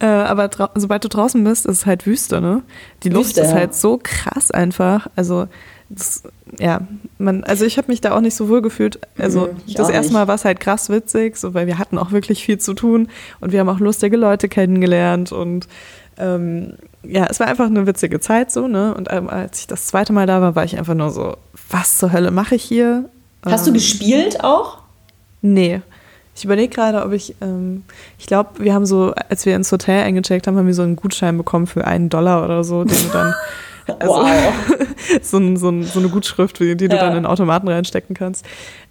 Äh, 0.00 0.06
aber 0.06 0.50
sobald 0.74 1.04
du 1.04 1.08
draußen 1.08 1.42
bist, 1.44 1.66
ist 1.66 1.78
es 1.78 1.86
halt 1.86 2.06
Wüste, 2.06 2.40
ne? 2.40 2.62
Die 3.02 3.08
Luft 3.08 3.36
Wüste, 3.36 3.42
ist 3.42 3.54
halt 3.54 3.74
so 3.74 4.00
krass 4.02 4.50
einfach. 4.50 5.06
Also, 5.14 5.46
das, 5.88 6.24
ja, 6.58 6.80
man, 7.18 7.44
also 7.44 7.64
ich 7.64 7.78
habe 7.78 7.90
mich 7.90 8.00
da 8.00 8.16
auch 8.16 8.20
nicht 8.20 8.34
so 8.34 8.48
wohl 8.48 8.62
gefühlt. 8.62 8.98
Also 9.18 9.46
mhm, 9.46 9.74
das 9.74 9.88
erste 9.88 10.12
Mal 10.12 10.26
war 10.26 10.34
es 10.34 10.44
halt 10.44 10.58
krass 10.58 10.88
witzig, 10.88 11.36
so, 11.36 11.54
weil 11.54 11.66
wir 11.66 11.78
hatten 11.78 11.98
auch 11.98 12.10
wirklich 12.10 12.44
viel 12.44 12.58
zu 12.58 12.74
tun 12.74 13.08
und 13.40 13.52
wir 13.52 13.60
haben 13.60 13.68
auch 13.68 13.78
lustige 13.78 14.16
Leute 14.16 14.48
kennengelernt 14.48 15.30
und 15.30 15.68
ähm, 16.18 16.74
ja, 17.02 17.26
es 17.30 17.38
war 17.38 17.46
einfach 17.46 17.66
eine 17.66 17.86
witzige 17.86 18.20
Zeit 18.20 18.50
so, 18.50 18.66
ne? 18.66 18.94
Und 18.94 19.08
ähm, 19.12 19.28
als 19.28 19.60
ich 19.60 19.66
das 19.66 19.86
zweite 19.86 20.12
Mal 20.12 20.26
da 20.26 20.40
war, 20.40 20.56
war 20.56 20.64
ich 20.64 20.76
einfach 20.76 20.94
nur 20.94 21.10
so, 21.10 21.36
was 21.70 21.98
zur 21.98 22.12
Hölle 22.12 22.30
mache 22.30 22.56
ich 22.56 22.64
hier? 22.64 23.08
Hast 23.44 23.66
ähm, 23.66 23.74
du 23.74 23.78
gespielt 23.78 24.42
auch? 24.42 24.75
Nee. 25.52 25.80
Ich 26.34 26.44
überlege 26.44 26.74
gerade, 26.74 27.02
ob 27.02 27.12
ich, 27.12 27.34
ähm, 27.40 27.84
ich 28.18 28.26
glaube, 28.26 28.50
wir 28.58 28.74
haben 28.74 28.84
so, 28.84 29.14
als 29.30 29.46
wir 29.46 29.56
ins 29.56 29.72
Hotel 29.72 30.04
eingecheckt 30.04 30.46
haben, 30.46 30.56
haben 30.58 30.66
wir 30.66 30.74
so 30.74 30.82
einen 30.82 30.96
Gutschein 30.96 31.38
bekommen 31.38 31.66
für 31.66 31.86
einen 31.86 32.10
Dollar 32.10 32.44
oder 32.44 32.62
so, 32.62 32.84
den 32.84 32.96
du 32.96 33.08
dann, 33.10 33.34
also, 33.98 34.14
wow. 34.14 34.28
so, 35.22 35.38
ein, 35.38 35.56
so, 35.56 35.70
ein, 35.70 35.84
so, 35.84 35.98
eine 35.98 36.10
Gutschrift, 36.10 36.58
die, 36.60 36.76
die 36.76 36.88
du 36.88 36.96
dann 36.96 37.10
in 37.10 37.14
den 37.14 37.26
Automaten 37.26 37.68
reinstecken 37.68 38.14
kannst. 38.14 38.44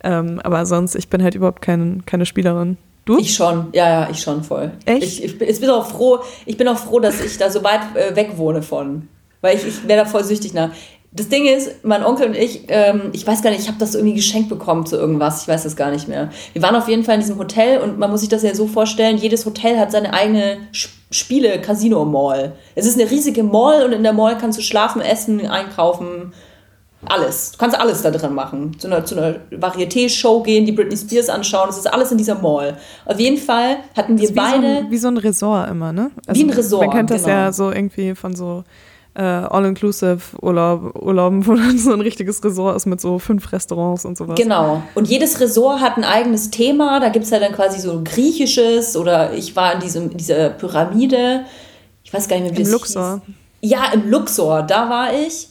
Ähm, 0.04 0.40
aber 0.44 0.66
sonst, 0.66 0.96
ich 0.96 1.08
bin 1.08 1.22
halt 1.22 1.36
überhaupt 1.36 1.62
kein, 1.62 2.04
keine 2.08 2.26
Spielerin. 2.26 2.78
Du? 3.06 3.20
Ich 3.20 3.36
schon, 3.36 3.68
ja, 3.74 3.88
ja, 3.88 4.10
ich 4.10 4.20
schon 4.20 4.44
voll. 4.44 4.72
Echt? 4.86 5.04
Ich, 5.04 5.24
ich, 5.24 5.40
ich, 5.40 5.60
bin 5.60 5.70
auch 5.70 5.86
froh, 5.86 6.20
ich 6.48 6.58
bin 6.58 6.68
auch 6.68 6.80
froh, 6.80 7.00
dass 7.00 7.22
ich 7.22 7.38
da 7.38 7.52
so 7.52 7.64
weit 7.64 7.82
äh, 7.96 8.16
weg 8.16 8.32
wohne 8.38 8.64
von. 8.64 9.08
Weil 9.42 9.58
ich, 9.58 9.68
ich 9.68 9.88
wäre 9.88 10.04
da 10.04 10.10
voll 10.10 10.24
süchtig 10.24 10.56
nach. 10.56 10.72
Das 11.16 11.30
Ding 11.30 11.46
ist, 11.46 11.86
mein 11.86 12.04
Onkel 12.04 12.28
und 12.28 12.36
ich, 12.36 12.64
ähm, 12.68 13.12
ich 13.14 13.26
weiß 13.26 13.42
gar 13.42 13.50
nicht, 13.50 13.62
ich 13.62 13.68
habe 13.70 13.78
das 13.80 13.96
irgendwie 13.96 14.16
geschenkt 14.16 14.50
bekommen 14.50 14.86
zu 14.86 14.98
irgendwas, 14.98 15.44
ich 15.44 15.48
weiß 15.48 15.64
das 15.64 15.78
gar 15.78 15.90
nicht 15.90 16.10
mehr. 16.10 16.30
Wir 16.52 16.62
waren 16.62 16.76
auf 16.76 16.90
jeden 16.90 17.06
Fall 17.06 17.16
in 17.16 17.22
diesem 17.22 17.38
Hotel 17.38 17.80
und 17.80 17.98
man 17.98 18.12
muss 18.12 18.20
sich 18.20 18.28
das 18.28 18.44
ja 18.44 18.54
so 18.54 18.68
vorstellen, 18.68 19.16
jedes 19.18 19.46
Hotel 19.46 19.80
hat 19.80 19.94
seine 19.94 20.14
eigene 20.14 20.58
Spiele, 21.12 21.62
Casino 21.62 22.04
Mall. 22.04 22.52
Es 22.76 22.86
ist 22.86 23.00
eine 23.00 23.10
riesige 23.10 23.44
Mall 23.44 23.86
und 23.86 23.94
in 23.94 24.04
der 24.04 24.12
Mall 24.12 24.38
kannst 24.38 24.58
du 24.58 24.62
schlafen, 24.62 25.02
essen, 25.02 25.48
einkaufen, 25.48 26.34
alles. 27.06 27.52
Du 27.54 27.60
kannst 27.60 27.80
alles 27.80 28.02
da 28.02 28.12
drin 28.12 28.34
machen. 28.34 28.78
Zu 28.78 28.88
einer, 28.88 29.06
zu 29.06 29.16
einer 29.16 29.36
Varieté-Show 29.52 30.44
gehen, 30.44 30.66
die 30.66 30.74
Britney 30.74 30.98
Spears 30.98 31.30
anschauen. 31.30 31.68
Das 31.68 31.78
ist 31.78 31.88
alles 31.88 32.12
in 32.12 32.18
dieser 32.18 32.36
Mall. 32.36 32.78
Auf 33.06 33.20
jeden 33.20 33.38
Fall 33.38 33.78
hatten 33.96 34.18
wir 34.18 34.34
beide. 34.34 34.62
So 34.62 34.80
ein, 34.80 34.92
wie 34.92 34.98
so 34.98 35.08
ein 35.08 35.18
Resort 35.18 35.70
immer, 35.70 35.94
ne? 35.94 36.12
Also 36.28 36.42
wie 36.42 36.46
ein 36.46 36.50
Resort. 36.50 36.88
Man 36.88 36.96
kennt 36.96 37.12
das 37.12 37.24
genau. 37.24 37.36
ja 37.36 37.54
so 37.54 37.72
irgendwie 37.72 38.16
von 38.16 38.36
so 38.36 38.64
äh, 39.16 39.22
All-Inclusive-Urlauben, 39.22 40.92
Urlaub, 41.02 41.34
wo 41.48 41.56
dann 41.56 41.78
so 41.78 41.94
ein 41.94 42.02
richtiges 42.02 42.44
Resort 42.44 42.76
ist 42.76 42.86
mit 42.86 43.00
so 43.00 43.18
fünf 43.18 43.52
Restaurants 43.52 44.06
und 44.06 44.18
sowas. 44.18 44.38
Genau. 44.38 44.84
Und 44.94 45.08
jedes 45.08 45.40
Resort 45.40 45.82
hat 45.82 45.98
ein 45.98 46.04
eigenes 46.04 46.52
Thema. 46.52 47.00
Da 47.00 47.10
gibt 47.10 47.26
es 47.26 47.32
ja 47.32 47.40
dann 47.40 47.54
quasi 47.54 47.80
so 47.80 48.02
griechisches 48.04 48.96
oder 48.98 49.34
ich 49.34 49.56
war 49.56 49.74
in, 49.74 49.80
diesem, 49.80 50.16
dieser 50.16 50.50
Pyramide. 50.50 51.46
Ich 52.04 52.14
weiß 52.14 52.28
gar 52.28 52.40
nicht 52.40 52.52
mehr, 52.52 52.58
wie 52.58 52.64
Im 52.64 52.72
Luxor. 52.72 53.22
Hieß. 53.26 53.72
Ja, 53.72 53.92
im 53.94 54.10
Luxor, 54.10 54.64
da 54.64 54.90
war 54.90 55.14
ich. 55.14 55.48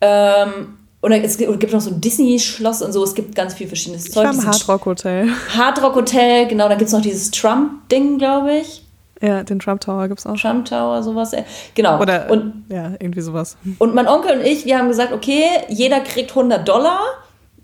Ähm, 0.00 0.74
und 1.00 1.12
es 1.12 1.38
gibt 1.38 1.72
noch 1.72 1.80
so 1.80 1.90
ein 1.90 2.00
Disney-Schloss 2.00 2.82
und 2.82 2.92
so. 2.92 3.02
Es 3.04 3.14
gibt 3.14 3.34
ganz 3.34 3.54
viel 3.54 3.68
verschiedenes 3.68 4.04
Zeug. 4.04 4.30
Ich 4.30 4.36
war 4.36 4.44
im 4.44 4.46
Hardrock 4.46 4.84
Hotel. 4.84 5.28
Hardrock 5.56 5.94
Hotel, 5.94 6.46
genau. 6.46 6.68
Da 6.68 6.74
gibt 6.74 6.88
es 6.88 6.92
noch 6.92 7.02
dieses 7.02 7.30
Trump-Ding, 7.30 8.18
glaube 8.18 8.58
ich. 8.58 8.84
Ja, 9.20 9.42
den 9.42 9.58
Trump 9.58 9.80
Tower 9.80 10.06
gibt 10.08 10.20
es 10.20 10.26
auch. 10.26 10.36
Trump 10.36 10.66
Tower, 10.66 11.02
sowas. 11.02 11.32
Genau. 11.74 12.00
Oder, 12.00 12.30
und, 12.30 12.64
ja, 12.68 12.92
irgendwie 13.00 13.20
sowas. 13.20 13.56
Und 13.78 13.94
mein 13.94 14.06
Onkel 14.06 14.38
und 14.38 14.46
ich, 14.46 14.64
wir 14.64 14.78
haben 14.78 14.88
gesagt, 14.88 15.12
okay, 15.12 15.44
jeder 15.68 16.00
kriegt 16.00 16.30
100 16.30 16.68
Dollar, 16.68 17.00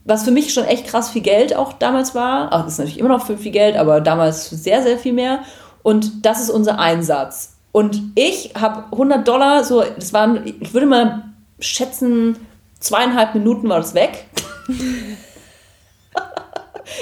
was 0.05 0.25
für 0.25 0.33
mich 0.33 0.53
schon 0.53 0.65
echt 0.65 0.87
krass 0.87 1.11
viel 1.11 1.23
Geld 1.23 1.55
auch 1.55 1.75
damals 1.75 2.15
war. 2.15 2.49
Ach, 2.51 2.65
das 2.65 2.75
ist 2.75 2.79
natürlich 2.79 2.99
immer 2.99 3.09
noch 3.09 3.27
viel 3.27 3.53
Geld, 3.53 3.77
aber 3.77 4.01
damals 4.01 4.51
sehr, 4.51 4.83
sehr 4.83 4.99
viel 4.99 5.13
mehr. 5.13 5.41
Und 5.83 6.27
das 6.27 6.41
ist 6.41 6.51
unser 6.51 6.79
Einsatz. 6.79 7.57
Und 7.71 8.13
ich 8.15 8.53
habe 8.59 8.85
100 8.93 9.27
Dollar, 9.27 9.65
so, 9.65 9.83
das 9.83 10.13
waren, 10.13 10.43
ich 10.61 10.75
würde 10.75 10.87
mal 10.87 11.25
schätzen, 11.61 12.37
zweieinhalb 12.81 13.35
Minuten 13.35 13.69
war 13.69 13.79
das 13.79 13.95
weg. 13.95 14.27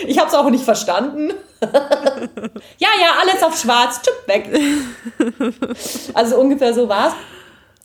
ich 0.07 0.19
habe 0.19 0.29
es 0.29 0.35
auch 0.35 0.51
nicht 0.51 0.65
verstanden. 0.65 1.33
Ja, 2.79 2.88
ja, 3.01 3.12
alles 3.20 3.42
auf 3.42 3.59
schwarz, 3.59 4.01
tschüpp, 4.03 4.27
weg. 4.27 4.51
also 6.14 6.38
ungefähr 6.38 6.75
so 6.75 6.88
war 6.88 7.09
es. 7.09 7.14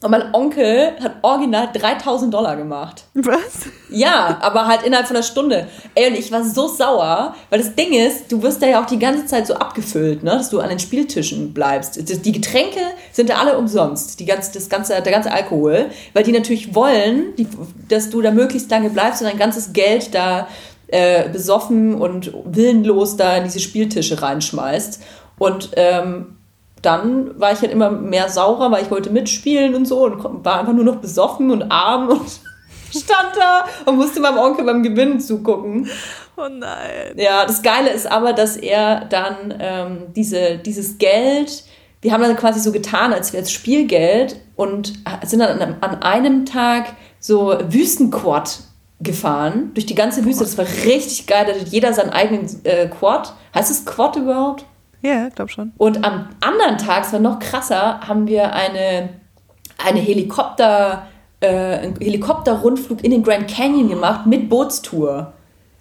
Und 0.00 0.12
mein 0.12 0.32
Onkel 0.32 0.92
hat 1.02 1.16
original 1.22 1.70
3000 1.72 2.32
Dollar 2.32 2.56
gemacht. 2.56 3.02
Was? 3.14 3.66
Ja, 3.90 4.38
aber 4.40 4.68
halt 4.68 4.84
innerhalb 4.84 5.08
von 5.08 5.16
einer 5.16 5.24
Stunde. 5.24 5.66
Ey, 5.96 6.10
und 6.10 6.16
ich 6.16 6.30
war 6.30 6.44
so 6.44 6.68
sauer, 6.68 7.34
weil 7.50 7.58
das 7.58 7.74
Ding 7.74 7.92
ist, 7.92 8.30
du 8.30 8.40
wirst 8.40 8.62
da 8.62 8.68
ja 8.68 8.80
auch 8.80 8.86
die 8.86 9.00
ganze 9.00 9.26
Zeit 9.26 9.48
so 9.48 9.54
abgefüllt, 9.54 10.22
ne, 10.22 10.30
dass 10.30 10.50
du 10.50 10.60
an 10.60 10.68
den 10.68 10.78
Spieltischen 10.78 11.52
bleibst. 11.52 11.98
Die 12.24 12.32
Getränke 12.32 12.78
sind 13.10 13.28
da 13.30 13.38
alle 13.38 13.58
umsonst, 13.58 14.20
die 14.20 14.24
ganze, 14.24 14.52
das 14.52 14.68
ganze, 14.68 15.02
der 15.02 15.12
ganze 15.12 15.32
Alkohol, 15.32 15.86
weil 16.12 16.22
die 16.22 16.32
natürlich 16.32 16.76
wollen, 16.76 17.34
die, 17.36 17.48
dass 17.88 18.08
du 18.08 18.22
da 18.22 18.30
möglichst 18.30 18.70
lange 18.70 18.90
bleibst 18.90 19.20
und 19.20 19.28
dein 19.28 19.38
ganzes 19.38 19.72
Geld 19.72 20.14
da 20.14 20.46
äh, 20.88 21.28
besoffen 21.28 21.94
und 21.94 22.32
willenlos 22.44 23.16
da 23.16 23.36
in 23.36 23.44
diese 23.44 23.60
Spieltische 23.60 24.22
reinschmeißt. 24.22 25.02
Und 25.38 25.70
ähm, 25.76 26.38
dann 26.82 27.38
war 27.38 27.52
ich 27.52 27.60
halt 27.60 27.72
immer 27.72 27.90
mehr 27.90 28.28
saurer, 28.28 28.70
weil 28.70 28.82
ich 28.82 28.90
wollte 28.90 29.10
mitspielen 29.10 29.74
und 29.74 29.86
so 29.86 30.04
und 30.04 30.44
war 30.44 30.60
einfach 30.60 30.72
nur 30.72 30.84
noch 30.84 30.96
besoffen 30.96 31.50
und 31.50 31.70
arm 31.70 32.08
und 32.08 32.28
stand 32.90 33.36
da 33.36 33.64
und 33.84 33.96
musste 33.96 34.20
meinem 34.20 34.38
Onkel 34.38 34.64
beim 34.64 34.82
Gewinnen 34.82 35.20
zugucken. 35.20 35.88
Oh 36.36 36.48
nein. 36.48 37.14
Ja, 37.16 37.44
das 37.44 37.62
Geile 37.62 37.90
ist 37.90 38.10
aber, 38.10 38.32
dass 38.32 38.56
er 38.56 39.04
dann 39.06 39.54
ähm, 39.58 39.98
diese, 40.14 40.58
dieses 40.58 40.98
Geld, 40.98 41.64
wir 42.00 42.12
haben 42.12 42.22
dann 42.22 42.36
quasi 42.36 42.60
so 42.60 42.70
getan, 42.70 43.12
als 43.12 43.32
wäre 43.32 43.42
es 43.42 43.50
Spielgeld 43.50 44.40
und 44.54 44.92
sind 45.24 45.40
dann 45.40 45.60
an, 45.60 45.76
an 45.80 46.02
einem 46.02 46.46
Tag 46.46 46.94
so 47.18 47.58
Wüstenquad 47.68 48.60
gefahren 49.00 49.70
durch 49.74 49.86
die 49.86 49.94
ganze 49.94 50.24
Wüste. 50.24 50.44
Das 50.44 50.58
war 50.58 50.66
richtig 50.84 51.26
geil. 51.26 51.46
Da 51.46 51.52
hat 51.52 51.68
jeder 51.68 51.92
seinen 51.92 52.10
eigenen 52.10 52.48
äh, 52.64 52.88
Quad. 52.88 53.32
Heißt 53.54 53.70
es 53.70 53.84
Quad 53.84 54.16
überhaupt? 54.16 54.64
Ja, 55.02 55.28
glaub 55.28 55.50
schon. 55.50 55.72
Und 55.78 56.04
am 56.04 56.28
anderen 56.40 56.78
Tag, 56.78 57.04
es 57.04 57.12
war 57.12 57.20
noch 57.20 57.38
krasser, 57.38 58.00
haben 58.00 58.26
wir 58.26 58.52
eine, 58.52 59.10
eine 59.78 60.00
Helikopter, 60.00 61.06
äh, 61.40 61.48
einen 61.48 61.96
Helikopterrundflug 62.00 63.04
in 63.04 63.12
den 63.12 63.22
Grand 63.22 63.48
Canyon 63.48 63.88
gemacht 63.88 64.26
mit 64.26 64.48
Bootstour. 64.48 65.32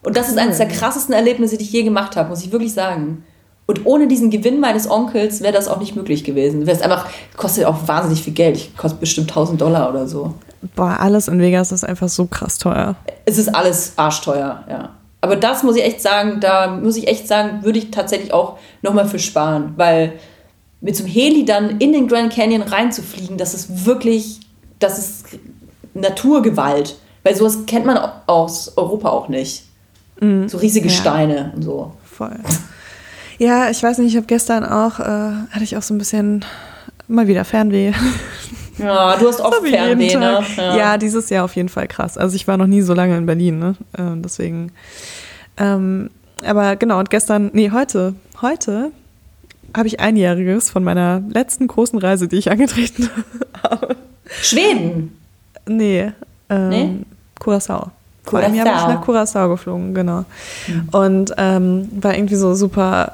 Und 0.03 0.15
das 0.15 0.29
ist 0.29 0.37
eines 0.37 0.57
der 0.57 0.67
krassesten 0.67 1.13
Erlebnisse, 1.13 1.57
die 1.57 1.63
ich 1.63 1.71
je 1.71 1.83
gemacht 1.83 2.15
habe, 2.15 2.29
muss 2.29 2.43
ich 2.43 2.51
wirklich 2.51 2.73
sagen. 2.73 3.23
Und 3.65 3.85
ohne 3.85 4.07
diesen 4.07 4.29
Gewinn 4.29 4.59
meines 4.59 4.89
Onkels 4.89 5.41
wäre 5.41 5.51
das 5.51 5.67
auch 5.67 5.79
nicht 5.79 5.95
möglich 5.95 6.23
gewesen. 6.23 6.65
Es 6.67 6.81
einfach, 6.81 7.07
kostet 7.35 7.65
auch 7.65 7.87
wahnsinnig 7.87 8.23
viel 8.23 8.33
Geld. 8.33 8.77
Kostet 8.77 9.01
bestimmt 9.01 9.29
1000 9.29 9.59
Dollar 9.59 9.89
oder 9.89 10.07
so. 10.07 10.35
Boah, 10.75 10.99
alles 10.99 11.27
in 11.27 11.39
Vegas 11.39 11.71
ist 11.71 11.83
einfach 11.83 12.09
so 12.09 12.25
krass 12.25 12.57
teuer. 12.57 12.95
Es 13.25 13.37
ist 13.37 13.53
alles 13.53 13.93
arschteuer, 13.95 14.63
ja. 14.69 14.89
Aber 15.21 15.35
das 15.35 15.63
muss 15.63 15.75
ich 15.75 15.83
echt 15.83 16.01
sagen, 16.01 16.39
da 16.39 16.67
muss 16.67 16.95
ich 16.95 17.07
echt 17.07 17.27
sagen, 17.27 17.63
würde 17.63 17.79
ich 17.79 17.91
tatsächlich 17.91 18.33
auch 18.33 18.57
nochmal 18.81 19.07
für 19.07 19.19
sparen, 19.19 19.73
weil 19.75 20.13
mit 20.79 20.95
so 20.95 21.03
einem 21.03 21.11
Heli 21.11 21.43
dann 21.43 21.79
in 21.79 21.91
den 21.91 22.07
Grand 22.07 22.31
Canyon 22.31 22.61
reinzufliegen, 22.61 23.37
das 23.37 23.53
ist 23.53 23.85
wirklich, 23.85 24.39
das 24.79 24.99
ist 24.99 25.25
Naturgewalt. 25.93 26.97
Weil 27.23 27.35
sowas 27.35 27.65
kennt 27.65 27.85
man 27.85 27.99
aus 28.25 28.77
Europa 28.77 29.09
auch 29.09 29.27
nicht. 29.27 29.65
Mhm. 30.21 30.47
So 30.47 30.59
riesige 30.59 30.87
ja. 30.87 30.93
Steine 30.93 31.51
und 31.55 31.63
so. 31.63 31.93
Voll. 32.05 32.39
Ja, 33.37 33.69
ich 33.69 33.83
weiß 33.83 33.97
nicht, 33.97 34.11
ich 34.11 34.15
habe 34.15 34.27
gestern 34.27 34.63
auch, 34.63 34.99
äh, 34.99 35.03
hatte 35.51 35.63
ich 35.63 35.75
auch 35.77 35.81
so 35.81 35.93
ein 35.93 35.97
bisschen 35.97 36.45
mal 37.07 37.27
wieder 37.27 37.43
Fernweh. 37.43 37.91
Ja, 38.77 39.17
du 39.17 39.27
hast 39.27 39.41
oft 39.41 39.57
so 39.61 39.65
Fernweh, 39.65 40.15
ne? 40.15 40.43
Ja. 40.55 40.77
ja. 40.77 40.97
dieses 40.97 41.29
Jahr 41.29 41.45
auf 41.45 41.55
jeden 41.55 41.69
Fall 41.69 41.87
krass. 41.87 42.17
Also 42.17 42.35
ich 42.35 42.47
war 42.47 42.57
noch 42.57 42.67
nie 42.67 42.81
so 42.81 42.93
lange 42.93 43.17
in 43.17 43.25
Berlin, 43.25 43.59
ne? 43.59 43.75
Äh, 43.97 44.15
deswegen. 44.15 44.71
Ähm, 45.57 46.09
aber 46.45 46.75
genau, 46.75 46.99
und 46.99 47.09
gestern, 47.09 47.49
nee, 47.53 47.71
heute, 47.71 48.13
heute 48.41 48.91
habe 49.75 49.87
ich 49.87 49.99
einjähriges 49.99 50.69
von 50.69 50.83
meiner 50.83 51.21
letzten 51.29 51.67
großen 51.67 51.99
Reise, 51.99 52.27
die 52.27 52.37
ich 52.37 52.51
angetreten 52.51 53.09
habe. 53.63 53.95
Schweden? 54.41 55.17
Nee, 55.67 56.11
ähm, 56.49 56.69
nee? 56.69 56.89
Curaçao. 57.39 57.91
Vor 58.23 58.39
einem 58.39 58.55
Jahr 58.55 58.65
bin 58.65 58.75
ich 58.75 58.87
nach 58.95 59.05
Curaçao 59.05 59.47
geflogen, 59.49 59.93
genau. 59.93 60.25
Mhm. 60.67 60.89
Und 60.91 61.33
ähm, 61.37 61.89
war 62.01 62.13
irgendwie 62.13 62.35
so 62.35 62.55
super 62.55 63.13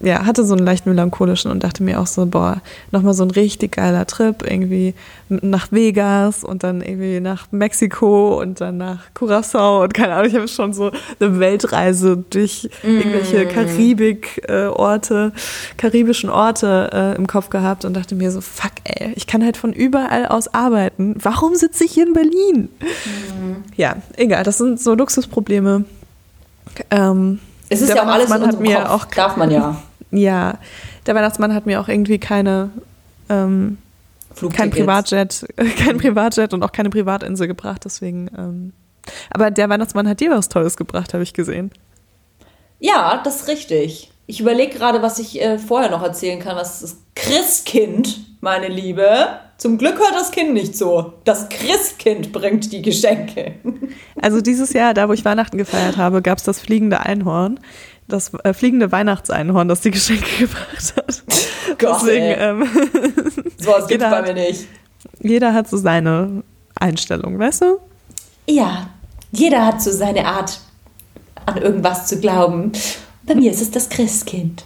ja, 0.00 0.24
hatte 0.24 0.44
so 0.44 0.54
einen 0.54 0.64
leicht 0.64 0.86
melancholischen 0.86 1.50
und 1.50 1.64
dachte 1.64 1.82
mir 1.82 2.00
auch 2.00 2.06
so, 2.06 2.26
boah, 2.26 2.60
nochmal 2.92 3.14
so 3.14 3.24
ein 3.24 3.30
richtig 3.30 3.72
geiler 3.72 4.06
Trip, 4.06 4.48
irgendwie 4.48 4.94
nach 5.28 5.72
Vegas 5.72 6.44
und 6.44 6.62
dann 6.62 6.80
irgendwie 6.80 7.20
nach 7.20 7.48
Mexiko 7.50 8.40
und 8.40 8.60
dann 8.60 8.78
nach 8.78 9.12
Curacao 9.14 9.82
und 9.82 9.94
keine 9.94 10.14
Ahnung, 10.14 10.28
ich 10.28 10.36
habe 10.36 10.48
schon 10.48 10.72
so 10.72 10.92
eine 11.20 11.40
Weltreise 11.40 12.24
durch 12.30 12.70
irgendwelche 12.82 13.44
mm. 13.44 13.48
Karibik-Orte, 13.48 15.32
karibischen 15.76 16.30
Orte 16.30 16.90
äh, 16.92 17.16
im 17.16 17.26
Kopf 17.26 17.50
gehabt 17.50 17.84
und 17.84 17.94
dachte 17.94 18.14
mir 18.14 18.30
so, 18.30 18.40
fuck 18.40 18.72
ey, 18.84 19.12
ich 19.16 19.26
kann 19.26 19.44
halt 19.44 19.56
von 19.56 19.72
überall 19.72 20.26
aus 20.26 20.54
arbeiten. 20.54 21.16
Warum 21.20 21.56
sitze 21.56 21.84
ich 21.84 21.92
hier 21.92 22.06
in 22.06 22.12
Berlin? 22.12 22.68
Mm. 22.80 23.64
Ja, 23.76 23.96
egal, 24.16 24.44
das 24.44 24.58
sind 24.58 24.80
so 24.80 24.94
Luxusprobleme. 24.94 25.84
Ähm, 26.90 27.40
es 27.68 27.82
ist 27.82 27.94
ja 27.94 28.04
auch 28.04 28.08
alles 28.08 28.30
in 28.30 28.62
mir 28.62 28.76
Kopf. 28.76 28.90
auch 28.90 29.04
darf 29.06 29.36
man 29.36 29.50
ja. 29.50 29.76
Ja, 30.10 30.58
der 31.06 31.14
Weihnachtsmann 31.14 31.54
hat 31.54 31.66
mir 31.66 31.80
auch 31.80 31.88
irgendwie 31.88 32.18
keine 32.18 32.70
ähm, 33.28 33.78
kein 34.54 34.70
Privatjet, 34.70 35.46
kein 35.78 35.98
Privatjet 35.98 36.54
und 36.54 36.62
auch 36.62 36.72
keine 36.72 36.90
Privatinsel 36.90 37.46
gebracht, 37.46 37.82
deswegen. 37.84 38.30
Ähm, 38.36 38.72
aber 39.30 39.50
der 39.50 39.68
Weihnachtsmann 39.68 40.08
hat 40.08 40.20
dir 40.20 40.30
was 40.30 40.48
Tolles 40.48 40.76
gebracht, 40.76 41.14
habe 41.14 41.22
ich 41.22 41.32
gesehen. 41.32 41.70
Ja, 42.78 43.20
das 43.24 43.42
ist 43.42 43.48
richtig. 43.48 44.10
Ich 44.26 44.40
überlege 44.40 44.76
gerade, 44.76 45.02
was 45.02 45.18
ich 45.18 45.40
äh, 45.40 45.58
vorher 45.58 45.90
noch 45.90 46.02
erzählen 46.02 46.38
kann. 46.38 46.56
Was 46.56 46.80
das 46.80 46.98
Christkind, 47.14 48.20
meine 48.40 48.68
Liebe. 48.68 49.40
Zum 49.56 49.78
Glück 49.78 49.98
hört 49.98 50.14
das 50.14 50.30
Kind 50.30 50.52
nicht 50.52 50.76
so. 50.76 51.14
Das 51.24 51.48
Christkind 51.48 52.30
bringt 52.30 52.72
die 52.72 52.82
Geschenke. 52.82 53.54
Also 54.20 54.40
dieses 54.40 54.72
Jahr, 54.72 54.94
da 54.94 55.08
wo 55.08 55.12
ich 55.12 55.24
Weihnachten 55.24 55.58
gefeiert 55.58 55.96
habe, 55.96 56.22
gab 56.22 56.38
es 56.38 56.44
das 56.44 56.58
fliegende 56.58 56.98
Einhorn 56.98 57.60
das 58.08 58.32
äh, 58.42 58.52
fliegende 58.52 58.90
Weihnachtseinhorn, 58.90 59.68
das 59.68 59.82
die 59.82 59.90
Geschenke 59.90 60.26
gebracht 60.38 60.94
hat. 60.96 61.22
Gott, 61.78 62.00
Deswegen, 62.02 62.34
ähm, 62.38 62.68
so 63.58 63.70
was 63.70 63.86
gibt 63.86 64.00
bei 64.00 64.22
mir 64.22 64.34
nicht. 64.34 64.66
Jeder 65.20 65.54
hat 65.54 65.68
so 65.68 65.76
seine 65.76 66.42
Einstellung, 66.74 67.38
weißt 67.38 67.62
du? 67.62 67.78
Ja, 68.46 68.90
jeder 69.30 69.66
hat 69.66 69.82
so 69.82 69.92
seine 69.92 70.26
Art, 70.26 70.60
an 71.46 71.58
irgendwas 71.58 72.06
zu 72.06 72.18
glauben. 72.18 72.72
Bei 73.22 73.34
mir 73.34 73.50
ist 73.50 73.60
es 73.60 73.70
das 73.70 73.88
Christkind 73.88 74.64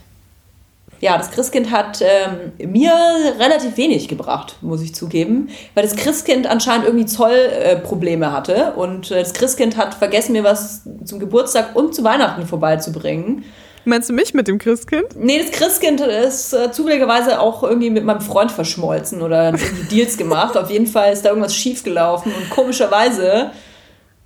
ja, 1.03 1.19
das 1.19 1.33
Christkind 1.33 1.73
hat 1.73 2.01
ähm, 2.01 2.71
mir 2.71 2.93
relativ 3.41 3.77
wenig 3.77 4.07
gebracht, 4.07 4.55
muss 4.61 4.81
ich 4.83 4.95
zugeben, 4.95 5.49
weil 5.75 5.83
das 5.83 5.97
Christkind 5.97 6.47
anscheinend 6.47 6.87
irgendwie 6.87 7.07
Zollprobleme 7.07 8.27
äh, 8.27 8.29
hatte 8.29 8.75
und 8.77 9.11
äh, 9.11 9.19
das 9.19 9.33
Christkind 9.33 9.77
hat 9.77 9.95
vergessen, 9.95 10.31
mir 10.31 10.45
was 10.45 10.83
zum 11.05 11.19
Geburtstag 11.19 11.75
und 11.75 11.93
zu 11.93 12.05
Weihnachten 12.05 12.47
vorbeizubringen. 12.47 13.45
Meinst 13.85 14.11
du 14.11 14.13
mich 14.13 14.33
mit 14.33 14.47
dem 14.47 14.59
Christkind? 14.59 15.17
Nee, 15.17 15.41
das 15.41 15.51
Christkind 15.51 16.01
ist 16.03 16.53
äh, 16.53 16.71
zufälligerweise 16.71 17.41
auch 17.41 17.65
irgendwie 17.65 17.91
mit 17.91 18.05
meinem 18.05 18.21
Freund 18.21 18.53
verschmolzen 18.53 19.23
oder 19.23 19.47
irgendwie 19.47 19.83
Deals 19.91 20.17
gemacht. 20.17 20.57
Auf 20.57 20.71
jeden 20.71 20.87
Fall 20.87 21.13
ist 21.13 21.25
da 21.25 21.31
irgendwas 21.31 21.57
schiefgelaufen 21.57 22.33
und 22.33 22.49
komischerweise 22.49 23.51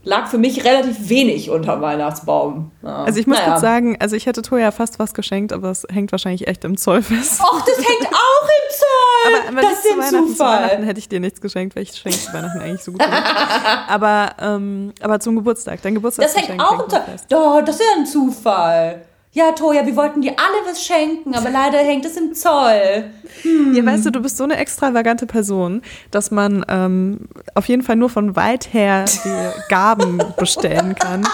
lag 0.06 0.28
für 0.28 0.38
mich 0.38 0.64
relativ 0.64 1.08
wenig 1.08 1.50
unterm 1.50 1.82
Weihnachtsbaum. 1.82 2.70
Ja. 2.82 3.04
Also 3.04 3.18
ich 3.18 3.26
muss 3.26 3.38
naja. 3.38 3.50
kurz 3.50 3.60
sagen, 3.60 3.96
also 4.00 4.14
ich 4.14 4.26
hätte 4.26 4.40
Toja 4.40 4.70
fast 4.70 4.98
was 5.00 5.14
geschenkt, 5.14 5.52
aber 5.52 5.70
es 5.70 5.84
hängt 5.92 6.12
wahrscheinlich 6.12 6.46
echt 6.46 6.64
im 6.64 6.76
Zoll 6.76 7.02
fest. 7.02 7.40
Och, 7.42 7.60
das 7.66 7.76
hängt 7.76 8.06
auch 8.06 8.48
im 8.48 8.70
Zoll! 8.70 8.86
aber, 9.26 9.48
aber 9.48 9.60
das 9.62 9.84
ist 9.84 9.92
ein 9.92 9.98
Weihnachten, 9.98 10.28
Zufall. 10.28 10.56
Zu 10.58 10.62
Weihnachten 10.62 10.82
hätte 10.84 10.98
ich 11.00 11.08
dir 11.08 11.20
nichts 11.20 11.40
geschenkt, 11.40 11.74
weil 11.74 11.82
ich 11.82 11.92
schenke 11.92 12.18
zu 12.18 12.32
Weihnachten 12.32 12.60
eigentlich 12.60 12.82
so 12.82 12.92
gut. 12.92 13.02
aber, 13.88 14.30
ähm, 14.40 14.92
aber 15.00 15.18
zum 15.18 15.34
Geburtstag, 15.34 15.82
dein 15.82 15.94
Geburtstag. 15.94 16.26
Das 16.26 16.36
hängt 16.36 16.60
auch 16.60 16.84
im 16.84 16.88
Zoll. 16.88 17.02
Doch, 17.28 17.62
das 17.62 17.74
ist 17.74 17.84
ja 17.84 18.00
ein 18.00 18.06
Zufall 18.06 19.02
ja, 19.36 19.52
Toja, 19.52 19.84
wir 19.84 19.94
wollten 19.96 20.22
dir 20.22 20.30
alle 20.30 20.66
was 20.66 20.82
schenken, 20.82 21.34
aber 21.34 21.50
leider 21.50 21.76
hängt 21.76 22.06
es 22.06 22.16
im 22.16 22.32
Zoll. 22.32 23.04
Hm. 23.42 23.74
Ja, 23.74 23.84
weißt 23.84 24.06
du, 24.06 24.10
du 24.10 24.22
bist 24.22 24.38
so 24.38 24.44
eine 24.44 24.56
extravagante 24.56 25.26
Person, 25.26 25.82
dass 26.10 26.30
man 26.30 26.64
ähm, 26.70 27.28
auf 27.54 27.68
jeden 27.68 27.82
Fall 27.82 27.96
nur 27.96 28.08
von 28.08 28.34
weit 28.34 28.72
her 28.72 29.04
die 29.04 29.68
Gaben 29.68 30.22
bestellen 30.38 30.94
kann. 30.94 31.28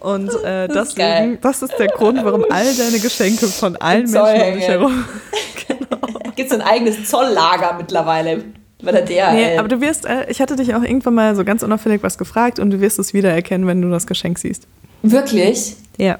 Und 0.00 0.30
äh, 0.42 0.66
das 0.66 0.96
deswegen, 0.96 1.38
das 1.40 1.62
ist 1.62 1.78
der 1.78 1.86
Grund, 1.86 2.18
warum 2.24 2.44
all 2.50 2.74
deine 2.74 2.98
Geschenke 2.98 3.46
von 3.46 3.76
allen 3.76 4.10
Menschen 4.10 4.42
um 4.42 4.54
dich 4.54 4.66
herum. 4.66 5.04
genau. 5.68 6.32
Gibt 6.34 6.50
es 6.50 6.58
ein 6.58 6.62
eigenes 6.62 7.08
Zolllager 7.08 7.76
mittlerweile? 7.78 8.42
Bei 8.82 8.90
der 8.90 9.02
DHL. 9.02 9.34
Nee, 9.34 9.58
aber 9.58 9.68
du 9.68 9.80
wirst, 9.80 10.04
äh, 10.04 10.28
ich 10.28 10.40
hatte 10.40 10.56
dich 10.56 10.74
auch 10.74 10.82
irgendwann 10.82 11.14
mal 11.14 11.36
so 11.36 11.44
ganz 11.44 11.62
unauffällig 11.62 12.02
was 12.02 12.18
gefragt 12.18 12.58
und 12.58 12.70
du 12.70 12.80
wirst 12.80 12.98
es 12.98 13.14
wiedererkennen, 13.14 13.68
wenn 13.68 13.80
du 13.82 13.88
das 13.90 14.08
Geschenk 14.08 14.40
siehst. 14.40 14.66
Wirklich? 15.02 15.76
Ja. 15.96 16.18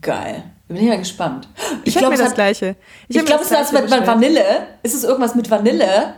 Geil. 0.00 0.44
Bin 0.68 0.76
ich 0.76 0.88
mal 0.88 0.98
gespannt. 0.98 1.48
Ich, 1.84 1.94
ich 1.94 1.98
glaube, 1.98 2.16
das 2.16 2.26
hat, 2.26 2.34
Gleiche. 2.34 2.76
Ich, 3.08 3.16
ich 3.16 3.24
glaube, 3.24 3.42
es 3.42 3.50
ist 3.50 3.72
mit 3.72 3.90
Vanille. 4.06 4.66
Ist 4.82 4.94
es 4.94 5.04
irgendwas 5.04 5.34
mit 5.34 5.50
Vanille? 5.50 6.14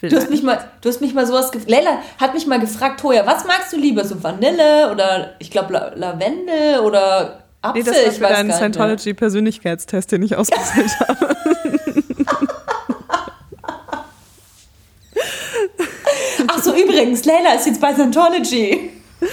Du 0.00 0.16
hast 0.16 0.30
mich 0.30 0.42
mal, 0.42 0.70
du 0.80 0.88
hast 0.88 1.00
mich 1.00 1.12
mal 1.12 1.26
sowas. 1.26 1.50
Leila 1.66 1.98
hat 2.18 2.34
mich 2.34 2.46
mal 2.46 2.60
gefragt, 2.60 3.00
Toja, 3.00 3.26
was 3.26 3.44
magst 3.46 3.72
du 3.72 3.76
lieber? 3.76 4.04
So 4.04 4.22
Vanille 4.22 4.92
oder 4.92 5.34
ich 5.40 5.50
glaube 5.50 5.72
La 5.72 5.92
Lavendel 5.94 6.80
oder 6.80 7.42
Apfel? 7.62 7.82
Nee, 7.82 7.90
das 7.90 8.20
war 8.20 8.28
für 8.28 8.34
deinen 8.34 8.52
Scientology-Persönlichkeitstest, 8.52 10.12
den 10.12 10.22
ich 10.22 10.36
ausgesucht 10.36 11.00
habe. 11.00 11.36
Ach 16.46 16.62
so, 16.62 16.74
übrigens, 16.74 17.24
Leila 17.24 17.54
ist 17.54 17.66
jetzt 17.66 17.80
bei 17.80 17.92
Scientology. 17.92 18.90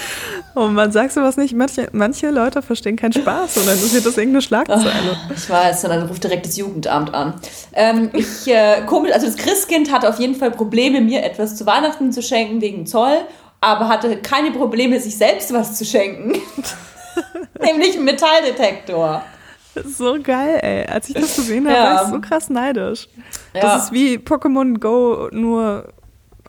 Oh 0.57 0.67
man, 0.67 0.89
sagst 0.91 1.17
du 1.17 1.21
was 1.21 1.35
nicht? 1.35 1.53
Manche, 1.53 1.89
manche 1.91 2.29
Leute 2.29 2.61
verstehen 2.61 2.95
keinen 2.95 3.11
Spaß 3.11 3.57
und 3.57 3.67
dann 3.67 3.75
ist 3.75 3.93
das 3.93 4.17
irgendeine 4.17 4.41
Schlagzeile. 4.41 5.17
Oh, 5.29 5.33
ich 5.35 5.49
weiß, 5.49 5.83
und 5.83 5.89
dann 5.89 6.07
ruft 6.07 6.23
direkt 6.23 6.45
das 6.45 6.55
Jugendamt 6.55 7.13
an. 7.13 7.33
Ähm, 7.73 8.09
ich, 8.13 8.47
äh, 8.47 8.83
komisch, 8.85 9.11
also 9.11 9.25
das 9.25 9.35
Christkind 9.35 9.91
hatte 9.91 10.07
auf 10.07 10.17
jeden 10.17 10.35
Fall 10.35 10.51
Probleme, 10.51 11.01
mir 11.01 11.23
etwas 11.23 11.57
zu 11.57 11.65
Weihnachten 11.65 12.13
zu 12.13 12.21
schenken 12.21 12.61
wegen 12.61 12.85
Zoll, 12.85 13.17
aber 13.59 13.89
hatte 13.89 14.15
keine 14.17 14.51
Probleme, 14.51 14.97
sich 14.99 15.17
selbst 15.17 15.51
was 15.51 15.77
zu 15.77 15.83
schenken. 15.83 16.39
Nämlich 17.61 17.95
einen 17.95 18.05
Metalldetektor. 18.05 19.23
So 19.83 20.17
geil, 20.21 20.59
ey. 20.61 20.85
Als 20.85 21.09
ich 21.09 21.15
das 21.15 21.35
gesehen 21.35 21.67
habe, 21.67 21.77
ja. 21.77 21.95
war 21.95 22.03
ich 22.03 22.09
so 22.09 22.21
krass 22.21 22.49
neidisch. 22.49 23.09
Ja. 23.53 23.61
Das 23.61 23.83
ist 23.85 23.91
wie 23.91 24.15
Pokémon 24.17 24.79
Go, 24.79 25.27
nur 25.31 25.93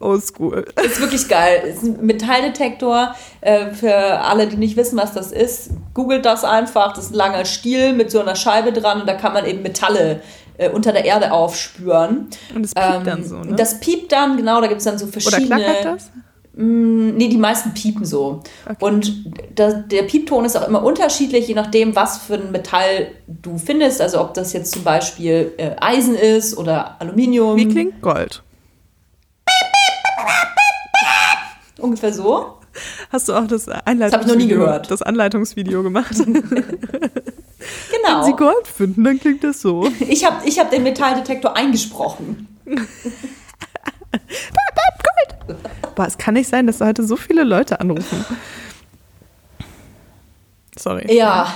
oldschool. 0.01 0.65
Ist 0.85 1.01
wirklich 1.01 1.29
geil. 1.29 1.63
Ist 1.69 1.83
ein 1.83 2.05
Metalldetektor. 2.05 3.15
Äh, 3.41 3.71
für 3.73 3.95
alle, 3.95 4.47
die 4.47 4.57
nicht 4.57 4.77
wissen, 4.77 4.99
was 4.99 5.13
das 5.13 5.33
ist, 5.33 5.71
googelt 5.95 6.25
das 6.25 6.45
einfach. 6.45 6.93
Das 6.95 7.07
ist 7.07 7.11
ein 7.13 7.17
langer 7.17 7.45
Stiel 7.45 7.93
mit 7.93 8.11
so 8.11 8.21
einer 8.21 8.37
Scheibe 8.37 8.73
dran 8.73 9.01
und 9.01 9.07
da 9.07 9.15
kann 9.15 9.33
man 9.33 9.47
eben 9.47 9.63
Metalle 9.63 10.21
äh, 10.59 10.71
unter 10.71 10.93
der 10.93 11.05
Erde 11.05 11.33
aufspüren. 11.33 12.29
Und 12.55 12.63
das 12.63 12.75
piept 12.75 12.97
ähm, 12.97 13.05
dann 13.05 13.25
so, 13.25 13.37
ne? 13.37 13.57
Das 13.57 13.81
piept 13.81 14.13
dann, 14.13 14.37
genau, 14.37 14.61
da 14.61 14.67
gibt 14.67 14.79
es 14.79 14.85
dann 14.85 14.99
so 14.99 15.07
verschiedene. 15.07 15.57
Oder 15.57 15.65
klackert 15.65 15.85
das? 15.85 16.11
Mm, 16.57 17.17
nee, 17.17 17.29
die 17.29 17.37
meisten 17.37 17.75
piepen 17.75 18.07
so. 18.07 18.41
Okay. 18.65 18.77
Und 18.81 19.31
das, 19.55 19.75
der 19.91 20.05
Piepton 20.05 20.47
ist 20.47 20.57
auch 20.57 20.67
immer 20.67 20.83
unterschiedlich, 20.83 21.49
je 21.49 21.55
nachdem, 21.55 21.95
was 21.95 22.19
für 22.19 22.35
ein 22.35 22.51
Metall 22.51 23.09
du 23.27 23.59
findest. 23.59 24.01
Also 24.01 24.21
ob 24.23 24.33
das 24.33 24.55
jetzt 24.55 24.73
zum 24.73 24.83
Beispiel 24.83 25.53
äh, 25.59 25.73
Eisen 25.79 26.15
ist 26.15 26.57
oder 26.57 26.99
Aluminium. 26.99 27.57
Wie 27.57 27.69
klingt 27.69 28.01
Gold? 28.01 28.43
Ungefähr 31.79 32.13
so. 32.13 32.59
Hast 33.11 33.29
du 33.29 33.35
auch 33.35 33.47
das 33.47 33.69
Einleitungsvideo, 33.69 33.99
das 33.99 34.13
habe 34.13 34.23
ich 34.25 34.29
noch 34.29 34.37
nie 34.37 34.49
gehört. 34.49 34.91
Das 34.91 35.03
Anleitungsvideo 35.03 35.83
gemacht? 35.83 36.13
genau. 36.27 36.35
Wenn 38.05 38.25
Sie 38.25 38.33
Gold 38.37 38.67
finden, 38.67 39.05
dann 39.05 39.19
klingt 39.19 39.45
das 39.45 39.61
so. 39.61 39.91
Ich 40.09 40.25
habe 40.25 40.47
ich 40.47 40.59
hab 40.59 40.71
den 40.71 40.83
Metalldetektor 40.83 41.57
eingesprochen. 41.57 42.49
Gold! 42.65 42.87
Boah, 45.95 46.07
es 46.07 46.19
kann 46.19 46.35
nicht 46.35 46.49
sein, 46.49 46.67
dass 46.67 46.81
heute 46.81 47.05
so 47.05 47.17
viele 47.17 47.45
Leute 47.45 47.81
anrufen. 47.81 48.25
Sorry. 50.79 51.15
Ja, 51.15 51.49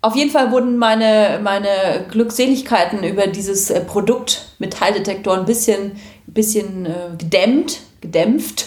auf 0.00 0.14
jeden 0.14 0.30
Fall 0.30 0.52
wurden 0.52 0.76
meine, 0.76 1.40
meine 1.42 2.06
Glückseligkeiten 2.10 3.02
über 3.02 3.26
dieses 3.26 3.70
äh, 3.70 3.80
Produkt 3.80 4.52
Metalldetektor 4.58 5.36
ein 5.36 5.44
bisschen, 5.44 5.92
bisschen 6.26 6.86
äh, 6.86 6.92
gedämmt, 7.18 7.80
gedämpft, 8.00 8.66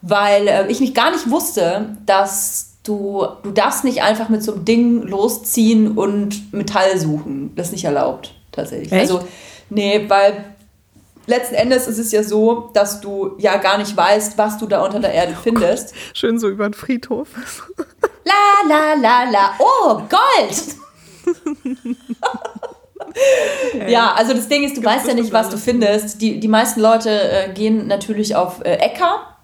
weil 0.00 0.48
äh, 0.48 0.66
ich 0.68 0.80
mich 0.80 0.94
gar 0.94 1.10
nicht 1.10 1.30
wusste, 1.30 1.96
dass 2.06 2.76
du, 2.82 3.26
du 3.42 3.50
darfst 3.50 3.84
nicht 3.84 4.02
einfach 4.02 4.30
mit 4.30 4.42
so 4.42 4.54
einem 4.54 4.64
Ding 4.64 5.02
losziehen 5.02 5.98
und 5.98 6.52
Metall 6.52 6.98
suchen. 6.98 7.52
Das 7.56 7.68
ist 7.68 7.72
nicht 7.72 7.84
erlaubt, 7.84 8.34
tatsächlich. 8.50 8.90
Echt? 8.90 9.02
Also, 9.02 9.26
nee, 9.68 10.06
weil 10.08 10.44
letzten 11.26 11.56
Endes 11.56 11.88
ist 11.88 11.98
es 11.98 12.10
ja 12.10 12.22
so, 12.22 12.70
dass 12.72 13.02
du 13.02 13.36
ja 13.38 13.58
gar 13.58 13.76
nicht 13.76 13.94
weißt, 13.94 14.38
was 14.38 14.56
du 14.56 14.66
da 14.66 14.82
unter 14.82 15.00
der 15.00 15.12
Erde 15.12 15.36
findest. 15.40 15.94
Schön 16.14 16.38
so 16.38 16.48
über 16.48 16.68
den 16.68 16.74
Friedhof. 16.74 17.28
La 18.24 18.68
la 18.68 18.94
la 18.94 19.24
la. 19.30 19.54
Oh, 19.58 20.02
Gold! 20.08 20.76
ja, 23.88 24.12
also 24.14 24.34
das 24.34 24.48
Ding 24.48 24.64
ist, 24.64 24.76
du 24.76 24.84
weißt 24.84 25.06
ja 25.06 25.14
nicht, 25.14 25.32
was 25.32 25.48
du 25.48 25.56
findest. 25.56 26.20
Die, 26.20 26.40
die 26.40 26.48
meisten 26.48 26.80
Leute 26.80 27.10
äh, 27.10 27.52
gehen 27.52 27.86
natürlich 27.86 28.36
auf 28.36 28.64
äh, 28.64 28.74
Äcker. 28.74 29.36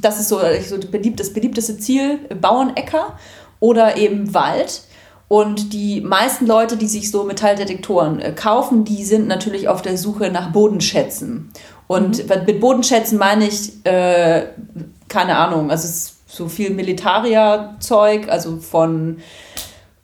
Das 0.00 0.20
ist 0.20 0.28
so, 0.28 0.40
äh, 0.40 0.60
so 0.62 0.78
beliebt, 0.78 1.20
das 1.20 1.32
beliebteste 1.32 1.78
Ziel, 1.78 2.20
äh, 2.28 2.34
Bauernäcker 2.34 3.18
oder 3.60 3.96
eben 3.96 4.34
Wald. 4.34 4.82
Und 5.28 5.72
die 5.72 6.00
meisten 6.00 6.46
Leute, 6.46 6.76
die 6.76 6.86
sich 6.86 7.10
so 7.10 7.24
Metalldetektoren 7.24 8.20
äh, 8.20 8.32
kaufen, 8.32 8.84
die 8.84 9.04
sind 9.04 9.26
natürlich 9.26 9.68
auf 9.68 9.82
der 9.82 9.98
Suche 9.98 10.30
nach 10.30 10.52
Bodenschätzen. 10.52 11.50
Und 11.88 12.28
mit 12.28 12.60
Bodenschätzen 12.60 13.16
meine 13.16 13.46
ich, 13.46 13.84
keine 13.84 15.36
Ahnung, 15.36 15.70
also 15.70 15.86
es 15.86 15.94
ist 15.94 16.15
so 16.36 16.48
viel 16.48 16.70
Militaria-Zeug, 16.70 18.28
also 18.28 18.58
von, 18.58 19.18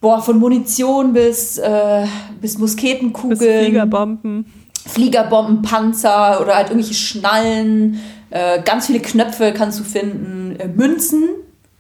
boah, 0.01 0.23
von 0.23 0.39
Munition 0.39 1.13
bis, 1.13 1.59
äh, 1.59 2.07
bis 2.41 2.53
Bis 2.53 2.59
Musketenkugeln. 2.59 3.65
Fliegerbomben. 3.67 4.47
Fliegerbomben, 4.87 5.63
Panzer 5.63 6.41
oder 6.41 6.57
halt 6.57 6.71
irgendwelche 6.71 6.95
Schnallen. 6.95 8.01
Äh, 8.31 8.63
ganz 8.63 8.87
viele 8.87 9.01
Knöpfe 9.01 9.53
kannst 9.53 9.79
du 9.79 9.85
finden. 9.85 10.57
Äh, 10.59 10.69
Münzen 10.69 11.29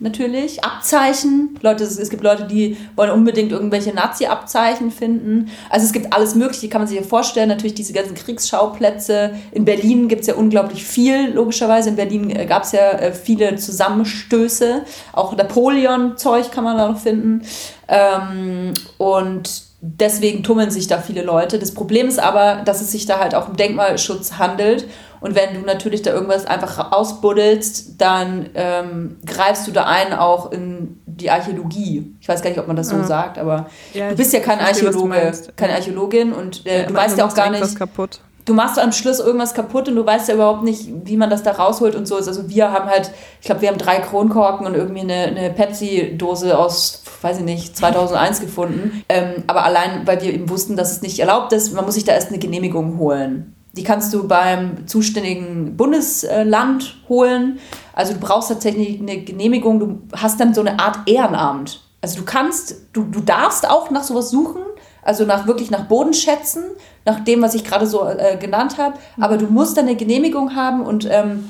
natürlich, 0.02 0.62
Abzeichen. 0.64 1.58
Leute, 1.62 1.84
es, 1.84 2.10
gibt 2.10 2.22
Leute, 2.22 2.44
die 2.44 2.76
wollen 2.96 3.10
unbedingt 3.10 3.52
irgendwelche 3.52 3.94
Nazi-Abzeichen 3.94 4.90
finden. 4.90 5.50
Also 5.70 5.86
es 5.86 5.92
gibt 5.92 6.12
alles 6.12 6.34
Mögliche, 6.34 6.68
kann 6.68 6.80
man 6.80 6.88
sich 6.88 6.98
ja 6.98 7.04
vorstellen. 7.04 7.48
Natürlich 7.48 7.74
diese 7.74 7.92
ganzen 7.92 8.14
Kriegsschauplätze. 8.14 9.34
In 9.52 9.64
Berlin 9.64 10.08
gibt 10.08 10.22
es 10.22 10.26
ja 10.26 10.34
unglaublich 10.34 10.84
viel, 10.84 11.32
logischerweise. 11.32 11.90
In 11.90 11.96
Berlin 11.96 12.30
äh, 12.30 12.46
gab 12.46 12.64
es 12.64 12.72
ja 12.72 12.90
äh, 12.92 13.12
viele 13.12 13.56
Zusammenstöße. 13.56 14.82
Auch 15.12 15.36
Napoleon-Zeug 15.36 16.50
kann 16.50 16.64
man 16.64 16.76
da 16.76 16.88
noch 16.88 16.98
finden. 16.98 17.42
Ähm, 17.88 18.74
und 18.98 19.71
deswegen 19.84 20.44
tummeln 20.44 20.70
sich 20.70 20.86
da 20.86 20.98
viele 20.98 21.22
Leute. 21.22 21.58
Das 21.58 21.72
Problem 21.74 22.06
ist 22.06 22.20
aber, 22.20 22.62
dass 22.64 22.80
es 22.80 22.92
sich 22.92 23.04
da 23.04 23.18
halt 23.18 23.34
auch 23.34 23.48
um 23.48 23.56
Denkmalschutz 23.56 24.38
handelt. 24.38 24.86
Und 25.20 25.34
wenn 25.34 25.54
du 25.54 25.60
natürlich 25.60 26.02
da 26.02 26.12
irgendwas 26.12 26.46
einfach 26.46 26.92
ausbuddelst, 26.92 28.00
dann 28.00 28.50
ähm, 28.54 29.16
greifst 29.26 29.66
du 29.66 29.72
da 29.72 29.84
ein 29.84 30.12
auch 30.12 30.52
in 30.52 31.00
die 31.06 31.30
Archäologie. 31.30 32.14
Ich 32.20 32.28
weiß 32.28 32.42
gar 32.42 32.50
nicht, 32.50 32.60
ob 32.60 32.68
man 32.68 32.76
das 32.76 32.88
so 32.88 32.96
Ja. 32.96 33.04
sagt, 33.04 33.38
aber 33.38 33.66
Ja, 33.92 34.10
du 34.10 34.16
bist 34.16 34.32
ja 34.32 34.40
kein 34.40 34.60
verstehe, 34.60 34.88
Archäologe, 34.88 35.32
keine 35.56 35.74
Archäologin 35.74 36.32
und 36.32 36.64
äh, 36.64 36.82
Ja, 36.82 36.86
du 36.86 36.94
weißt 36.94 37.18
ja 37.18 37.26
auch 37.26 37.34
gar 37.34 37.50
nicht, 37.50 37.76
kaputt. 37.76 38.20
Du 38.44 38.54
machst 38.54 38.78
am 38.78 38.92
Schluss 38.92 39.20
irgendwas 39.20 39.54
kaputt 39.54 39.88
und 39.88 39.96
du 39.96 40.04
weißt 40.04 40.28
ja 40.28 40.34
überhaupt 40.34 40.62
nicht, 40.62 40.88
wie 41.04 41.16
man 41.16 41.30
das 41.30 41.42
da 41.42 41.52
rausholt 41.52 41.94
und 41.94 42.06
so. 42.06 42.16
Also 42.16 42.48
wir 42.48 42.72
haben 42.72 42.88
halt, 42.88 43.10
ich 43.40 43.46
glaube, 43.46 43.62
wir 43.62 43.68
haben 43.68 43.78
drei 43.78 43.98
Kronkorken 43.98 44.66
und 44.66 44.74
irgendwie 44.74 45.00
eine, 45.00 45.14
eine 45.14 45.50
Pepsi-Dose 45.50 46.58
aus, 46.58 47.02
weiß 47.20 47.38
ich 47.38 47.44
nicht, 47.44 47.76
2001 47.76 48.40
gefunden. 48.40 49.02
Ähm, 49.08 49.44
aber 49.46 49.64
allein, 49.64 50.06
weil 50.06 50.20
wir 50.22 50.32
eben 50.32 50.48
wussten, 50.48 50.76
dass 50.76 50.90
es 50.90 51.02
nicht 51.02 51.18
erlaubt 51.18 51.52
ist, 51.52 51.72
man 51.72 51.84
muss 51.84 51.94
sich 51.94 52.04
da 52.04 52.12
erst 52.12 52.28
eine 52.28 52.38
Genehmigung 52.38 52.98
holen. 52.98 53.54
Die 53.74 53.84
kannst 53.84 54.12
du 54.12 54.28
beim 54.28 54.86
zuständigen 54.86 55.76
Bundesland 55.76 56.96
holen. 57.08 57.58
Also 57.94 58.12
du 58.12 58.20
brauchst 58.20 58.50
tatsächlich 58.50 59.00
eine 59.00 59.22
Genehmigung. 59.22 59.80
Du 59.80 60.02
hast 60.14 60.38
dann 60.40 60.52
so 60.52 60.60
eine 60.60 60.78
Art 60.78 60.98
Ehrenamt. 61.06 61.80
Also 62.02 62.18
du 62.18 62.24
kannst, 62.24 62.76
du, 62.92 63.04
du 63.04 63.20
darfst 63.20 63.68
auch 63.68 63.90
nach 63.90 64.02
sowas 64.02 64.28
suchen, 64.30 64.60
also 65.02 65.24
nach 65.24 65.46
wirklich 65.46 65.70
nach 65.70 65.86
Bodenschätzen, 65.86 66.64
nach 67.04 67.20
dem, 67.20 67.42
was 67.42 67.54
ich 67.54 67.64
gerade 67.64 67.86
so 67.86 68.06
äh, 68.06 68.36
genannt 68.38 68.76
habe. 68.78 68.94
Aber 69.20 69.36
du 69.38 69.46
musst 69.46 69.76
dann 69.76 69.86
eine 69.86 69.96
Genehmigung 69.96 70.54
haben 70.54 70.82
und 70.82 71.08
ähm, 71.10 71.48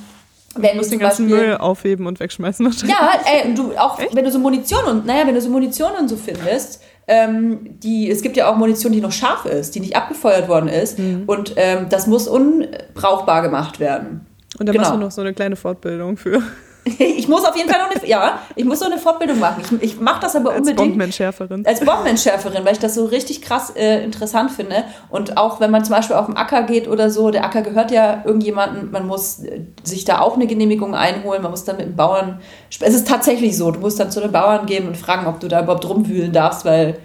wenn 0.55 0.77
Du 0.79 0.85
den 0.87 0.99
ganzen 0.99 1.29
Beispiel 1.31 1.47
Müll 1.49 1.57
aufheben 1.57 2.07
und 2.07 2.21
wegschmeißen. 2.21 2.67
wahrscheinlich. 2.67 2.95
ja, 2.95 3.11
ey, 3.45 3.55
du 3.55 3.73
auch 3.79 3.99
wenn 4.13 4.25
du 4.25 4.31
so 4.31 4.39
Munition 4.39 4.85
und 4.85 5.07
naja, 5.07 5.27
wenn 5.27 5.35
du 5.35 5.41
so 5.41 5.49
Munition 5.49 5.93
und 5.99 6.09
so 6.09 6.17
findest, 6.17 6.83
ähm, 7.09 7.79
die 7.83 8.11
es 8.11 8.21
gibt 8.23 8.37
ja 8.37 8.51
auch 8.53 8.57
Munition, 8.57 8.93
die 8.93 9.01
noch 9.01 9.13
scharf 9.13 9.47
ist, 9.47 9.75
die 9.75 9.81
nicht 9.81 9.97
abgefeuert 9.97 10.49
worden 10.49 10.69
ist 10.69 10.99
Mhm. 10.99 11.23
und 11.27 11.55
ähm, 11.57 11.87
das 11.89 12.07
muss 12.07 12.29
unbrauchbar 12.29 13.41
gemacht 13.43 13.81
werden. 13.81 14.27
Und 14.59 14.67
dann 14.69 14.75
Genau. 14.75 14.89
machst 14.89 14.95
du 14.95 15.01
noch 15.05 15.11
so 15.11 15.21
eine 15.23 15.33
kleine 15.33 15.57
Fortbildung 15.57 16.19
für 16.19 16.43
Ich 17.23 17.29
muss 17.29 17.45
auf 17.45 17.57
jeden 17.57 17.69
Fall 17.69 17.81
noch 17.81 17.95
eine, 17.95 18.09
ja, 18.09 18.41
ich 18.57 18.65
muss 18.65 18.81
so 18.81 18.87
eine 18.87 18.99
Fortbildung 18.99 19.39
machen. 19.39 19.63
Ich, 19.81 19.93
ich 19.93 20.01
mache 20.01 20.21
das 20.21 20.35
aber 20.35 20.51
als 20.51 20.59
unbedingt 20.59 20.79
Bombenentschärferin. 20.79 21.65
als 21.67 21.81
Bombenentschärferin, 21.81 22.65
weil 22.65 22.73
ich 22.73 22.79
das 22.79 22.95
so 22.95 23.05
richtig 23.05 23.43
krass 23.43 23.71
äh, 23.77 24.03
interessant 24.03 24.51
finde. 24.51 24.85
Und 25.09 25.37
auch 25.37 25.61
wenn 25.61 25.71
man 25.71 25.85
zum 25.85 25.95
Beispiel 25.95 26.17
auf 26.17 26.27
den 26.27 26.37
Acker 26.37 26.63
geht 26.65 26.89
oder 26.89 27.11
so, 27.11 27.31
der 27.31 27.45
Acker 27.45 27.63
gehört 27.63 27.91
ja 27.91 28.23
irgendjemandem, 28.25 28.91
man 28.91 29.07
muss 29.07 29.41
äh, 29.41 29.61
sich 29.85 30.05
da 30.05 30.21
auch 30.21 30.35
eine 30.35 30.47
Genehmigung 30.47 30.95
einholen, 30.95 31.43
man 31.43 31.51
muss 31.51 31.65
dann 31.65 31.77
mit 31.77 31.87
dem 31.87 31.97
Bauern. 31.97 32.41
Es 32.81 32.95
ist 32.95 33.07
tatsächlich 33.07 33.57
so, 33.57 33.71
du 33.71 33.81
musst 33.81 34.01
dann 34.01 34.11
zu 34.11 34.21
den 34.21 34.33
Bauern 34.33 34.67
gehen 34.67 34.89
und 34.89 34.97
fragen, 34.97 35.27
ob 35.27 35.41
du 35.41 35.49
da 35.49 35.63
überhaupt 35.63 35.89
rumwühlen 35.89 36.33
darfst, 36.33 36.65
weil 36.65 36.99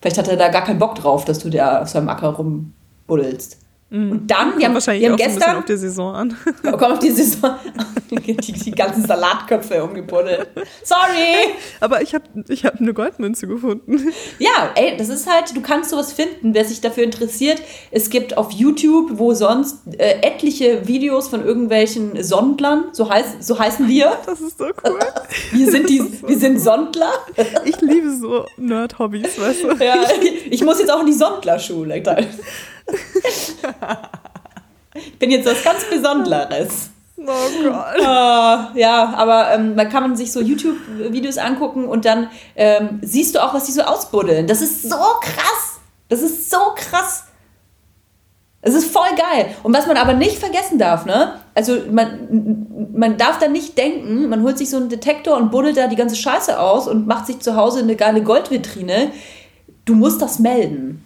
vielleicht 0.00 0.18
hat 0.18 0.28
er 0.28 0.36
da 0.36 0.48
gar 0.48 0.64
keinen 0.64 0.78
Bock 0.78 0.94
drauf, 0.96 1.24
dass 1.24 1.38
du 1.38 1.48
da 1.48 1.82
auf 1.82 1.88
seinem 1.88 2.08
Acker 2.08 2.30
rumbuddelst. 2.30 3.61
Und 3.92 4.26
dann, 4.26 4.58
wir 4.58 4.66
haben, 4.66 4.74
wahrscheinlich 4.74 5.02
wir 5.02 5.12
haben 5.12 5.20
auch 5.20 5.24
so 5.24 5.38
gestern, 5.38 5.56
auf 5.58 5.64
die 5.66 5.76
Saison 5.76 6.14
an. 6.14 6.36
komm 6.62 6.92
auf 6.92 6.98
die 6.98 7.10
Saison, 7.10 7.56
die, 8.10 8.36
die 8.36 8.70
ganzen 8.70 9.04
Salatköpfe 9.04 9.84
umgebuddelt. 9.84 10.48
Sorry! 10.82 11.52
Aber 11.78 12.00
ich 12.00 12.14
habe 12.14 12.24
ich 12.48 12.64
hab 12.64 12.80
eine 12.80 12.94
Goldmünze 12.94 13.46
gefunden. 13.46 14.12
Ja, 14.38 14.70
ey, 14.76 14.96
das 14.96 15.10
ist 15.10 15.30
halt, 15.30 15.54
du 15.54 15.60
kannst 15.60 15.90
sowas 15.90 16.10
finden, 16.10 16.54
wer 16.54 16.64
sich 16.64 16.80
dafür 16.80 17.04
interessiert. 17.04 17.60
Es 17.90 18.08
gibt 18.08 18.38
auf 18.38 18.52
YouTube, 18.52 19.18
wo 19.18 19.34
sonst 19.34 19.80
äh, 19.98 20.22
etliche 20.22 20.88
Videos 20.88 21.28
von 21.28 21.44
irgendwelchen 21.44 22.22
Sondlern, 22.22 22.84
so, 22.92 23.10
heiß, 23.10 23.36
so 23.40 23.58
heißen 23.58 23.88
wir. 23.88 24.16
Das 24.24 24.40
ist 24.40 24.56
so 24.56 24.68
cool. 24.86 24.98
Wir 25.52 25.70
sind, 25.70 25.90
die, 25.90 26.02
wir 26.26 26.38
sind 26.38 26.58
Sondler. 26.60 27.12
Ich 27.64 27.80
liebe 27.80 28.10
so 28.14 28.46
Nerd-Hobbys, 28.56 29.38
weißt 29.38 29.64
du? 29.64 29.84
Ja, 29.84 29.96
ich 30.50 30.64
muss 30.64 30.78
jetzt 30.78 30.90
auch 30.90 31.00
in 31.00 31.06
die 31.06 31.12
Sondlerschule. 31.12 32.02
Ich 34.94 35.18
bin 35.18 35.30
jetzt 35.30 35.46
was 35.46 35.62
ganz 35.64 35.84
Besonderes. 35.84 36.90
Oh 37.16 37.24
Gott. 37.62 37.96
Äh, 37.96 38.80
ja, 38.80 39.14
aber 39.16 39.52
ähm, 39.52 39.76
da 39.76 39.84
kann 39.84 40.02
man 40.02 40.16
sich 40.16 40.32
so 40.32 40.40
YouTube-Videos 40.40 41.38
angucken 41.38 41.86
und 41.86 42.04
dann 42.04 42.28
ähm, 42.56 42.98
siehst 43.02 43.34
du 43.34 43.42
auch, 43.42 43.54
was 43.54 43.64
die 43.64 43.72
so 43.72 43.82
ausbuddeln. 43.82 44.46
Das 44.46 44.60
ist 44.60 44.82
so 44.82 44.96
krass. 45.20 45.80
Das 46.08 46.20
ist 46.20 46.50
so 46.50 46.58
krass. 46.74 47.24
Es 48.60 48.74
ist 48.74 48.92
voll 48.92 49.08
geil. 49.16 49.54
Und 49.62 49.74
was 49.74 49.86
man 49.86 49.96
aber 49.96 50.14
nicht 50.14 50.38
vergessen 50.38 50.78
darf, 50.78 51.04
ne? 51.04 51.40
Also 51.54 51.78
man, 51.90 52.90
man 52.94 53.16
darf 53.16 53.38
da 53.38 53.48
nicht 53.48 53.76
denken, 53.76 54.28
man 54.28 54.42
holt 54.42 54.56
sich 54.56 54.70
so 54.70 54.76
einen 54.76 54.88
Detektor 54.88 55.36
und 55.36 55.50
buddelt 55.50 55.76
da 55.76 55.88
die 55.88 55.96
ganze 55.96 56.16
Scheiße 56.16 56.58
aus 56.58 56.86
und 56.86 57.06
macht 57.06 57.26
sich 57.26 57.40
zu 57.40 57.56
Hause 57.56 57.80
eine 57.80 57.96
geile 57.96 58.22
Goldvitrine. 58.22 59.10
Du 59.84 59.94
musst 59.94 60.22
das 60.22 60.38
melden. 60.38 61.04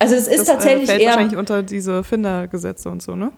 Also 0.00 0.14
es 0.16 0.26
ist 0.26 0.40
Das 0.40 0.48
äh, 0.48 0.52
tatsächlich 0.52 0.86
fällt 0.88 1.02
eher. 1.02 1.08
wahrscheinlich 1.10 1.38
unter 1.38 1.62
diese 1.62 2.02
Findergesetze 2.02 2.88
und 2.88 3.02
so, 3.02 3.14
ne? 3.14 3.30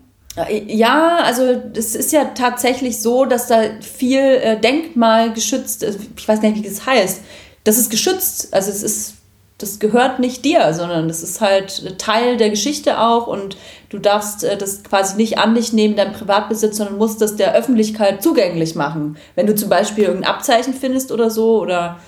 Ja, 0.67 1.19
also 1.25 1.43
es 1.77 1.95
ist 1.95 2.11
ja 2.11 2.25
tatsächlich 2.35 3.03
so, 3.03 3.27
dass 3.27 3.49
da 3.49 3.61
viel 3.83 4.19
äh, 4.19 4.59
denkmalgeschützt, 4.59 5.83
äh, 5.83 5.93
ich 6.17 6.27
weiß 6.27 6.41
gar 6.41 6.49
nicht, 6.51 6.65
wie 6.65 6.69
das 6.69 6.87
heißt. 6.87 7.21
Das 7.65 7.77
ist 7.77 7.91
geschützt. 7.91 8.55
Also 8.55 8.71
es 8.71 8.83
ist, 8.83 9.15
das 9.59 9.79
gehört 9.79 10.21
nicht 10.21 10.45
dir, 10.45 10.73
sondern 10.73 11.09
das 11.09 11.23
ist 11.23 11.41
halt 11.43 11.99
Teil 11.99 12.39
der 12.39 12.49
Geschichte 12.49 12.99
auch 12.99 13.27
und 13.27 13.59
du 13.91 13.99
darfst 13.99 14.45
äh, 14.45 14.57
das 14.57 14.85
quasi 14.85 15.17
nicht 15.17 15.37
an 15.39 15.55
dich 15.55 15.73
nehmen, 15.75 15.97
dein 15.97 16.13
Privatbesitz, 16.13 16.79
sondern 16.79 16.97
musst 16.97 17.21
das 17.21 17.37
der 17.37 17.55
Öffentlichkeit 17.55 18.23
zugänglich 18.23 18.75
machen. 18.75 19.19
Wenn 19.35 19.47
du 19.47 19.55
zum 19.55 19.69
Beispiel 19.69 20.05
irgendein 20.05 20.33
Abzeichen 20.33 20.73
findest 20.73 21.13
oder 21.13 21.29
so 21.29 21.61
oder 21.61 21.99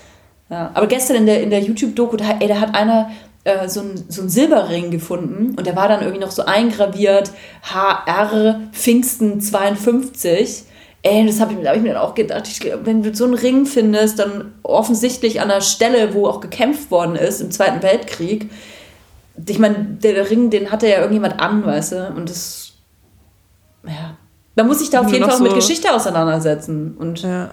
ja. 0.49 0.69
Aber 0.75 0.85
gestern 0.85 1.17
in 1.17 1.25
der, 1.25 1.41
in 1.41 1.49
der 1.49 1.59
YouTube-Doku, 1.61 2.17
da, 2.17 2.37
ey, 2.39 2.47
da 2.47 2.59
hat 2.59 2.75
einer 2.75 3.09
äh, 3.45 3.69
so 3.69 3.79
einen 3.79 4.05
so 4.09 4.21
einen 4.21 4.29
Silberring 4.29 4.91
gefunden 4.91 5.55
und 5.55 5.65
der 5.65 5.75
war 5.75 5.87
dann 5.87 6.01
irgendwie 6.01 6.19
noch 6.19 6.31
so 6.31 6.45
eingraviert 6.45 7.31
HR 7.63 8.59
Pfingsten 8.73 9.39
52. 9.39 10.63
Ey, 11.03 11.25
das 11.27 11.39
habe 11.39 11.53
ich, 11.53 11.67
hab 11.67 11.75
ich 11.75 11.83
mir 11.83 11.93
dann 11.93 12.01
auch 12.01 12.15
gedacht. 12.15 12.47
Ich, 12.47 12.59
wenn 12.83 13.03
du 13.03 13.13
so 13.13 13.25
einen 13.25 13.35
Ring 13.35 13.67
findest, 13.67 14.17
dann 14.17 14.55
offensichtlich 14.63 15.39
an 15.39 15.49
der 15.49 15.61
Stelle, 15.61 16.15
wo 16.15 16.27
auch 16.27 16.41
gekämpft 16.41 16.89
worden 16.89 17.15
ist 17.15 17.41
im 17.41 17.51
Zweiten 17.51 17.83
Weltkrieg. 17.83 18.49
Ich 19.47 19.59
meine, 19.59 19.75
der, 19.75 20.27
Ring, 20.31 20.49
den 20.49 20.71
hatte 20.71 20.87
ja 20.87 20.97
irgendjemand 20.97 21.39
an, 21.39 21.63
weißt 21.63 21.91
du? 21.91 22.13
Und 22.15 22.29
das. 22.29 22.73
Ja. 23.85 24.17
Da 24.55 24.63
muss 24.63 24.81
ich 24.81 24.89
da 24.89 25.01
auf 25.01 25.11
jeden 25.11 25.25
Fall 25.25 25.33
auch 25.33 25.37
so 25.37 25.43
mit 25.43 25.53
Geschichte 25.53 25.93
auseinandersetzen. 25.93 26.95
Und 26.97 27.21
ja. 27.21 27.51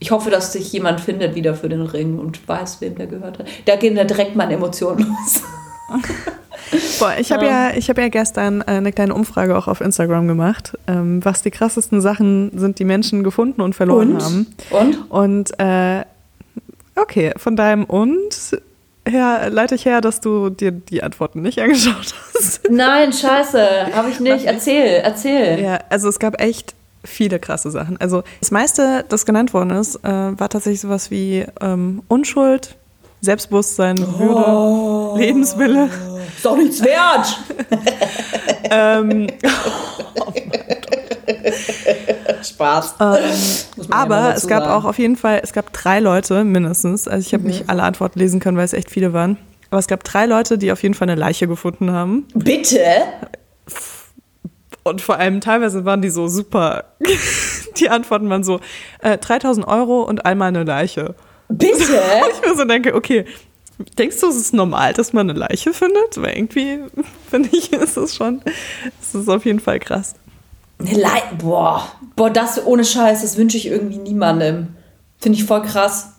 Ich 0.00 0.10
hoffe, 0.10 0.30
dass 0.30 0.52
sich 0.52 0.72
jemand 0.72 1.00
findet 1.00 1.34
wieder 1.34 1.54
für 1.54 1.68
den 1.68 1.82
Ring 1.82 2.18
und 2.18 2.46
weiß, 2.48 2.80
wem 2.80 2.96
der 2.96 3.06
gehört 3.06 3.40
hat. 3.40 3.46
Da 3.64 3.76
gehen 3.76 3.96
da 3.96 4.04
direkt 4.04 4.36
meine 4.36 4.54
Emotionen 4.54 5.06
los. 5.06 5.42
Boah, 6.98 7.14
ich 7.18 7.32
habe 7.32 7.46
ja, 7.46 7.70
ich 7.74 7.88
hab 7.88 7.98
ja 7.98 8.08
gestern 8.08 8.60
äh, 8.60 8.64
eine 8.66 8.92
kleine 8.92 9.14
Umfrage 9.14 9.56
auch 9.56 9.68
auf 9.68 9.80
Instagram 9.80 10.28
gemacht, 10.28 10.76
ähm, 10.86 11.24
was 11.24 11.42
die 11.42 11.50
krassesten 11.50 12.00
Sachen 12.00 12.50
sind, 12.58 12.78
die 12.78 12.84
Menschen 12.84 13.24
gefunden 13.24 13.62
und 13.62 13.74
verloren 13.74 14.12
und? 14.12 14.22
haben. 14.22 14.46
Und? 14.70 15.10
Und 15.10 15.60
äh, 15.60 16.04
okay, 16.94 17.32
von 17.36 17.56
deinem 17.56 17.84
Und 17.84 18.60
her 19.06 19.48
leite 19.50 19.74
ich 19.74 19.84
her, 19.86 20.00
dass 20.00 20.20
du 20.20 20.50
dir 20.50 20.70
die 20.72 21.02
Antworten 21.02 21.40
nicht 21.42 21.58
angeschaut 21.58 22.14
hast. 22.34 22.70
Nein, 22.70 23.12
scheiße, 23.14 23.94
habe 23.94 24.10
ich 24.10 24.20
nicht. 24.20 24.44
Erzähl, 24.44 25.00
erzähl. 25.02 25.60
Ja, 25.60 25.78
also 25.88 26.08
es 26.08 26.18
gab 26.18 26.40
echt 26.40 26.74
viele 27.04 27.38
krasse 27.38 27.70
Sachen. 27.70 27.96
Also 28.00 28.22
das 28.40 28.50
meiste, 28.50 29.04
das 29.08 29.26
genannt 29.26 29.54
worden 29.54 29.70
ist, 29.70 29.96
äh, 29.96 30.08
war 30.38 30.48
tatsächlich 30.48 30.80
sowas 30.80 31.10
wie 31.10 31.44
ähm, 31.60 32.02
Unschuld, 32.08 32.76
Selbstbewusstsein, 33.20 33.98
Würde, 33.98 34.44
oh. 34.46 35.14
Lebenswille. 35.16 35.88
Ist 36.36 36.44
doch 36.44 36.56
nichts 36.56 36.82
wert. 36.84 37.40
ähm, 38.70 39.26
oh 40.20 40.32
Spaß. 42.42 42.94
Ähm, 43.00 43.86
aber 43.90 44.34
es 44.34 44.46
gab 44.46 44.64
sagen. 44.64 44.74
auch 44.74 44.84
auf 44.84 44.98
jeden 44.98 45.16
Fall, 45.16 45.40
es 45.42 45.52
gab 45.52 45.72
drei 45.72 46.00
Leute 46.00 46.44
mindestens. 46.44 47.08
Also 47.08 47.26
ich 47.26 47.32
habe 47.34 47.42
mhm. 47.44 47.50
nicht 47.50 47.68
alle 47.68 47.82
Antworten 47.82 48.18
lesen 48.18 48.40
können, 48.40 48.56
weil 48.56 48.64
es 48.64 48.72
echt 48.72 48.90
viele 48.90 49.12
waren. 49.12 49.36
Aber 49.70 49.78
es 49.78 49.86
gab 49.86 50.02
drei 50.04 50.26
Leute, 50.26 50.58
die 50.58 50.72
auf 50.72 50.82
jeden 50.82 50.94
Fall 50.94 51.08
eine 51.08 51.20
Leiche 51.20 51.46
gefunden 51.46 51.92
haben. 51.92 52.26
Bitte? 52.34 52.80
Und 54.88 55.00
vor 55.00 55.16
allem 55.16 55.40
teilweise 55.40 55.84
waren 55.84 56.02
die 56.02 56.10
so 56.10 56.28
super. 56.28 56.84
Die 57.76 57.90
Antworten 57.90 58.28
waren 58.28 58.44
so: 58.44 58.60
äh, 59.00 59.18
3000 59.18 59.66
Euro 59.66 60.02
und 60.02 60.24
einmal 60.24 60.48
eine 60.48 60.64
Leiche. 60.64 61.14
Bitte? 61.48 61.74
ich 62.32 62.48
mir 62.48 62.56
so 62.56 62.64
denke, 62.64 62.94
okay, 62.94 63.24
denkst 63.98 64.20
du, 64.20 64.28
es 64.28 64.36
ist 64.36 64.54
normal, 64.54 64.92
dass 64.92 65.12
man 65.12 65.30
eine 65.30 65.38
Leiche 65.38 65.72
findet? 65.72 66.20
Weil 66.20 66.36
irgendwie, 66.36 66.80
finde 67.30 67.48
ich, 67.52 67.72
ist 67.72 67.96
es 67.96 68.14
schon, 68.14 68.42
ist 69.00 69.14
es 69.14 69.28
auf 69.28 69.44
jeden 69.44 69.60
Fall 69.60 69.78
krass. 69.78 70.14
Eine 70.78 70.98
Leiche, 70.98 71.34
boah, 71.38 71.88
boah, 72.16 72.30
das 72.30 72.64
ohne 72.64 72.84
Scheiß, 72.84 73.22
das 73.22 73.36
wünsche 73.36 73.56
ich 73.56 73.66
irgendwie 73.66 73.98
niemandem. 73.98 74.68
Finde 75.18 75.38
ich 75.38 75.44
voll 75.44 75.62
krass. 75.62 76.12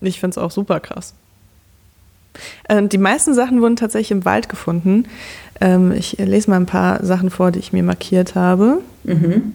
Ich 0.00 0.18
finde 0.18 0.32
es 0.32 0.38
auch 0.38 0.50
super 0.50 0.80
krass. 0.80 1.14
Ähm, 2.68 2.88
die 2.88 2.98
meisten 2.98 3.34
Sachen 3.34 3.60
wurden 3.60 3.76
tatsächlich 3.76 4.10
im 4.10 4.24
Wald 4.24 4.48
gefunden. 4.48 5.06
Ähm, 5.60 5.92
ich 5.92 6.18
lese 6.18 6.50
mal 6.50 6.56
ein 6.56 6.66
paar 6.66 7.04
Sachen 7.04 7.30
vor, 7.30 7.50
die 7.50 7.58
ich 7.58 7.72
mir 7.72 7.82
markiert 7.82 8.34
habe. 8.34 8.78
Mhm. 9.04 9.52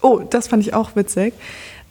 Oh, 0.00 0.20
das 0.28 0.48
fand 0.48 0.62
ich 0.62 0.74
auch 0.74 0.96
witzig. 0.96 1.34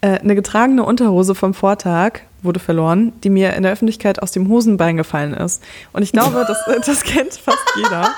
Äh, 0.01 0.19
eine 0.19 0.35
getragene 0.35 0.83
Unterhose 0.83 1.35
vom 1.35 1.53
Vortag 1.53 2.21
wurde 2.41 2.59
verloren, 2.59 3.13
die 3.23 3.29
mir 3.29 3.53
in 3.53 3.63
der 3.63 3.71
Öffentlichkeit 3.71 4.21
aus 4.21 4.31
dem 4.31 4.49
Hosenbein 4.49 4.97
gefallen 4.97 5.33
ist. 5.33 5.61
Und 5.93 6.01
ich 6.01 6.11
glaube, 6.11 6.45
das, 6.47 6.57
das 6.85 7.03
kennt 7.03 7.33
fast 7.33 7.63
jeder. 7.75 8.09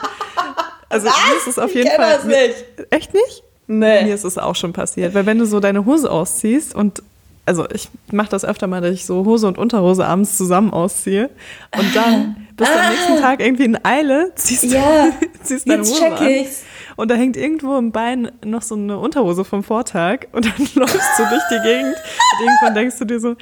Also 0.89 1.07
Was? 1.07 1.15
mir 1.27 1.37
ist 1.37 1.47
es 1.47 1.59
auf 1.59 1.73
jeden 1.73 1.87
ich 1.87 1.93
Fall. 1.93 2.15
Das 2.15 2.23
nicht. 2.25 2.65
Echt 2.89 3.13
nicht? 3.13 3.43
Nee. 3.67 4.03
Mir 4.03 4.15
ist 4.15 4.23
es 4.23 4.37
auch 4.37 4.55
schon 4.55 4.73
passiert. 4.73 5.13
Weil 5.13 5.25
wenn 5.25 5.39
du 5.39 5.45
so 5.45 5.59
deine 5.59 5.85
Hose 5.85 6.09
ausziehst 6.09 6.75
und 6.75 7.01
also 7.45 7.67
ich 7.71 7.89
mache 8.11 8.29
das 8.29 8.45
öfter 8.45 8.67
mal, 8.67 8.81
dass 8.81 8.91
ich 8.91 9.05
so 9.05 9.25
Hose 9.25 9.47
und 9.47 9.57
Unterhose 9.57 10.05
abends 10.05 10.37
zusammen 10.37 10.71
ausziehe 10.71 11.29
und 11.77 11.95
dann 11.95 12.47
bist 12.55 12.71
du 12.71 12.75
ah. 12.75 12.83
am 12.83 12.91
nächsten 12.91 13.17
Tag 13.17 13.41
irgendwie 13.41 13.65
in 13.65 13.85
Eile, 13.85 14.31
ziehst, 14.35 14.63
ja. 14.65 15.09
ziehst 15.43 15.67
deine 15.67 15.83
Jetzt 15.83 15.91
Hose 15.91 16.01
check 16.01 16.21
an. 16.21 16.27
Ich's 16.27 16.63
und 16.95 17.09
da 17.09 17.15
hängt 17.15 17.37
irgendwo 17.37 17.77
im 17.77 17.91
Bein 17.91 18.31
noch 18.45 18.61
so 18.61 18.75
eine 18.75 18.97
Unterhose 18.99 19.43
vom 19.45 19.63
Vortag 19.63 20.27
und 20.31 20.45
dann 20.45 20.67
läufst 20.75 21.19
du 21.19 21.23
durch 21.29 21.43
die 21.51 21.59
Gegend 21.63 21.95
und 21.95 22.45
irgendwann 22.45 22.75
denkst 22.75 22.97
du 22.99 23.05
dir 23.05 23.19
so, 23.19 23.35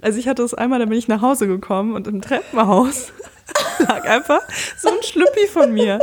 also 0.00 0.18
ich 0.18 0.28
hatte 0.28 0.42
das 0.42 0.54
einmal, 0.54 0.78
da 0.78 0.84
bin 0.84 0.98
ich 0.98 1.08
nach 1.08 1.22
Hause 1.22 1.48
gekommen 1.48 1.94
und 1.94 2.06
im 2.06 2.20
Treppenhaus 2.20 3.12
lag 3.78 4.04
einfach 4.04 4.42
so 4.76 4.88
ein 4.88 5.02
Schlüppi 5.02 5.46
von 5.48 5.72
mir. 5.72 5.98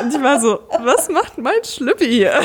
Und 0.00 0.12
ich 0.12 0.20
war 0.20 0.40
so, 0.40 0.60
was 0.80 1.08
macht 1.08 1.38
mein 1.38 1.62
Schlüppi 1.62 2.06
hier? 2.06 2.40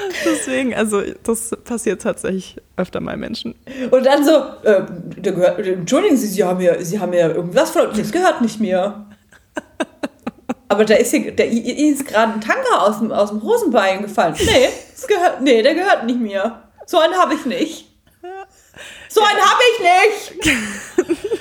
Deswegen, 0.24 0.74
also 0.74 1.02
das 1.22 1.50
passiert 1.64 2.02
tatsächlich 2.02 2.56
öfter 2.76 3.00
mal 3.00 3.16
Menschen. 3.16 3.54
Und 3.90 4.04
dann 4.04 4.24
so, 4.24 4.30
äh, 4.62 4.82
gehört, 5.20 5.58
entschuldigen 5.58 6.16
Sie, 6.16 6.26
Sie 6.26 6.44
haben 6.44 6.58
mir, 6.58 6.84
Sie 6.84 6.98
haben 6.98 7.10
mir 7.10 7.34
irgendwas 7.34 7.70
von, 7.70 7.88
das 7.96 8.12
gehört 8.12 8.40
nicht 8.40 8.60
mehr. 8.60 9.06
Aber 10.68 10.84
da 10.84 10.94
ist, 10.94 11.10
hier, 11.10 11.32
der, 11.32 11.50
ist 11.50 12.06
gerade 12.06 12.34
ein 12.34 12.40
Tanker 12.40 12.82
aus 12.82 12.98
dem, 12.98 13.10
aus 13.10 13.30
dem 13.30 13.42
Hosenbein 13.42 14.02
gefallen. 14.02 14.34
Nee, 14.38 14.68
das 14.92 15.06
gehört, 15.06 15.40
nee, 15.40 15.62
der 15.62 15.74
gehört 15.74 16.04
nicht 16.04 16.20
mir. 16.20 16.62
So 16.86 16.98
einen 16.98 17.14
habe 17.14 17.34
ich 17.34 17.44
nicht. 17.46 17.86
So 19.08 19.22
einen 19.22 19.40
habe 19.40 19.62
ich 19.72 20.36
nicht! 20.36 21.18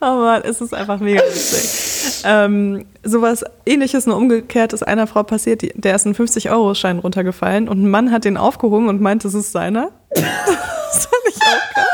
oh 0.00 0.16
Mann, 0.16 0.42
es 0.44 0.60
ist 0.60 0.72
einfach 0.72 0.98
mega 0.98 1.22
witzig. 1.22 1.93
Ähm, 2.24 2.86
sowas 3.02 3.44
ähnliches, 3.66 4.06
nur 4.06 4.16
umgekehrt, 4.16 4.72
ist 4.72 4.82
einer 4.82 5.06
Frau 5.06 5.22
passiert, 5.22 5.62
die, 5.62 5.72
der 5.74 5.94
ist 5.94 6.06
ein 6.06 6.14
50-Euro-Schein 6.14 6.98
runtergefallen 6.98 7.68
und 7.68 7.82
ein 7.82 7.90
Mann 7.90 8.10
hat 8.10 8.24
den 8.24 8.36
aufgehoben 8.36 8.88
und 8.88 9.00
meint, 9.00 9.24
das 9.24 9.34
ist 9.34 9.52
seiner. 9.52 9.90
das 10.10 11.06
fand 11.06 11.22
ich 11.28 11.36
auch 11.36 11.74
geil. 11.74 11.84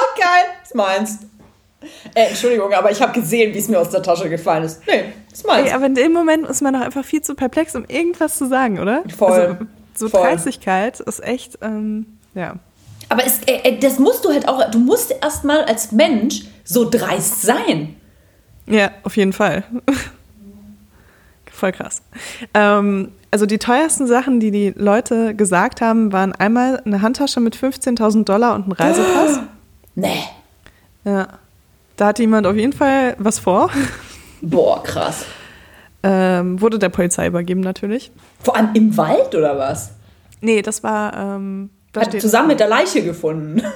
auch 0.00 0.20
geil. 0.20 0.44
Das 0.60 0.68
ist 0.70 0.74
meins. 0.74 1.18
Äh, 2.14 2.28
Entschuldigung, 2.28 2.72
aber 2.72 2.90
ich 2.90 3.00
habe 3.00 3.12
gesehen, 3.12 3.54
wie 3.54 3.58
es 3.58 3.68
mir 3.68 3.80
aus 3.80 3.90
der 3.90 4.02
Tasche 4.02 4.28
gefallen 4.28 4.64
ist. 4.64 4.86
Nee, 4.86 5.12
das 5.30 5.44
meins. 5.44 5.68
Ey, 5.68 5.74
aber 5.74 5.86
in 5.86 5.94
dem 5.94 6.12
Moment 6.12 6.46
ist 6.46 6.62
man 6.62 6.74
doch 6.74 6.80
einfach 6.80 7.04
viel 7.04 7.22
zu 7.22 7.34
perplex, 7.34 7.74
um 7.74 7.84
irgendwas 7.86 8.38
zu 8.38 8.46
sagen, 8.48 8.78
oder? 8.78 9.02
Voll. 9.16 9.32
Also, 9.32 9.56
so 9.94 10.08
Voll. 10.08 10.22
Dreistigkeit 10.22 11.00
ist 11.00 11.22
echt, 11.22 11.58
ähm, 11.62 12.18
ja. 12.34 12.54
Aber 13.08 13.24
es, 13.26 13.40
äh, 13.46 13.68
äh 13.68 13.78
das 13.78 13.98
musst 13.98 14.24
du 14.24 14.30
halt 14.30 14.48
auch, 14.48 14.70
du 14.70 14.78
musst 14.78 15.14
erstmal 15.22 15.64
als 15.64 15.92
Mensch 15.92 16.42
so 16.64 16.88
dreist 16.88 17.42
sein. 17.42 17.96
Ja, 18.66 18.90
auf 19.02 19.16
jeden 19.16 19.32
Fall. 19.32 19.64
Voll 21.50 21.72
krass. 21.72 22.02
Ähm, 22.54 23.12
also 23.30 23.46
die 23.46 23.58
teuersten 23.58 24.06
Sachen, 24.06 24.40
die 24.40 24.50
die 24.50 24.72
Leute 24.76 25.34
gesagt 25.34 25.80
haben, 25.80 26.12
waren 26.12 26.32
einmal 26.32 26.82
eine 26.84 27.02
Handtasche 27.02 27.40
mit 27.40 27.56
15.000 27.56 28.24
Dollar 28.24 28.54
und 28.54 28.68
ein 28.68 28.72
Reisepass. 28.72 29.40
Nee. 29.94 30.22
Ja. 31.04 31.28
Da 31.98 32.06
hat 32.06 32.18
jemand 32.18 32.46
auf 32.46 32.56
jeden 32.56 32.72
Fall 32.72 33.14
was 33.18 33.38
vor. 33.38 33.70
Boah, 34.40 34.82
krass. 34.82 35.26
Ähm, 36.02 36.60
wurde 36.62 36.78
der 36.78 36.88
Polizei 36.88 37.26
übergeben 37.26 37.60
natürlich. 37.60 38.10
Vor 38.42 38.56
allem 38.56 38.70
im 38.72 38.96
Wald 38.96 39.34
oder 39.34 39.58
was? 39.58 39.90
Nee, 40.40 40.62
das 40.62 40.82
war. 40.82 41.14
Ähm, 41.14 41.68
da 41.92 42.00
hat 42.00 42.18
zusammen 42.18 42.48
mit 42.48 42.60
der 42.60 42.68
Leiche 42.68 43.04
gefunden. 43.04 43.62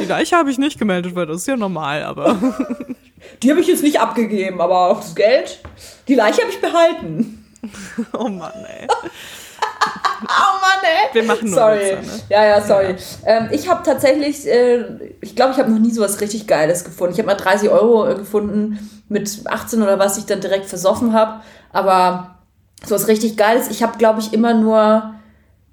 Die 0.00 0.04
Leiche 0.04 0.36
habe 0.36 0.50
ich 0.50 0.58
nicht 0.58 0.78
gemeldet, 0.78 1.14
weil 1.14 1.26
das 1.26 1.38
ist 1.38 1.48
ja 1.48 1.56
normal, 1.56 2.02
aber. 2.02 2.36
Die 3.42 3.50
habe 3.50 3.60
ich 3.60 3.66
jetzt 3.66 3.82
nicht 3.82 4.00
abgegeben, 4.00 4.60
aber 4.60 4.94
das 4.94 5.14
Geld, 5.14 5.60
die 6.06 6.14
Leiche 6.14 6.42
habe 6.42 6.50
ich 6.50 6.60
behalten. 6.60 7.42
Oh 8.12 8.28
Mann, 8.28 8.52
ey. 8.64 8.86
oh 10.22 10.52
Mann, 10.60 10.82
ey. 10.84 11.14
Wir 11.14 11.24
machen 11.24 11.50
nur 11.50 11.58
Sorry. 11.58 11.78
Witze, 11.78 12.06
ne? 12.06 12.22
Ja, 12.28 12.44
ja, 12.44 12.60
sorry. 12.60 12.94
Ja. 13.24 13.38
Ähm, 13.38 13.48
ich 13.50 13.68
habe 13.68 13.82
tatsächlich, 13.82 14.46
äh, 14.46 14.84
ich 15.20 15.34
glaube, 15.34 15.52
ich 15.52 15.58
habe 15.58 15.72
noch 15.72 15.80
nie 15.80 15.90
sowas 15.90 16.20
richtig 16.20 16.46
Geiles 16.46 16.84
gefunden. 16.84 17.14
Ich 17.14 17.18
habe 17.18 17.26
mal 17.26 17.34
30 17.34 17.68
Euro 17.70 18.06
äh, 18.06 18.14
gefunden 18.14 19.02
mit 19.08 19.40
18 19.46 19.82
oder 19.82 19.98
was 19.98 20.16
ich 20.16 20.26
dann 20.26 20.40
direkt 20.40 20.66
versoffen 20.66 21.12
habe. 21.12 21.40
Aber 21.72 22.36
sowas 22.84 23.08
richtig 23.08 23.36
Geiles. 23.36 23.68
Ich 23.68 23.82
habe, 23.82 23.98
glaube 23.98 24.20
ich, 24.20 24.32
immer 24.32 24.54
nur. 24.54 25.15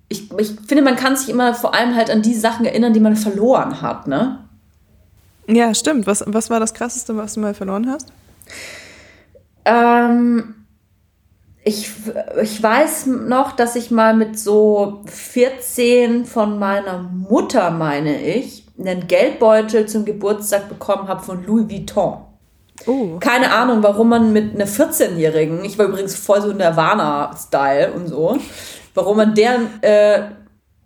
Ich, 0.09 0.31
ich 0.37 0.51
finde, 0.67 0.83
man 0.83 0.95
kann 0.95 1.15
sich 1.15 1.29
immer 1.29 1.53
vor 1.53 1.73
allem 1.73 1.95
halt 1.95 2.09
an 2.09 2.21
die 2.21 2.35
Sachen 2.35 2.65
erinnern, 2.65 2.93
die 2.93 2.99
man 2.99 3.15
verloren 3.15 3.81
hat, 3.81 4.07
ne? 4.07 4.39
Ja, 5.47 5.73
stimmt. 5.73 6.07
Was, 6.07 6.23
was 6.27 6.49
war 6.49 6.59
das 6.59 6.73
Krasseste, 6.73 7.17
was 7.17 7.33
du 7.33 7.39
mal 7.39 7.53
verloren 7.53 7.89
hast? 7.89 8.11
Ähm, 9.65 10.55
ich, 11.63 11.89
ich 12.41 12.61
weiß 12.61 13.07
noch, 13.07 13.53
dass 13.53 13.75
ich 13.75 13.91
mal 13.91 14.13
mit 14.13 14.37
so 14.37 15.01
14 15.05 16.25
von 16.25 16.59
meiner 16.59 16.99
Mutter, 16.99 17.71
meine 17.71 18.21
ich, 18.21 18.65
einen 18.77 19.07
Geldbeutel 19.07 19.85
zum 19.87 20.05
Geburtstag 20.05 20.69
bekommen 20.69 21.07
habe 21.07 21.23
von 21.23 21.45
Louis 21.45 21.69
Vuitton. 21.69 22.17
Oh. 22.85 23.17
Keine 23.19 23.53
Ahnung, 23.53 23.83
warum 23.83 24.09
man 24.09 24.33
mit 24.33 24.55
einer 24.55 24.67
14-Jährigen, 24.67 25.63
ich 25.63 25.77
war 25.77 25.85
übrigens 25.85 26.15
voll 26.15 26.41
so 26.41 26.51
Nirvana-Style 26.51 27.93
und 27.93 28.07
so, 28.07 28.37
warum 28.93 29.17
man 29.17 29.35
deren 29.35 29.67
äh, 29.81 30.23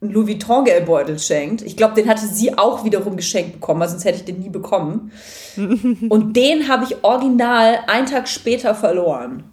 einen 0.02 0.12
Louis 0.12 0.28
Vuitton-Geldbeutel 0.28 1.18
schenkt. 1.18 1.62
Ich 1.64 1.76
glaube, 1.76 1.96
den 1.96 2.08
hatte 2.08 2.26
sie 2.28 2.58
auch 2.58 2.84
wiederum 2.84 3.18
geschenkt 3.18 3.54
bekommen, 3.54 3.80
weil 3.80 3.90
sonst 3.90 4.06
hätte 4.06 4.18
ich 4.18 4.26
den 4.26 4.40
nie 4.40 4.50
bekommen. 4.50 5.12
Und 5.58 6.36
den 6.36 6.68
habe 6.68 6.84
ich 6.84 7.04
original 7.04 7.80
einen 7.88 8.06
Tag 8.06 8.28
später 8.28 8.76
verloren. 8.76 9.44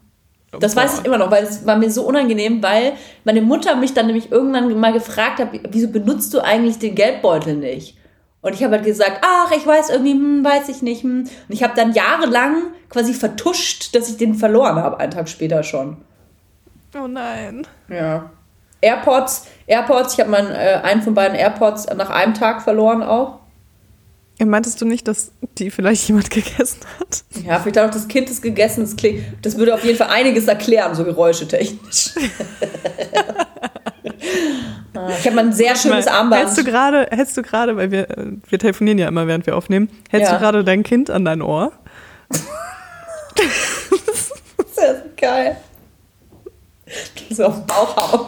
Das 0.61 0.76
weiß 0.76 1.00
ich 1.00 1.07
immer 1.07 1.18
noch, 1.18 1.30
weil 1.30 1.42
es 1.42 1.66
war 1.66 1.76
mir 1.76 1.90
so 1.90 2.07
unangenehm, 2.07 2.62
weil 2.62 2.92
meine 3.24 3.42
Mutter 3.42 3.74
mich 3.74 3.94
dann 3.94 4.07
nämlich 4.07 4.30
irgendwann 4.30 4.78
mal 4.78 4.92
gefragt 4.92 5.40
hat, 5.40 5.48
wieso 5.70 5.88
benutzt 5.88 6.32
du 6.32 6.40
eigentlich 6.40 6.78
den 6.78 6.94
Geldbeutel 6.94 7.57
nicht? 7.57 7.96
Und 8.40 8.55
ich 8.55 8.62
habe 8.62 8.76
halt 8.76 8.84
gesagt, 8.84 9.22
ach, 9.22 9.50
ich 9.57 9.66
weiß 9.66 9.90
irgendwie, 9.90 10.12
hm, 10.12 10.44
weiß 10.44 10.68
ich 10.68 10.82
nicht. 10.82 11.02
Hm. 11.02 11.20
Und 11.20 11.30
ich 11.48 11.62
habe 11.62 11.72
dann 11.74 11.92
jahrelang 11.92 12.74
quasi 12.90 13.14
vertuscht, 13.14 13.94
dass 13.94 14.09
ich 14.11 14.18
den 14.18 14.34
verloren 14.34 14.76
habe, 14.76 15.00
einen 15.00 15.12
Tag 15.12 15.28
später 15.28 15.62
schon. 15.62 15.96
Oh 16.94 17.09
nein. 17.09 17.66
Ja. 17.88 18.30
AirPods, 18.85 19.47
AirPods, 19.66 20.14
ich 20.14 20.20
habe 20.20 20.30
meinen 20.30 20.51
äh, 20.51 20.80
einen 20.82 21.03
von 21.03 21.14
beiden 21.14 21.37
AirPods 21.37 21.87
nach 21.97 22.11
einem 22.11 22.35
Tag 22.35 22.62
verloren 22.62 23.03
auch. 23.03 23.41
Ja, 24.39 24.47
meintest 24.47 24.80
du 24.80 24.85
nicht, 24.85 25.07
dass 25.07 25.30
die 25.59 25.70
vielleicht 25.70 26.09
jemand 26.09 26.30
gegessen 26.30 26.80
hat? 26.99 27.24
Ja, 27.45 27.61
vielleicht 27.61 27.78
auch 27.78 27.91
das 27.91 28.09
Kind 28.09 28.28
ist 28.30 28.43
gegessen. 28.43 28.82
Das, 28.82 28.97
klingt, 28.97 29.22
das 29.43 29.57
würde 29.57 29.74
auf 29.74 29.85
jeden 29.85 29.97
Fall 29.97 30.09
einiges 30.09 30.49
erklären, 30.49 30.95
so 30.95 31.05
geräuschetechnisch. 31.05 32.14
Ah, 34.97 35.11
ich 35.18 35.26
habe 35.26 35.35
mal 35.35 35.47
ein 35.47 35.53
sehr 35.53 35.74
schönes 35.74 36.07
Armband. 36.07 36.45
Hältst 36.45 36.59
du 36.59 36.64
gerade, 36.64 37.09
hältst 37.11 37.37
du 37.37 37.43
gerade, 37.43 37.76
weil 37.76 37.91
wir, 37.91 38.07
wir 38.49 38.59
telefonieren 38.61 38.99
ja 38.99 39.09
immer, 39.09 39.26
während 39.26 39.45
wir 39.45 39.57
aufnehmen, 39.57 39.89
hältst 40.09 40.30
ja. 40.30 40.37
du 40.37 40.43
gerade 40.43 40.62
dein 40.62 40.85
Kind 40.85 41.11
an 41.11 41.24
dein 41.24 41.43
Ohr? 41.43 41.72
das 42.28 42.41
ist 44.78 45.16
geil. 45.16 45.57
So 47.30 47.47
auf 47.47 47.57
den 47.57 47.66
Bauch 47.66 47.97
hauen. 47.97 48.26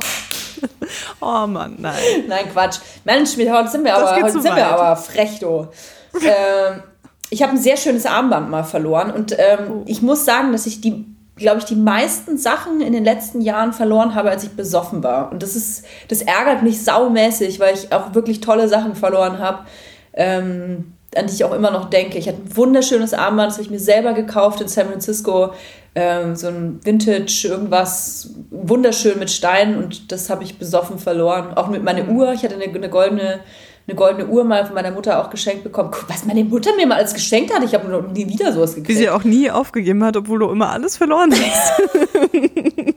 Oh 1.21 1.47
Mann, 1.47 1.77
nein. 1.79 1.95
Nein, 2.29 2.51
Quatsch. 2.53 2.79
Mensch, 3.05 3.37
heute 3.37 3.69
sind 3.69 3.85
wir 3.85 3.97
aber, 3.97 4.17
heute 4.17 4.33
sind 4.33 4.45
wir 4.45 4.67
aber 4.67 4.97
frech, 4.97 5.39
du. 5.41 5.69
ähm, 6.15 6.83
ich 7.31 7.43
habe 7.43 7.53
ein 7.53 7.59
sehr 7.59 7.77
schönes 7.77 8.07
Armband 8.07 8.51
mal 8.51 8.65
verloren 8.65 9.11
und 9.11 9.33
ähm, 9.33 9.71
oh. 9.71 9.83
ich 9.87 10.03
muss 10.03 10.25
sagen, 10.25 10.53
dass 10.53 10.67
ich 10.67 10.81
die 10.81 11.05
glaube 11.37 11.59
ich, 11.59 11.65
die 11.65 11.77
meisten 11.77 12.39
Sachen 12.39 12.81
in 12.81 12.95
den 12.95 13.05
letzten 13.05 13.43
Jahren 13.43 13.75
verloren 13.75 14.15
habe, 14.15 14.31
als 14.31 14.43
ich 14.43 14.51
besoffen 14.51 15.03
war. 15.05 15.31
Und 15.31 15.43
das 15.43 15.55
ist, 15.55 15.85
das 16.09 16.23
ärgert 16.23 16.63
mich 16.63 16.83
saumäßig, 16.83 17.61
weil 17.61 17.75
ich 17.75 17.93
auch 17.93 18.15
wirklich 18.15 18.41
tolle 18.41 18.69
Sachen 18.69 18.95
verloren 18.95 19.39
habe, 19.39 19.67
ähm, 20.15 20.95
an 21.15 21.27
die 21.27 21.35
ich 21.35 21.45
auch 21.45 21.53
immer 21.53 21.71
noch 21.71 21.91
denke. 21.91 22.17
Ich 22.17 22.27
hatte 22.27 22.39
ein 22.39 22.57
wunderschönes 22.57 23.13
Armband, 23.13 23.49
das 23.51 23.57
habe 23.57 23.65
ich 23.65 23.71
mir 23.71 23.79
selber 23.79 24.15
gekauft 24.15 24.63
in 24.63 24.69
San 24.69 24.89
Francisco. 24.89 25.53
Ähm, 25.99 26.37
so 26.37 26.49
ein 26.49 26.79
Vintage, 26.85 27.49
irgendwas 27.49 28.35
wunderschön 28.51 29.19
mit 29.19 29.31
Steinen 29.31 29.83
und 29.83 30.13
das 30.13 30.29
habe 30.29 30.45
ich 30.45 30.59
besoffen 30.59 30.99
verloren. 30.99 31.55
Auch 31.55 31.69
mit 31.69 31.83
meiner 31.83 32.09
Uhr. 32.09 32.33
Ich 32.35 32.43
hatte 32.43 32.55
eine, 32.55 32.65
eine 32.65 32.91
goldene 32.91 33.41
eine 33.89 33.97
goldene 33.97 34.27
Uhr 34.27 34.43
mal 34.45 34.67
von 34.67 34.75
meiner 34.75 34.91
Mutter 34.91 35.25
auch 35.25 35.31
geschenkt 35.31 35.63
bekommen. 35.63 35.91
Guck, 35.93 36.09
was 36.09 36.25
meine 36.25 36.43
Mutter 36.45 36.75
mir 36.77 36.87
mal 36.87 36.97
alles 36.97 37.15
geschenkt 37.15 37.55
hat. 37.55 37.63
Ich 37.63 37.73
habe 37.73 37.89
noch 37.89 38.11
nie 38.11 38.29
wieder 38.29 38.53
sowas 38.53 38.75
gekriegt. 38.75 38.89
Wie 38.89 38.95
sie 38.95 39.11
auch 39.11 39.23
nie 39.23 39.51
aufgegeben 39.51 40.03
hat, 40.03 40.17
obwohl 40.17 40.41
du 40.41 40.51
immer 40.51 40.71
alles 40.71 40.97
verloren 40.97 41.33
hast. 41.33 41.83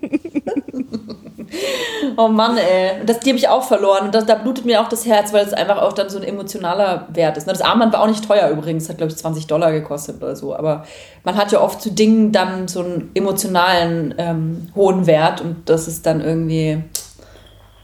oh 2.18 2.28
Mann, 2.28 2.58
ey. 2.58 3.02
Und 3.02 3.10
das, 3.10 3.20
die 3.20 3.30
habe 3.30 3.38
ich 3.38 3.48
auch 3.48 3.64
verloren. 3.64 4.06
Und 4.06 4.16
das, 4.16 4.26
da 4.26 4.36
blutet 4.36 4.66
mir 4.66 4.82
auch 4.82 4.90
das 4.90 5.06
Herz, 5.06 5.34
weil 5.34 5.46
es 5.46 5.54
einfach 5.54 5.82
auch 5.82 5.94
dann 5.94 6.10
so 6.10 6.18
ein 6.18 6.24
emotionaler 6.24 7.08
Wert 7.10 7.38
ist. 7.38 7.48
Das 7.48 7.62
Armband 7.62 7.94
war 7.94 8.02
auch 8.02 8.08
nicht 8.08 8.26
teuer 8.28 8.50
übrigens. 8.50 8.90
Hat, 8.90 8.98
glaube 8.98 9.12
ich, 9.12 9.18
20 9.18 9.48
Dollar 9.48 9.72
gekostet 9.72 10.22
oder 10.22 10.36
so. 10.36 10.56
Aber 10.56 10.86
man 11.24 11.36
hat 11.36 11.52
ja 11.52 11.62
oft 11.62 11.82
zu 11.82 11.92
Dingen 11.92 12.32
dann 12.32 12.68
so 12.68 12.82
einen 12.82 13.12
emotionalen 13.14 14.16
ähm, 14.18 14.70
hohen 14.76 15.08
Wert. 15.08 15.42
Und 15.42 15.70
das 15.70 15.88
ist 15.88 16.06
dann 16.06 16.22
irgendwie 16.22 16.84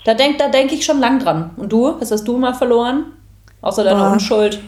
da 0.05 0.13
denke 0.13 0.37
da 0.37 0.49
denk 0.49 0.71
ich 0.71 0.85
schon 0.85 0.99
lang 0.99 1.19
dran. 1.19 1.51
Und 1.57 1.71
du? 1.71 1.99
Was 1.99 2.11
hast 2.11 2.27
du 2.27 2.37
mal 2.37 2.53
verloren? 2.53 3.07
Außer 3.61 3.83
deiner 3.83 4.05
Boah. 4.05 4.11
Unschuld. 4.13 4.59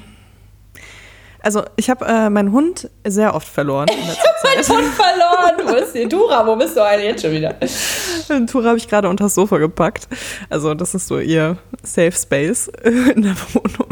Also 1.48 1.64
ich 1.78 1.90
habe 1.90 2.06
äh, 2.06 2.30
meinen 2.30 2.52
Hund 2.52 2.90
sehr 3.06 3.34
oft 3.34 3.48
verloren. 3.48 3.88
Ich 3.90 4.20
habe 4.20 4.38
meinen 4.44 4.68
Hund 4.68 4.94
verloren. 4.94 5.56
Wo 5.66 5.76
ist 5.82 5.96
die 5.96 6.06
Tura? 6.06 6.46
Wo 6.46 6.58
bist 6.58 6.76
du 6.76 6.84
eigentlich 6.84 7.12
jetzt 7.12 7.22
schon 7.22 7.32
wieder? 7.32 7.56
Tura 8.52 8.68
habe 8.68 8.78
ich 8.78 8.90
gerade 8.90 9.08
unter 9.08 9.24
das 9.24 9.36
Sofa 9.36 9.58
gepackt. 9.58 10.10
Also 10.50 10.74
das 10.74 10.94
ist 10.94 11.08
so 11.08 11.20
ihr 11.20 11.58
Safe 11.84 12.12
Space 12.12 12.68
in 12.84 13.22
der 13.22 13.38
Wohnung. 13.54 13.88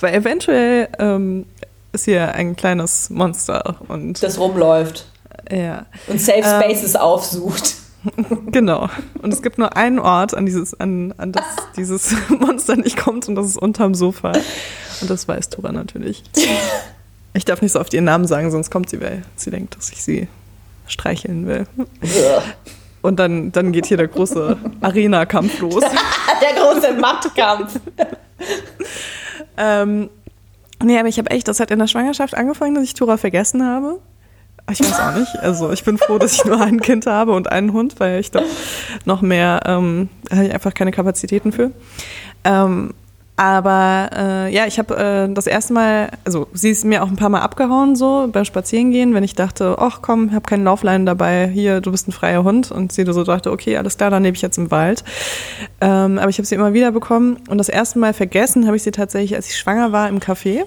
Weil 0.00 0.14
eventuell 0.14 0.88
ähm, 0.98 1.44
ist 1.92 2.06
hier 2.06 2.34
ein 2.34 2.56
kleines 2.56 3.10
Monster 3.10 3.76
und 3.88 4.22
das 4.22 4.38
rumläuft. 4.38 5.04
Ja. 5.52 5.84
Und 6.06 6.22
Safe 6.22 6.38
Spaces 6.38 6.94
ähm, 6.94 7.02
aufsucht. 7.02 7.74
genau. 8.50 8.88
Und 9.20 9.34
es 9.34 9.42
gibt 9.42 9.58
nur 9.58 9.76
einen 9.76 9.98
Ort, 9.98 10.32
an, 10.32 10.46
dieses, 10.46 10.72
an, 10.80 11.12
an 11.18 11.32
das 11.32 11.44
dieses 11.76 12.14
Monster 12.30 12.76
nicht 12.76 12.96
kommt 12.96 13.28
und 13.28 13.34
das 13.34 13.44
ist 13.46 13.58
unterm 13.58 13.94
Sofa. 13.94 14.32
Und 15.00 15.10
das 15.10 15.28
weiß 15.28 15.50
Tora 15.50 15.72
natürlich. 15.72 16.22
Ich 17.34 17.44
darf 17.44 17.62
nicht 17.62 17.72
so 17.72 17.80
oft 17.80 17.92
ihren 17.94 18.04
Namen 18.04 18.26
sagen, 18.26 18.50
sonst 18.50 18.70
kommt 18.70 18.90
sie, 18.90 19.00
weil 19.00 19.22
sie 19.36 19.50
denkt, 19.50 19.76
dass 19.76 19.90
ich 19.90 20.02
sie 20.02 20.28
streicheln 20.86 21.46
will. 21.46 21.66
Und 23.02 23.18
dann, 23.18 23.52
dann 23.52 23.72
geht 23.72 23.86
hier 23.86 23.96
der 23.96 24.08
große 24.08 24.56
Arena-Kampf 24.80 25.60
los. 25.60 25.82
der 26.42 26.60
große 26.60 26.94
Mattkampf. 26.94 27.78
ähm, 29.56 30.10
nee, 30.82 30.98
aber 30.98 31.08
ich 31.08 31.18
habe 31.18 31.30
echt, 31.30 31.46
das 31.46 31.60
hat 31.60 31.70
in 31.70 31.78
der 31.78 31.86
Schwangerschaft 31.86 32.34
angefangen, 32.34 32.74
dass 32.74 32.84
ich 32.84 32.94
Tora 32.94 33.16
vergessen 33.16 33.64
habe. 33.64 34.00
Ich 34.70 34.80
weiß 34.80 35.00
auch 35.00 35.14
nicht. 35.14 35.36
Also 35.38 35.72
ich 35.72 35.84
bin 35.84 35.96
froh, 35.96 36.18
dass 36.18 36.34
ich 36.34 36.44
nur 36.44 36.60
ein 36.60 36.80
Kind 36.80 37.06
habe 37.06 37.32
und 37.32 37.50
einen 37.50 37.72
Hund, 37.72 38.00
weil 38.00 38.20
ich 38.20 38.30
glaube, 38.30 38.48
noch 39.04 39.22
mehr 39.22 39.62
ähm, 39.64 40.10
habe 40.30 40.46
ich 40.46 40.52
einfach 40.52 40.74
keine 40.74 40.90
Kapazitäten 40.90 41.52
für. 41.52 41.70
Ähm, 42.44 42.92
aber 43.38 44.10
äh, 44.16 44.52
ja, 44.52 44.66
ich 44.66 44.80
habe 44.80 44.96
äh, 44.96 45.32
das 45.32 45.46
erste 45.46 45.72
Mal, 45.72 46.10
also 46.24 46.48
sie 46.54 46.70
ist 46.70 46.84
mir 46.84 47.04
auch 47.04 47.06
ein 47.06 47.14
paar 47.14 47.28
Mal 47.28 47.40
abgehauen 47.40 47.94
so 47.94 48.28
beim 48.32 48.44
Spazierengehen, 48.44 49.14
wenn 49.14 49.22
ich 49.22 49.36
dachte, 49.36 49.76
ach 49.78 50.00
komm, 50.02 50.26
ich 50.30 50.34
habe 50.34 50.44
keine 50.44 50.64
Laufleinen 50.64 51.06
dabei, 51.06 51.46
hier, 51.46 51.80
du 51.80 51.92
bist 51.92 52.08
ein 52.08 52.12
freier 52.12 52.42
Hund. 52.42 52.72
Und 52.72 52.90
sie 52.90 53.04
so 53.06 53.22
dachte, 53.22 53.52
okay, 53.52 53.76
alles 53.76 53.96
klar, 53.96 54.10
dann 54.10 54.24
lebe 54.24 54.34
ich 54.34 54.42
jetzt 54.42 54.58
im 54.58 54.72
Wald. 54.72 55.04
Ähm, 55.80 56.18
aber 56.18 56.30
ich 56.30 56.38
habe 56.38 56.46
sie 56.46 56.56
immer 56.56 56.72
wieder 56.72 56.90
bekommen 56.90 57.38
und 57.48 57.58
das 57.58 57.68
erste 57.68 58.00
Mal 58.00 58.12
vergessen 58.12 58.66
habe 58.66 58.76
ich 58.76 58.82
sie 58.82 58.90
tatsächlich, 58.90 59.36
als 59.36 59.48
ich 59.48 59.56
schwanger 59.56 59.92
war 59.92 60.08
im 60.08 60.18
Café. 60.18 60.64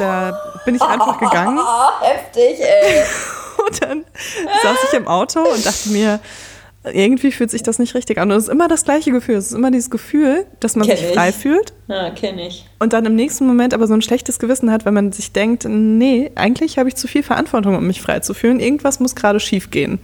Da 0.00 0.36
bin 0.64 0.74
ich 0.74 0.82
einfach 0.82 1.20
gegangen. 1.20 1.60
Heftig, 2.00 2.60
ey. 2.60 3.04
Und 3.64 3.80
dann 3.80 4.04
saß 4.64 4.76
ich 4.88 4.98
im 4.98 5.06
Auto 5.06 5.38
und 5.38 5.64
dachte 5.64 5.90
mir, 5.90 6.18
irgendwie 6.84 7.30
fühlt 7.30 7.50
sich 7.50 7.62
das 7.62 7.78
nicht 7.78 7.94
richtig 7.94 8.18
an. 8.18 8.30
Und 8.30 8.36
es 8.36 8.44
ist 8.44 8.50
immer 8.50 8.66
das 8.66 8.84
gleiche 8.84 9.12
Gefühl. 9.12 9.36
Es 9.36 9.46
ist 9.46 9.52
immer 9.52 9.70
dieses 9.70 9.90
Gefühl, 9.90 10.46
dass 10.60 10.74
man 10.74 10.86
kenn 10.86 10.96
sich 10.96 11.06
frei 11.06 11.32
fühlt. 11.32 11.72
Ja, 11.86 12.10
kenne 12.10 12.48
ich. 12.48 12.66
Und 12.80 12.92
dann 12.92 13.04
im 13.06 13.14
nächsten 13.14 13.46
Moment 13.46 13.72
aber 13.72 13.86
so 13.86 13.94
ein 13.94 14.02
schlechtes 14.02 14.38
Gewissen 14.38 14.70
hat, 14.70 14.84
wenn 14.84 14.94
man 14.94 15.12
sich 15.12 15.32
denkt, 15.32 15.64
nee, 15.68 16.32
eigentlich 16.34 16.78
habe 16.78 16.88
ich 16.88 16.96
zu 16.96 17.06
viel 17.06 17.22
Verantwortung, 17.22 17.76
um 17.76 17.86
mich 17.86 18.00
frei 18.00 18.20
zu 18.20 18.34
fühlen. 18.34 18.58
Irgendwas 18.58 18.98
muss 18.98 19.14
gerade 19.14 19.38
schief 19.38 19.70
gehen. 19.70 20.00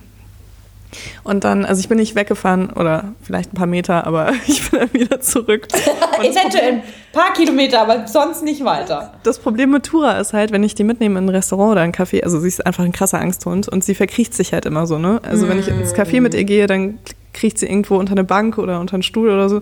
Und 1.22 1.44
dann, 1.44 1.64
also 1.64 1.80
ich 1.80 1.88
bin 1.88 1.98
nicht 1.98 2.14
weggefahren 2.14 2.70
oder 2.70 3.12
vielleicht 3.22 3.52
ein 3.52 3.56
paar 3.56 3.66
Meter, 3.66 4.06
aber 4.06 4.32
ich 4.46 4.70
bin 4.70 4.80
dann 4.80 4.92
wieder 4.92 5.20
zurück. 5.20 5.68
Eventuell 6.20 6.72
ein 6.74 6.82
paar 7.12 7.32
Kilometer, 7.32 7.82
aber 7.82 8.06
sonst 8.06 8.42
nicht 8.42 8.64
weiter. 8.64 9.12
Das 9.22 9.38
Problem 9.38 9.70
mit 9.70 9.84
Tura 9.84 10.18
ist 10.18 10.32
halt, 10.32 10.52
wenn 10.52 10.62
ich 10.62 10.74
die 10.74 10.84
mitnehme 10.84 11.18
in 11.18 11.26
ein 11.26 11.28
Restaurant 11.28 11.72
oder 11.72 11.82
ein 11.82 11.92
Café, 11.92 12.22
also 12.22 12.40
sie 12.40 12.48
ist 12.48 12.64
einfach 12.64 12.84
ein 12.84 12.92
krasser 12.92 13.20
Angsthund 13.20 13.68
und 13.68 13.84
sie 13.84 13.94
verkriecht 13.94 14.34
sich 14.34 14.52
halt 14.52 14.66
immer 14.66 14.86
so, 14.86 14.98
ne? 14.98 15.20
Also 15.22 15.46
mm. 15.46 15.48
wenn 15.48 15.58
ich 15.58 15.68
ins 15.68 15.94
Café 15.94 16.20
mit 16.20 16.34
ihr 16.34 16.44
gehe, 16.44 16.66
dann 16.66 16.98
kriecht 17.32 17.58
sie 17.58 17.66
irgendwo 17.66 17.96
unter 17.96 18.12
eine 18.12 18.24
Bank 18.24 18.58
oder 18.58 18.80
unter 18.80 18.94
einen 18.94 19.02
Stuhl 19.02 19.28
oder 19.28 19.48
so. 19.48 19.60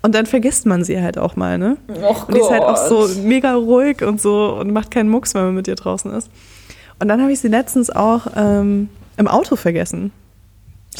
Und 0.00 0.14
dann 0.14 0.26
vergisst 0.26 0.64
man 0.64 0.84
sie 0.84 1.00
halt 1.00 1.18
auch 1.18 1.36
mal, 1.36 1.58
ne? 1.58 1.76
Och 2.02 2.28
und 2.28 2.36
die 2.36 2.40
ist 2.40 2.50
halt 2.50 2.62
auch 2.62 2.76
so 2.76 3.08
mega 3.22 3.54
ruhig 3.54 4.02
und 4.02 4.20
so 4.20 4.56
und 4.60 4.72
macht 4.72 4.90
keinen 4.90 5.08
Mucks, 5.08 5.34
wenn 5.34 5.42
man 5.44 5.54
mit 5.54 5.66
ihr 5.68 5.74
draußen 5.74 6.12
ist. 6.12 6.30
Und 7.00 7.08
dann 7.08 7.20
habe 7.20 7.32
ich 7.32 7.40
sie 7.40 7.48
letztens 7.48 7.90
auch 7.90 8.28
ähm, 8.36 8.88
im 9.16 9.28
Auto 9.28 9.56
vergessen. 9.56 10.12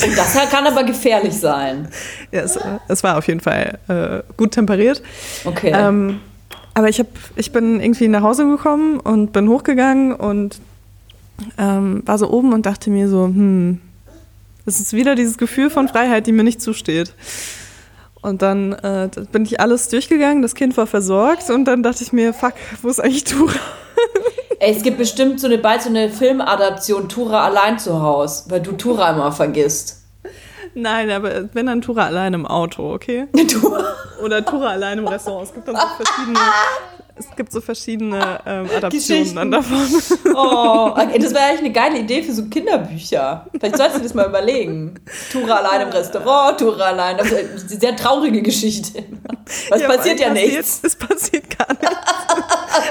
Und 0.04 0.16
das 0.16 0.34
kann 0.50 0.66
aber 0.66 0.84
gefährlich 0.84 1.34
sein. 1.34 1.88
Ja, 2.30 2.42
es, 2.42 2.58
es 2.88 3.02
war 3.02 3.18
auf 3.18 3.26
jeden 3.26 3.40
Fall 3.40 3.78
äh, 3.88 4.22
gut 4.36 4.52
temperiert. 4.52 5.02
Okay. 5.44 5.72
Ähm, 5.74 6.20
aber 6.74 6.88
ich, 6.88 7.00
hab, 7.00 7.08
ich 7.36 7.50
bin 7.50 7.80
irgendwie 7.80 8.08
nach 8.08 8.22
Hause 8.22 8.46
gekommen 8.46 9.00
und 9.00 9.32
bin 9.32 9.48
hochgegangen 9.48 10.14
und 10.14 10.60
ähm, 11.58 12.02
war 12.06 12.18
so 12.18 12.30
oben 12.30 12.52
und 12.52 12.66
dachte 12.66 12.90
mir 12.90 13.08
so, 13.08 13.24
hm, 13.24 13.80
es 14.66 14.80
ist 14.80 14.92
wieder 14.92 15.14
dieses 15.14 15.38
Gefühl 15.38 15.70
von 15.70 15.88
Freiheit, 15.88 16.26
die 16.26 16.32
mir 16.32 16.44
nicht 16.44 16.62
zusteht. 16.62 17.14
Und 18.20 18.42
dann 18.42 18.72
äh, 18.72 19.08
bin 19.32 19.44
ich 19.44 19.60
alles 19.60 19.88
durchgegangen, 19.88 20.42
das 20.42 20.54
Kind 20.54 20.76
war 20.76 20.86
versorgt 20.86 21.50
und 21.50 21.64
dann 21.64 21.82
dachte 21.82 22.02
ich 22.02 22.12
mir, 22.12 22.34
fuck, 22.34 22.54
wo 22.82 22.88
ist 22.88 23.00
eigentlich 23.00 23.24
Tura? 23.24 23.54
Ey, 24.60 24.74
es 24.74 24.82
gibt 24.82 24.98
bestimmt 24.98 25.40
so 25.40 25.46
eine, 25.46 25.58
bald 25.58 25.82
so 25.82 25.88
eine 25.88 26.10
Filmadaption 26.10 27.08
Tura 27.08 27.44
allein 27.44 27.78
zu 27.78 28.02
Hause, 28.02 28.44
weil 28.48 28.60
du 28.60 28.72
Tura 28.72 29.10
immer 29.10 29.30
vergisst. 29.30 30.02
Nein, 30.74 31.10
aber 31.10 31.48
wenn 31.54 31.66
dann 31.66 31.80
Tura 31.80 32.06
allein 32.06 32.34
im 32.34 32.46
Auto, 32.46 32.92
okay? 32.92 33.26
Tura. 33.48 33.94
Oder 34.22 34.44
Tura 34.44 34.70
allein 34.70 34.98
im 34.98 35.06
Restaurant. 35.06 35.46
Es 35.48 35.54
gibt 35.54 35.68
dann 35.68 35.76
so 35.76 36.04
verschiedene 36.04 36.38
Es 37.16 37.36
gibt 37.36 37.52
so 37.52 37.60
verschiedene 37.60 38.40
ähm, 38.46 38.68
Adaptionen 38.76 39.34
dann 39.36 39.50
davon. 39.52 39.86
Oh, 40.34 40.92
das 41.20 41.34
wäre 41.34 41.44
eigentlich 41.44 41.60
eine 41.60 41.72
geile 41.72 41.98
Idee 41.98 42.22
für 42.22 42.32
so 42.32 42.44
Kinderbücher. 42.46 43.46
Vielleicht 43.58 43.76
sollst 43.76 43.96
du 43.96 44.02
das 44.02 44.14
mal 44.14 44.28
überlegen. 44.28 44.94
Tura 45.30 45.56
allein 45.56 45.82
im 45.82 45.88
Restaurant, 45.88 46.58
Tura 46.58 46.86
allein. 46.86 47.16
Das 47.16 47.30
ist 47.30 47.70
eine 47.70 47.80
sehr 47.80 47.96
traurige 47.96 48.42
Geschichte. 48.42 49.04
Was 49.70 49.80
ja, 49.80 49.88
passiert 49.88 50.20
ja 50.20 50.28
passiert, 50.30 50.52
nichts. 50.52 50.80
Es 50.82 50.96
passiert 50.96 51.58
gar 51.58 51.68
nichts. 51.68 51.96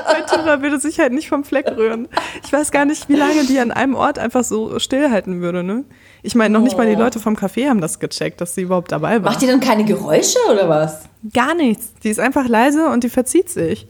Weil 0.06 0.26
Tura 0.26 0.62
würde 0.62 0.80
sich 0.80 1.00
halt 1.00 1.14
nicht 1.14 1.30
vom 1.30 1.44
Fleck 1.44 1.68
rühren. 1.76 2.08
Ich 2.44 2.52
weiß 2.52 2.72
gar 2.72 2.86
nicht, 2.86 3.10
wie 3.10 3.16
lange 3.16 3.46
die 3.46 3.60
an 3.60 3.72
einem 3.72 3.96
Ort 3.96 4.20
einfach 4.20 4.44
so 4.44 4.80
stillhalten 4.80 5.42
würde, 5.42 5.64
ne? 5.64 5.84
Ich 6.24 6.36
meine, 6.36 6.54
noch 6.54 6.62
oh. 6.62 6.64
nicht 6.64 6.78
mal 6.78 6.88
die 6.88 6.96
oh. 6.96 7.00
Leute 7.00 7.20
vom 7.20 7.36
Café 7.36 7.70
haben 7.70 7.82
das 7.82 8.00
gecheckt, 8.00 8.42
dass 8.42 8.56
sie 8.56 8.62
überhaupt 8.62 8.92
dabei 8.92 9.24
war. 9.24 9.32
Macht 9.32 9.42
die 9.42 9.48
dann 9.48 9.60
keine 9.60 9.86
Geräusche 9.86 10.40
oder 10.52 10.68
was? 10.68 11.04
Gar 11.34 11.56
nichts. 11.56 11.94
Die 12.04 12.10
ist 12.10 12.20
einfach 12.20 12.48
leise 12.48 12.88
und 12.88 13.04
die 13.04 13.10
verzieht 13.10 13.50
sich. 13.50 13.88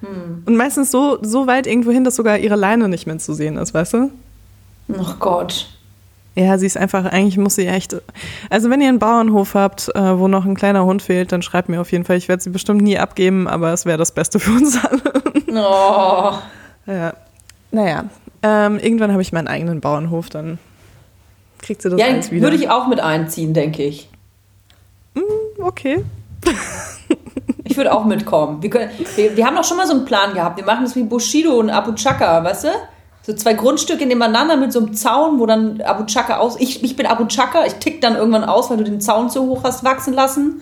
Hm. 0.00 0.42
Und 0.46 0.56
meistens 0.56 0.90
so, 0.90 1.18
so 1.22 1.46
weit 1.46 1.66
irgendwo 1.66 1.90
hin, 1.90 2.04
dass 2.04 2.16
sogar 2.16 2.38
ihre 2.38 2.56
Leine 2.56 2.88
nicht 2.88 3.06
mehr 3.06 3.18
zu 3.18 3.34
sehen 3.34 3.56
ist, 3.56 3.74
weißt 3.74 3.94
du? 3.94 4.10
Ach 4.98 5.18
Gott. 5.18 5.68
Ja, 6.36 6.58
sie 6.58 6.66
ist 6.66 6.76
einfach, 6.76 7.04
eigentlich 7.04 7.38
muss 7.38 7.54
sie 7.54 7.66
echt. 7.66 7.96
Also, 8.50 8.68
wenn 8.68 8.80
ihr 8.80 8.88
einen 8.88 8.98
Bauernhof 8.98 9.54
habt, 9.54 9.94
äh, 9.94 10.18
wo 10.18 10.26
noch 10.26 10.44
ein 10.44 10.56
kleiner 10.56 10.84
Hund 10.84 11.00
fehlt, 11.00 11.30
dann 11.30 11.42
schreibt 11.42 11.68
mir 11.68 11.80
auf 11.80 11.92
jeden 11.92 12.04
Fall. 12.04 12.16
Ich 12.16 12.28
werde 12.28 12.42
sie 12.42 12.50
bestimmt 12.50 12.82
nie 12.82 12.98
abgeben, 12.98 13.46
aber 13.46 13.72
es 13.72 13.86
wäre 13.86 13.98
das 13.98 14.12
Beste 14.12 14.40
für 14.40 14.52
uns 14.52 14.78
alle. 14.84 15.00
Oh. 15.56 16.32
Ja. 16.86 17.14
Naja, 17.70 18.06
ähm, 18.42 18.80
irgendwann 18.80 19.12
habe 19.12 19.22
ich 19.22 19.32
meinen 19.32 19.46
eigenen 19.46 19.80
Bauernhof, 19.80 20.28
dann 20.28 20.58
kriegt 21.62 21.80
sie 21.80 21.90
das 21.90 22.00
ja, 22.00 22.06
alles 22.06 22.32
wieder. 22.32 22.42
Würde 22.42 22.56
ich 22.56 22.68
auch 22.68 22.88
mit 22.88 22.98
einziehen, 22.98 23.54
denke 23.54 23.84
ich. 23.84 24.08
Mm, 25.14 25.62
okay. 25.62 26.04
Ich 27.66 27.78
würde 27.78 27.92
auch 27.92 28.04
mitkommen. 28.04 28.62
Wir, 28.62 28.68
können, 28.68 28.90
wir, 29.16 29.36
wir 29.36 29.46
haben 29.46 29.56
doch 29.56 29.64
schon 29.64 29.78
mal 29.78 29.86
so 29.86 29.94
einen 29.94 30.04
Plan 30.04 30.34
gehabt. 30.34 30.58
Wir 30.58 30.64
machen 30.64 30.84
das 30.84 30.94
wie 30.94 31.02
Bushido 31.02 31.54
und 31.54 31.70
Abu 31.70 31.92
Chaka, 31.94 32.44
weißt 32.44 32.64
du? 32.64 32.68
So 33.26 33.32
zwei 33.32 33.54
Grundstücke 33.54 34.04
nebeneinander 34.04 34.56
mit 34.56 34.72
so 34.72 34.80
einem 34.80 34.92
Zaun, 34.92 35.38
wo 35.40 35.46
dann 35.46 35.80
Abu 35.80 36.04
Chaka 36.04 36.38
aus. 36.38 36.60
Ich, 36.60 36.84
ich 36.84 36.94
bin 36.94 37.06
Abu 37.06 37.24
Chaka, 37.26 37.64
ich 37.64 37.74
tick 37.74 38.02
dann 38.02 38.16
irgendwann 38.16 38.44
aus, 38.44 38.68
weil 38.68 38.76
du 38.76 38.84
den 38.84 39.00
Zaun 39.00 39.30
zu 39.30 39.46
hoch 39.46 39.64
hast 39.64 39.82
wachsen 39.82 40.12
lassen. 40.12 40.60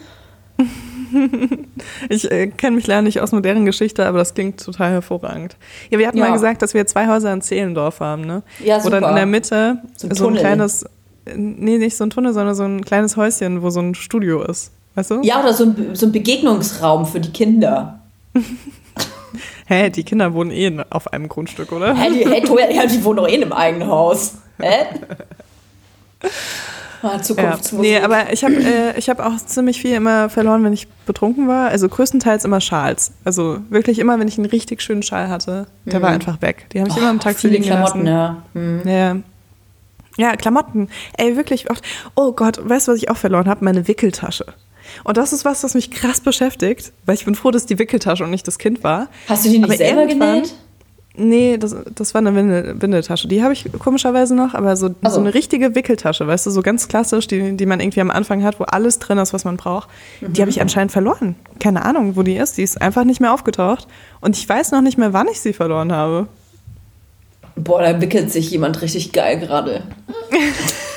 ich 2.08 2.30
äh, 2.30 2.46
kenne 2.46 2.76
mich 2.76 2.86
leider 2.86 3.02
nicht 3.02 3.20
aus 3.20 3.32
modernen 3.32 3.66
Geschichte, 3.66 4.06
aber 4.06 4.18
das 4.18 4.34
klingt 4.34 4.64
total 4.64 4.92
hervorragend. 4.92 5.56
Ja, 5.90 5.98
wir 5.98 6.06
hatten 6.06 6.18
ja. 6.18 6.26
mal 6.26 6.32
gesagt, 6.32 6.62
dass 6.62 6.72
wir 6.72 6.86
zwei 6.86 7.08
Häuser 7.08 7.32
in 7.32 7.42
Zehlendorf 7.42 7.98
haben, 7.98 8.22
ne? 8.22 8.44
Ja, 8.64 8.78
super. 8.78 8.98
Wo 8.98 9.00
dann 9.00 9.10
in 9.10 9.16
der 9.16 9.26
Mitte 9.26 9.82
so 9.96 10.06
ein, 10.06 10.14
so 10.14 10.28
ein 10.28 10.34
kleines, 10.36 10.84
nee, 11.34 11.78
nicht 11.78 11.96
so 11.96 12.04
ein 12.04 12.10
Tunnel, 12.10 12.32
sondern 12.32 12.54
so 12.54 12.62
ein 12.62 12.84
kleines 12.84 13.16
Häuschen, 13.16 13.62
wo 13.62 13.70
so 13.70 13.80
ein 13.80 13.96
Studio 13.96 14.40
ist. 14.42 14.70
Weißt 14.94 15.10
du? 15.10 15.20
Ja, 15.22 15.40
oder 15.40 15.52
so 15.52 15.64
ein, 15.64 15.94
so 15.94 16.06
ein 16.06 16.12
Begegnungsraum 16.12 17.06
für 17.06 17.18
die 17.18 17.32
Kinder. 17.32 17.98
Hä, 19.66 19.90
die 19.90 20.04
Kinder 20.04 20.34
wohnen 20.34 20.50
eh 20.50 20.84
auf 20.90 21.12
einem 21.12 21.28
Grundstück, 21.28 21.72
oder? 21.72 21.94
Hä, 21.94 22.10
die, 22.10 22.28
hey, 22.28 22.42
Toja, 22.42 22.70
ja, 22.70 22.86
die 22.86 23.02
wohnen 23.04 23.18
doch 23.18 23.28
eh 23.28 23.34
in 23.34 23.42
einem 23.42 23.52
eigenen 23.52 23.88
Haus. 23.88 24.34
Hä? 24.60 24.86
Ah, 27.02 27.20
Zukunftsmusik. 27.20 27.90
Ja, 27.90 27.98
nee, 27.98 28.04
aber 28.04 28.32
ich 28.32 28.44
habe 28.44 28.54
äh, 28.54 29.00
hab 29.00 29.18
auch 29.18 29.36
ziemlich 29.44 29.80
viel 29.80 29.94
immer 29.94 30.28
verloren, 30.28 30.62
wenn 30.62 30.72
ich 30.72 30.86
betrunken 31.04 31.48
war. 31.48 31.68
Also 31.68 31.88
größtenteils 31.88 32.44
immer 32.44 32.60
Schals. 32.60 33.12
Also 33.24 33.58
wirklich 33.70 33.98
immer, 33.98 34.20
wenn 34.20 34.28
ich 34.28 34.38
einen 34.38 34.46
richtig 34.46 34.82
schönen 34.82 35.02
Schal 35.02 35.28
hatte, 35.28 35.66
der 35.84 35.98
mhm. 35.98 36.02
war 36.04 36.10
einfach 36.10 36.40
weg. 36.42 36.66
Die 36.72 36.80
habe 36.80 36.88
ich 36.90 36.96
oh, 36.96 37.00
immer 37.00 37.10
im 37.10 37.18
Taxi 37.18 37.48
liegen 37.48 37.64
Klamotten, 37.64 38.04
lassen. 38.04 38.06
Ja. 38.06 38.42
Mhm. 38.54 38.82
ja. 38.84 39.16
Ja, 40.18 40.36
Klamotten. 40.36 40.88
Ey, 41.16 41.36
wirklich 41.36 41.70
oft. 41.70 41.82
Oh 42.14 42.32
Gott, 42.32 42.60
weißt 42.62 42.86
du, 42.86 42.92
was 42.92 42.98
ich 42.98 43.10
auch 43.10 43.16
verloren 43.16 43.48
habe? 43.48 43.64
Meine 43.64 43.88
Wickeltasche. 43.88 44.44
Und 45.04 45.16
das 45.16 45.32
ist 45.32 45.44
was, 45.44 45.62
was 45.64 45.74
mich 45.74 45.90
krass 45.90 46.20
beschäftigt, 46.20 46.92
weil 47.06 47.14
ich 47.14 47.24
bin 47.24 47.34
froh, 47.34 47.50
dass 47.50 47.66
die 47.66 47.78
Wickeltasche 47.78 48.24
und 48.24 48.30
nicht 48.30 48.46
das 48.46 48.58
Kind 48.58 48.82
war. 48.84 49.08
Hast 49.28 49.44
du 49.44 49.50
die 49.50 49.58
nicht 49.58 49.64
aber 49.64 49.76
selber 49.76 50.06
genäht? 50.06 50.54
Nee, 51.14 51.58
das, 51.58 51.76
das 51.94 52.14
war 52.14 52.20
eine 52.20 52.34
Windel, 52.34 52.80
Windeltasche. 52.80 53.28
Die 53.28 53.42
habe 53.42 53.52
ich 53.52 53.70
komischerweise 53.78 54.34
noch, 54.34 54.54
aber 54.54 54.76
so, 54.76 54.94
also. 55.02 55.16
so 55.16 55.20
eine 55.20 55.34
richtige 55.34 55.74
Wickeltasche, 55.74 56.26
weißt 56.26 56.46
du, 56.46 56.50
so 56.50 56.62
ganz 56.62 56.88
klassisch, 56.88 57.26
die, 57.26 57.54
die 57.54 57.66
man 57.66 57.80
irgendwie 57.80 58.00
am 58.00 58.10
Anfang 58.10 58.42
hat, 58.42 58.58
wo 58.58 58.64
alles 58.64 58.98
drin 58.98 59.18
ist, 59.18 59.34
was 59.34 59.44
man 59.44 59.58
braucht. 59.58 59.88
Mhm. 60.20 60.32
Die 60.32 60.40
habe 60.40 60.50
ich 60.50 60.62
anscheinend 60.62 60.90
verloren. 60.90 61.34
Keine 61.60 61.84
Ahnung, 61.84 62.16
wo 62.16 62.22
die 62.22 62.36
ist. 62.36 62.56
Die 62.56 62.62
ist 62.62 62.80
einfach 62.80 63.04
nicht 63.04 63.20
mehr 63.20 63.34
aufgetaucht. 63.34 63.88
Und 64.20 64.38
ich 64.38 64.48
weiß 64.48 64.70
noch 64.70 64.80
nicht 64.80 64.96
mehr, 64.96 65.12
wann 65.12 65.28
ich 65.28 65.40
sie 65.40 65.52
verloren 65.52 65.92
habe. 65.92 66.28
Boah, 67.56 67.82
da 67.82 68.00
wickelt 68.00 68.32
sich 68.32 68.50
jemand 68.50 68.80
richtig 68.80 69.12
geil 69.12 69.38
gerade. 69.38 69.82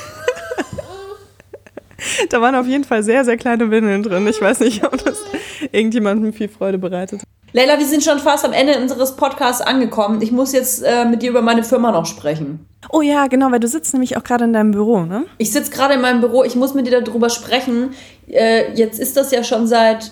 da 2.29 2.41
waren 2.41 2.55
auf 2.55 2.67
jeden 2.67 2.83
Fall 2.83 3.03
sehr, 3.03 3.25
sehr 3.25 3.37
kleine 3.37 3.69
Windeln 3.71 4.03
drin. 4.03 4.27
Ich 4.27 4.41
weiß 4.41 4.59
nicht, 4.61 4.83
ob 4.83 5.03
das 5.03 5.23
irgendjemandem 5.71 6.33
viel 6.33 6.49
Freude 6.49 6.77
bereitet. 6.77 7.21
Leila, 7.53 7.79
wir 7.79 7.85
sind 7.85 8.03
schon 8.03 8.19
fast 8.19 8.43
am 8.43 8.51
Ende 8.51 8.77
unseres 8.77 9.15
Podcasts 9.15 9.61
angekommen. 9.61 10.21
Ich 10.21 10.31
muss 10.31 10.51
jetzt 10.51 10.83
äh, 10.83 11.05
mit 11.05 11.21
dir 11.21 11.29
über 11.29 11.41
meine 11.41 11.63
Firma 11.63 11.91
noch 11.91 12.05
sprechen. 12.05 12.67
Oh 12.91 13.01
ja, 13.01 13.27
genau, 13.27 13.49
weil 13.51 13.61
du 13.61 13.67
sitzt 13.67 13.93
nämlich 13.93 14.17
auch 14.17 14.23
gerade 14.23 14.43
in 14.43 14.51
deinem 14.51 14.71
Büro, 14.71 15.01
ne? 15.01 15.23
Ich 15.37 15.53
sitze 15.53 15.71
gerade 15.71 15.93
in 15.93 16.01
meinem 16.01 16.19
Büro. 16.19 16.43
Ich 16.43 16.55
muss 16.55 16.73
mit 16.73 16.85
dir 16.85 17.01
darüber 17.01 17.29
sprechen. 17.29 17.91
Äh, 18.27 18.73
jetzt 18.73 18.99
ist 18.99 19.15
das 19.15 19.31
ja 19.31 19.43
schon 19.43 19.67
seit. 19.67 20.11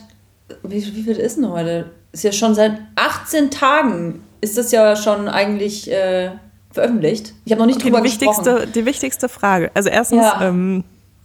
Wie, 0.64 0.96
wie 0.96 1.04
viel 1.04 1.18
ist 1.18 1.38
denn 1.38 1.50
heute? 1.50 1.92
Ist 2.14 2.24
ja 2.24 2.32
schon 2.32 2.56
seit 2.56 2.80
18 2.96 3.52
Tagen. 3.52 4.24
Ist 4.40 4.58
das 4.58 4.72
ja 4.72 4.96
schon 4.96 5.28
eigentlich 5.28 5.92
äh, 5.92 6.32
veröffentlicht. 6.74 7.34
Ich 7.46 7.52
habe 7.52 7.60
noch 7.60 7.68
nicht 7.68 7.78
okay, 7.78 7.90
drüber 7.90 8.02
die 8.02 8.10
gesprochen. 8.10 8.46
Wichtigste, 8.46 8.68
die 8.68 8.86
wichtigste 8.86 9.30
Frage. 9.30 9.72
Also 9.74 9.90
erstens, 9.90 10.22
ja. 10.22 10.42
ähm, 10.42 10.84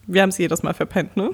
wir 0.08 0.22
haben 0.22 0.30
es 0.30 0.38
jedes 0.38 0.62
Mal 0.62 0.72
verpennt, 0.74 1.16
ne? 1.16 1.30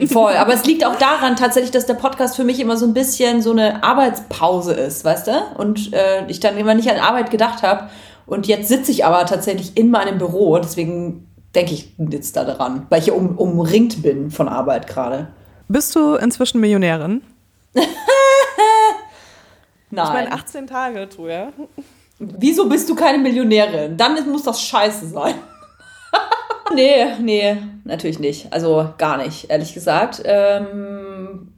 Voll, 0.08 0.34
aber 0.34 0.52
es 0.52 0.66
liegt 0.66 0.84
auch 0.84 0.96
daran 0.96 1.36
tatsächlich, 1.36 1.70
dass 1.70 1.86
der 1.86 1.94
Podcast 1.94 2.36
für 2.36 2.44
mich 2.44 2.60
immer 2.60 2.76
so 2.76 2.84
ein 2.86 2.92
bisschen 2.92 3.40
so 3.40 3.52
eine 3.52 3.82
Arbeitspause 3.84 4.74
ist, 4.74 5.04
weißt 5.04 5.28
du? 5.28 5.42
Und 5.56 5.92
äh, 5.92 6.26
ich 6.26 6.40
dann 6.40 6.58
immer 6.58 6.74
nicht 6.74 6.90
an 6.90 6.98
Arbeit 6.98 7.30
gedacht 7.30 7.62
habe. 7.62 7.88
Und 8.26 8.46
jetzt 8.48 8.68
sitze 8.68 8.90
ich 8.90 9.04
aber 9.04 9.24
tatsächlich 9.26 9.76
in 9.76 9.90
meinem 9.90 10.18
Büro, 10.18 10.58
deswegen 10.58 11.28
denke 11.54 11.72
ich 11.72 11.94
jetzt 12.10 12.36
da 12.36 12.44
dran, 12.44 12.86
weil 12.88 12.98
ich 12.98 13.04
hier 13.04 13.14
um, 13.14 13.38
umringt 13.38 14.02
bin 14.02 14.30
von 14.30 14.48
Arbeit 14.48 14.88
gerade. 14.88 15.28
Bist 15.68 15.94
du 15.94 16.16
inzwischen 16.16 16.60
Millionärin? 16.60 17.22
Nein. 19.90 20.06
Ich 20.06 20.12
meine 20.12 20.32
18 20.32 20.66
Tage, 20.66 21.08
tu 21.08 21.28
ja. 21.28 21.52
Wieso 22.18 22.68
bist 22.68 22.88
du 22.88 22.96
keine 22.96 23.18
Millionärin? 23.18 23.96
Dann 23.96 24.28
muss 24.30 24.42
das 24.42 24.60
scheiße 24.62 25.06
sein. 25.06 25.34
Nee, 26.72 27.06
nee, 27.20 27.56
natürlich 27.84 28.18
nicht. 28.18 28.52
Also 28.52 28.90
gar 28.96 29.18
nicht, 29.18 29.50
ehrlich 29.50 29.74
gesagt. 29.74 30.22
Ähm, 30.24 31.54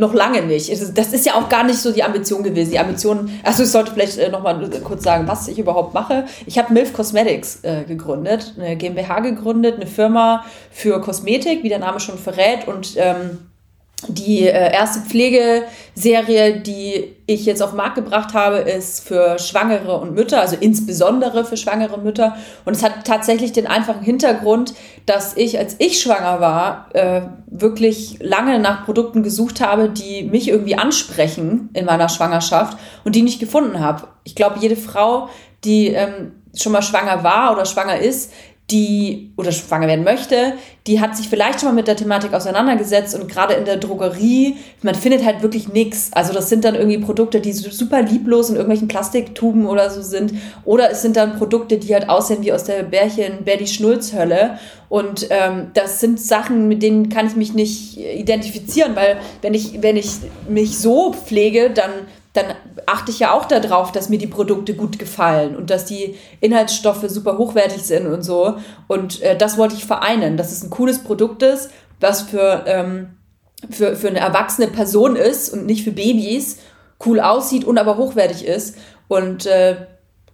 noch 0.00 0.14
lange 0.14 0.42
nicht. 0.42 0.70
Das 0.70 1.12
ist 1.12 1.26
ja 1.26 1.34
auch 1.34 1.48
gar 1.48 1.62
nicht 1.62 1.78
so 1.78 1.92
die 1.92 2.02
Ambition 2.02 2.42
gewesen. 2.42 2.72
Die 2.72 2.78
Ambition, 2.78 3.30
also 3.44 3.62
ich 3.62 3.70
sollte 3.70 3.92
vielleicht 3.92 4.18
äh, 4.18 4.30
noch 4.30 4.42
mal 4.42 4.68
kurz 4.82 5.04
sagen, 5.04 5.28
was 5.28 5.46
ich 5.46 5.58
überhaupt 5.58 5.94
mache. 5.94 6.24
Ich 6.46 6.58
habe 6.58 6.72
MILF 6.72 6.92
Cosmetics 6.92 7.62
äh, 7.62 7.84
gegründet, 7.84 8.54
eine 8.58 8.76
GmbH 8.76 9.20
gegründet, 9.20 9.76
eine 9.76 9.86
Firma 9.86 10.44
für 10.70 11.00
Kosmetik, 11.00 11.62
wie 11.62 11.68
der 11.68 11.78
Name 11.78 12.00
schon 12.00 12.18
verrät. 12.18 12.66
Und 12.66 12.94
ähm, 12.96 13.49
die 14.08 14.46
äh, 14.46 14.72
erste 14.72 15.00
Pflegeserie, 15.00 16.60
die 16.60 17.16
ich 17.26 17.44
jetzt 17.44 17.62
auf 17.62 17.70
den 17.70 17.76
Markt 17.76 17.96
gebracht 17.96 18.34
habe, 18.34 18.56
ist 18.56 19.06
für 19.06 19.38
Schwangere 19.38 19.98
und 19.98 20.14
Mütter, 20.14 20.40
also 20.40 20.56
insbesondere 20.58 21.44
für 21.44 21.56
schwangere 21.56 21.98
Mütter. 21.98 22.36
Und 22.64 22.76
es 22.76 22.82
hat 22.82 23.04
tatsächlich 23.04 23.52
den 23.52 23.66
einfachen 23.66 24.02
Hintergrund, 24.02 24.74
dass 25.06 25.36
ich, 25.36 25.58
als 25.58 25.76
ich 25.78 26.00
schwanger 26.00 26.40
war, 26.40 26.88
äh, 26.94 27.22
wirklich 27.46 28.18
lange 28.20 28.58
nach 28.58 28.84
Produkten 28.84 29.22
gesucht 29.22 29.60
habe, 29.60 29.88
die 29.88 30.24
mich 30.24 30.48
irgendwie 30.48 30.76
ansprechen 30.76 31.70
in 31.74 31.84
meiner 31.84 32.08
Schwangerschaft 32.08 32.78
und 33.04 33.14
die 33.14 33.22
nicht 33.22 33.40
gefunden 33.40 33.80
habe. 33.80 34.08
Ich 34.24 34.34
glaube, 34.34 34.58
jede 34.60 34.76
Frau, 34.76 35.28
die 35.64 35.88
ähm, 35.88 36.32
schon 36.56 36.72
mal 36.72 36.82
schwanger 36.82 37.22
war 37.22 37.52
oder 37.52 37.64
schwanger 37.64 37.98
ist, 37.98 38.32
die 38.70 39.32
oder 39.36 39.52
schwanger 39.52 39.88
werden 39.88 40.04
möchte, 40.04 40.54
die 40.86 41.00
hat 41.00 41.16
sich 41.16 41.28
vielleicht 41.28 41.60
schon 41.60 41.68
mal 41.68 41.74
mit 41.74 41.88
der 41.88 41.96
Thematik 41.96 42.32
auseinandergesetzt 42.32 43.14
und 43.14 43.30
gerade 43.30 43.54
in 43.54 43.64
der 43.64 43.76
Drogerie, 43.76 44.56
man 44.82 44.94
findet 44.94 45.24
halt 45.24 45.42
wirklich 45.42 45.68
nichts. 45.68 46.10
Also 46.12 46.32
das 46.32 46.48
sind 46.48 46.64
dann 46.64 46.74
irgendwie 46.74 46.98
Produkte, 46.98 47.40
die 47.40 47.52
super 47.52 48.02
lieblos 48.02 48.48
in 48.48 48.56
irgendwelchen 48.56 48.88
Plastiktuben 48.88 49.66
oder 49.66 49.90
so 49.90 50.02
sind. 50.02 50.34
Oder 50.64 50.90
es 50.90 51.02
sind 51.02 51.16
dann 51.16 51.36
Produkte, 51.36 51.78
die 51.78 51.92
halt 51.94 52.08
aussehen 52.08 52.42
wie 52.42 52.52
aus 52.52 52.64
der 52.64 52.82
Bärchen 52.82 53.44
Berdi 53.44 53.66
Schnulz 53.66 54.12
Hölle. 54.12 54.58
Und 54.88 55.26
ähm, 55.30 55.70
das 55.74 56.00
sind 56.00 56.20
Sachen, 56.20 56.66
mit 56.66 56.82
denen 56.82 57.08
kann 57.08 57.26
ich 57.26 57.36
mich 57.36 57.54
nicht 57.54 57.98
identifizieren, 57.98 58.96
weil 58.96 59.18
wenn 59.42 59.54
ich, 59.54 59.82
wenn 59.82 59.96
ich 59.96 60.16
mich 60.48 60.78
so 60.78 61.12
pflege, 61.12 61.70
dann 61.70 61.90
dann 62.32 62.46
achte 62.86 63.10
ich 63.10 63.18
ja 63.18 63.32
auch 63.32 63.46
darauf, 63.46 63.90
dass 63.90 64.08
mir 64.08 64.18
die 64.18 64.28
Produkte 64.28 64.74
gut 64.74 64.98
gefallen 64.98 65.56
und 65.56 65.70
dass 65.70 65.84
die 65.84 66.16
Inhaltsstoffe 66.40 67.04
super 67.08 67.38
hochwertig 67.38 67.82
sind 67.82 68.06
und 68.06 68.22
so. 68.22 68.56
Und 68.86 69.20
äh, 69.22 69.36
das 69.36 69.58
wollte 69.58 69.74
ich 69.74 69.84
vereinen, 69.84 70.36
dass 70.36 70.52
es 70.52 70.62
ein 70.62 70.70
cooles 70.70 71.00
Produkt 71.00 71.42
ist, 71.42 71.70
was 71.98 72.22
für, 72.22 72.64
ähm, 72.66 73.16
für, 73.68 73.96
für 73.96 74.08
eine 74.08 74.20
erwachsene 74.20 74.68
Person 74.68 75.16
ist 75.16 75.52
und 75.52 75.66
nicht 75.66 75.82
für 75.82 75.90
Babys, 75.90 76.58
cool 77.04 77.18
aussieht 77.18 77.64
und 77.64 77.78
aber 77.78 77.96
hochwertig 77.96 78.44
ist. 78.46 78.76
Und 79.08 79.46
äh, 79.46 79.86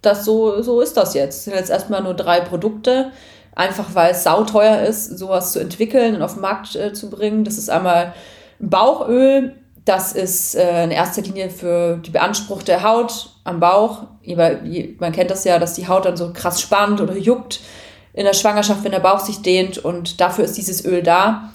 das 0.03 0.23
so, 0.23 0.61
so 0.61 0.81
ist 0.81 0.97
das 0.97 1.15
jetzt. 1.15 1.37
Es 1.37 1.43
sind 1.45 1.55
jetzt 1.55 1.71
erstmal 1.71 2.03
nur 2.03 2.13
drei 2.13 2.41
Produkte, 2.41 3.11
einfach 3.55 3.95
weil 3.95 4.11
es 4.11 4.23
sauteuer 4.23 4.83
ist, 4.83 5.17
sowas 5.17 5.51
zu 5.51 5.59
entwickeln 5.59 6.15
und 6.15 6.21
auf 6.21 6.33
den 6.33 6.41
Markt 6.41 6.75
äh, 6.75 6.93
zu 6.93 7.09
bringen. 7.09 7.43
Das 7.43 7.57
ist 7.57 7.71
einmal 7.71 8.13
Bauchöl, 8.59 9.55
Das 9.87 10.11
ist 10.11 10.55
äh, 10.55 10.83
in 10.83 10.91
erster 10.91 11.21
Linie 11.21 11.49
für 11.49 11.95
die 11.97 12.11
beanspruchte 12.11 12.83
Haut 12.83 13.29
am 13.45 13.61
Bauch. 13.61 14.03
Man 14.25 15.11
kennt 15.13 15.31
das 15.31 15.45
ja, 15.45 15.59
dass 15.59 15.75
die 15.75 15.87
Haut 15.87 16.03
dann 16.03 16.17
so 16.17 16.33
krass 16.33 16.59
spannt 16.59 16.99
oder 16.99 17.15
juckt 17.15 17.61
in 18.11 18.25
der 18.25 18.33
Schwangerschaft, 18.33 18.83
wenn 18.83 18.91
der 18.91 18.99
Bauch 18.99 19.19
sich 19.19 19.41
dehnt. 19.41 19.77
Und 19.77 20.19
dafür 20.19 20.43
ist 20.43 20.57
dieses 20.57 20.83
Öl 20.83 21.03
da. 21.03 21.53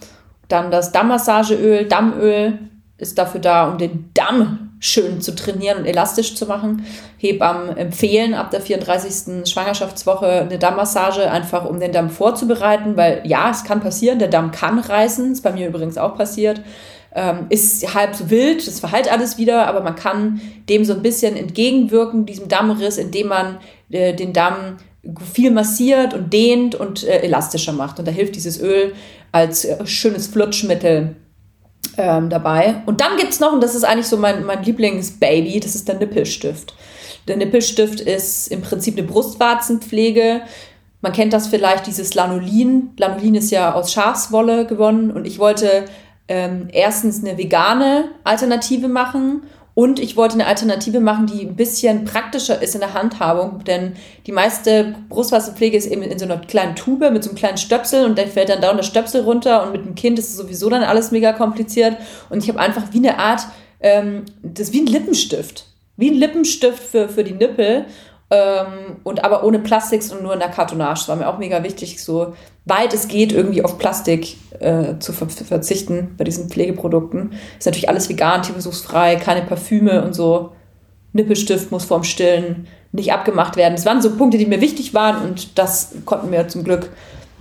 Dann 0.49 0.71
das 0.71 0.93
Dammmassageöl, 0.93 1.87
Dammöl 1.87 2.59
ist 2.97 3.19
dafür 3.19 3.41
da, 3.41 3.69
um 3.69 3.77
den 3.77 4.11
Damm 4.15 4.71
schön 4.81 5.21
zu 5.21 5.35
trainieren 5.35 5.81
und 5.81 5.85
elastisch 5.85 6.35
zu 6.35 6.47
machen. 6.47 6.87
Hebammen 7.19 7.77
empfehlen 7.77 8.33
ab 8.33 8.51
der 8.51 8.63
34. 8.63 9.47
Schwangerschaftswoche 9.47 10.27
eine 10.27 10.59
Dammmassage, 10.59 11.31
einfach 11.31 11.67
um 11.67 11.81
den 11.81 11.93
Damm 11.93 12.09
vorzubereiten, 12.09 12.97
weil 12.97 13.21
ja, 13.25 13.51
es 13.51 13.63
kann 13.65 13.81
passieren, 13.81 14.19
der 14.19 14.29
Damm 14.29 14.53
kann 14.53 14.79
reißen, 14.79 15.33
ist 15.33 15.43
bei 15.43 15.53
mir 15.53 15.69
übrigens 15.69 15.99
auch 15.99 16.17
passiert. 16.17 16.63
Ähm, 17.15 17.47
ist 17.51 17.95
halb 17.95 18.15
so 18.15 18.31
wild, 18.31 18.67
das 18.67 18.81
verheilt 18.81 19.13
alles 19.13 19.37
wieder, 19.37 19.67
aber 19.67 19.83
man 19.83 19.97
kann 19.97 20.41
dem 20.71 20.85
so 20.85 20.95
ein 20.95 21.03
bisschen 21.03 21.37
entgegenwirken, 21.37 22.25
diesem 22.25 22.49
Dammriss, 22.49 22.97
indem 22.97 23.29
man 23.29 23.59
äh, 23.91 24.15
den 24.15 24.33
Damm 24.33 24.79
viel 25.33 25.51
massiert 25.51 26.15
und 26.15 26.33
dehnt 26.33 26.75
und 26.75 27.05
äh, 27.05 27.21
elastischer 27.21 27.73
macht. 27.73 27.99
Und 27.99 28.09
da 28.09 28.13
hilft 28.13 28.37
dieses 28.37 28.61
Öl 28.61 28.95
als 29.31 29.65
äh, 29.65 29.87
schönes 29.87 30.29
Flutschmittel 30.29 31.17
ähm, 31.97 32.31
dabei. 32.31 32.83
Und 32.87 33.01
dann 33.01 33.17
gibt 33.17 33.33
es 33.33 33.41
noch, 33.41 33.53
und 33.53 33.63
das 33.63 33.75
ist 33.75 33.85
eigentlich 33.85 34.07
so 34.07 34.17
mein, 34.17 34.45
mein 34.45 34.63
Lieblingsbaby, 34.63 35.61
das 35.61 35.75
ist 35.75 35.89
der 35.89 35.99
Nippelstift. 35.99 36.75
Der 37.29 37.37
Nippelstift 37.37 38.01
ist 38.01 38.49
im 38.49 38.63
Prinzip 38.63 38.97
eine 38.97 39.07
Brustwarzenpflege. 39.07 40.43
Man 41.01 41.13
kennt 41.13 41.33
das 41.33 41.49
vielleicht, 41.49 41.87
dieses 41.87 42.15
Lanolin. 42.15 42.91
Lanolin 42.97 43.35
ist 43.35 43.51
ja 43.51 43.75
aus 43.75 43.93
Schafswolle 43.93 44.67
gewonnen 44.67 45.11
und 45.11 45.27
ich 45.27 45.39
wollte 45.39 45.85
ähm, 46.33 46.69
erstens 46.73 47.23
eine 47.23 47.37
vegane 47.37 48.07
Alternative 48.25 48.89
machen 48.89 49.43
und 49.75 50.01
ich 50.01 50.17
wollte 50.17 50.35
eine 50.35 50.47
Alternative 50.47 51.01
machen, 51.01 51.27
die 51.27 51.43
ein 51.43 51.57
bisschen 51.57 52.07
praktischer 52.07 52.63
ist 52.63 52.75
in 52.75 52.81
der 52.81 52.95
Handhabung, 52.95 53.65
denn 53.65 53.97
die 54.27 54.33
meiste 54.33 54.95
Brustwasserpflege 55.11 55.77
ist 55.77 55.87
eben 55.87 56.01
in 56.01 56.19
so 56.19 56.25
einer 56.25 56.39
kleinen 56.39 56.75
Tube 56.75 57.11
mit 57.11 57.23
so 57.23 57.29
einem 57.29 57.39
kleinen 57.39 57.59
Stöpsel 57.59 58.07
und 58.07 58.19
dann 58.19 58.29
fällt 58.29 58.49
dann 58.49 58.63
da 58.63 58.73
der 58.73 58.83
Stöpsel 58.83 59.25
runter 59.25 59.63
und 59.63 59.73
mit 59.73 59.85
dem 59.85 59.95
Kind 59.95 60.19
ist 60.19 60.31
es 60.31 60.39
sowieso 60.39 60.71
dann 60.71 60.85
alles 60.85 61.11
mega 61.11 61.35
kompliziert. 61.35 61.99
Und 62.31 62.43
ich 62.43 62.49
habe 62.49 62.61
einfach 62.61 62.85
wie 62.93 62.99
eine 62.99 63.19
Art, 63.19 63.43
ähm, 63.81 64.25
das 64.43 64.69
ist 64.69 64.73
wie 64.73 64.81
ein 64.81 64.87
Lippenstift. 64.87 65.67
Wie 65.99 66.11
ein 66.11 66.17
Lippenstift 66.17 66.83
für, 66.83 67.11
für 67.11 67.25
die 67.25 67.35
Nippel 67.35 67.85
ähm, 68.33 68.97
und 69.05 69.25
aber 69.25 69.45
ohne 69.45 69.59
Plastik 69.59 70.03
und 70.11 70.23
nur 70.23 70.33
in 70.33 70.41
der 70.41 70.49
Kartonage. 70.49 71.01
Das 71.01 71.09
war 71.09 71.17
mir 71.17 71.29
auch 71.29 71.37
mega 71.37 71.63
wichtig, 71.63 72.03
so 72.03 72.33
weit 72.65 72.95
es 72.95 73.07
geht, 73.07 73.31
irgendwie 73.31 73.63
auf 73.63 73.77
Plastik 73.77 74.39
äh, 74.59 74.99
zu 75.01 75.13
ver 75.13 75.29
verzichten 75.29 76.15
bei 76.17 76.25
diesen 76.25 76.49
Pflegeprodukten. 76.49 77.35
Ist 77.59 77.67
natürlich 77.67 77.91
alles 77.91 78.09
vegan, 78.09 78.43
tierversuchsfrei, 78.43 79.17
keine 79.17 79.43
Parfüme 79.43 80.03
und 80.03 80.15
so. 80.15 80.53
Nippelstift 81.13 81.71
muss 81.71 81.85
vorm 81.85 82.05
Stillen 82.05 82.69
nicht 82.93 83.13
abgemacht 83.13 83.57
werden. 83.57 83.77
Das 83.77 83.85
waren 83.85 84.01
so 84.01 84.17
Punkte, 84.17 84.39
die 84.39 84.47
mir 84.47 84.63
wichtig 84.63 84.95
waren 84.95 85.23
und 85.23 85.59
das 85.59 85.93
konnten 86.07 86.33
wir 86.33 86.49
zum 86.49 86.65
Glück 86.65 86.89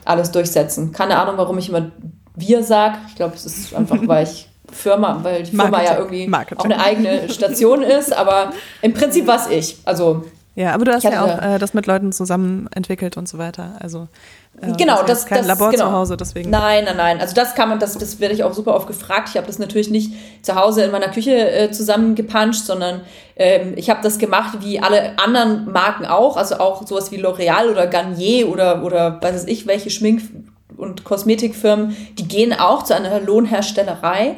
alles 0.04 0.32
durchsetzen. 0.32 0.92
Keine 0.92 1.18
Ahnung, 1.18 1.38
warum 1.38 1.58
ich 1.58 1.70
immer 1.70 1.92
wir 2.36 2.64
sage. 2.64 2.98
Ich 3.08 3.16
glaube, 3.16 3.36
es 3.36 3.46
ist 3.46 3.74
einfach, 3.74 3.98
weil 4.06 4.26
ich 4.26 4.50
Firma, 4.70 5.20
weil 5.22 5.44
die 5.44 5.52
Firma 5.52 5.70
Marketing. 5.70 5.94
ja 5.94 6.00
irgendwie 6.00 6.28
Marketing. 6.28 6.60
auch 6.60 6.66
eine 6.66 6.84
eigene 6.84 7.30
Station 7.30 7.82
ist, 7.82 8.12
aber 8.12 8.52
im 8.82 8.94
Prinzip 8.94 9.26
war 9.26 9.38
es 9.38 9.48
ich. 9.48 9.78
Also 9.86 10.26
ja, 10.54 10.74
aber 10.74 10.84
du 10.84 10.94
hast 10.94 11.04
ja 11.04 11.24
auch 11.24 11.42
äh, 11.42 11.60
das 11.60 11.74
mit 11.74 11.88
Leuten 11.88 12.12
zusammen 12.12 12.68
entwickelt 12.76 13.16
und 13.16 13.28
so 13.28 13.38
weiter. 13.38 13.78
Also 13.80 14.10
äh, 14.62 14.74
genau, 14.74 15.02
das, 15.04 15.20
ist 15.20 15.28
kein 15.28 15.40
das, 15.40 15.48
Labor 15.48 15.72
genau. 15.72 15.86
zu 15.86 15.92
Hause, 15.94 16.18
deswegen. 16.18 16.50
Nein, 16.50 16.84
nein, 16.84 16.98
nein. 16.98 17.22
Also 17.22 17.34
das 17.34 17.56
kann 17.56 17.70
man, 17.70 17.80
das, 17.80 17.98
das 17.98 18.20
werde 18.20 18.36
ich 18.36 18.44
auch 18.44 18.54
super 18.54 18.76
oft 18.76 18.86
gefragt. 18.86 19.30
Ich 19.30 19.38
habe 19.38 19.48
das 19.48 19.60
natürlich 19.60 19.90
nicht 19.90 20.12
zu 20.42 20.56
Hause 20.56 20.84
in 20.84 20.92
meiner 20.92 21.08
Küche 21.08 21.50
äh, 21.50 21.72
zusammengepanscht, 21.72 22.66
sondern 22.66 23.02
ähm, 23.38 23.74
ich 23.78 23.90
habe 23.90 24.02
das 24.04 24.18
gemacht 24.18 24.58
wie 24.60 24.82
alle 24.82 25.18
anderen 25.20 25.72
Marken 25.72 26.06
auch. 26.06 26.36
Also 26.36 26.56
auch 26.56 26.86
sowas 26.86 27.14
wie 27.14 27.24
L'Oreal 27.24 27.70
oder 27.72 27.88
Garnier 27.88 28.50
oder, 28.50 28.84
oder 28.84 29.22
weiß 29.22 29.46
ich, 29.46 29.68
welche 29.68 29.90
Schmink- 29.90 30.24
und 30.76 31.06
Kosmetikfirmen, 31.06 31.96
die 32.20 32.28
gehen 32.28 32.52
auch 32.52 32.84
zu 32.84 32.94
einer 32.94 33.22
Lohnherstellerei 33.22 34.36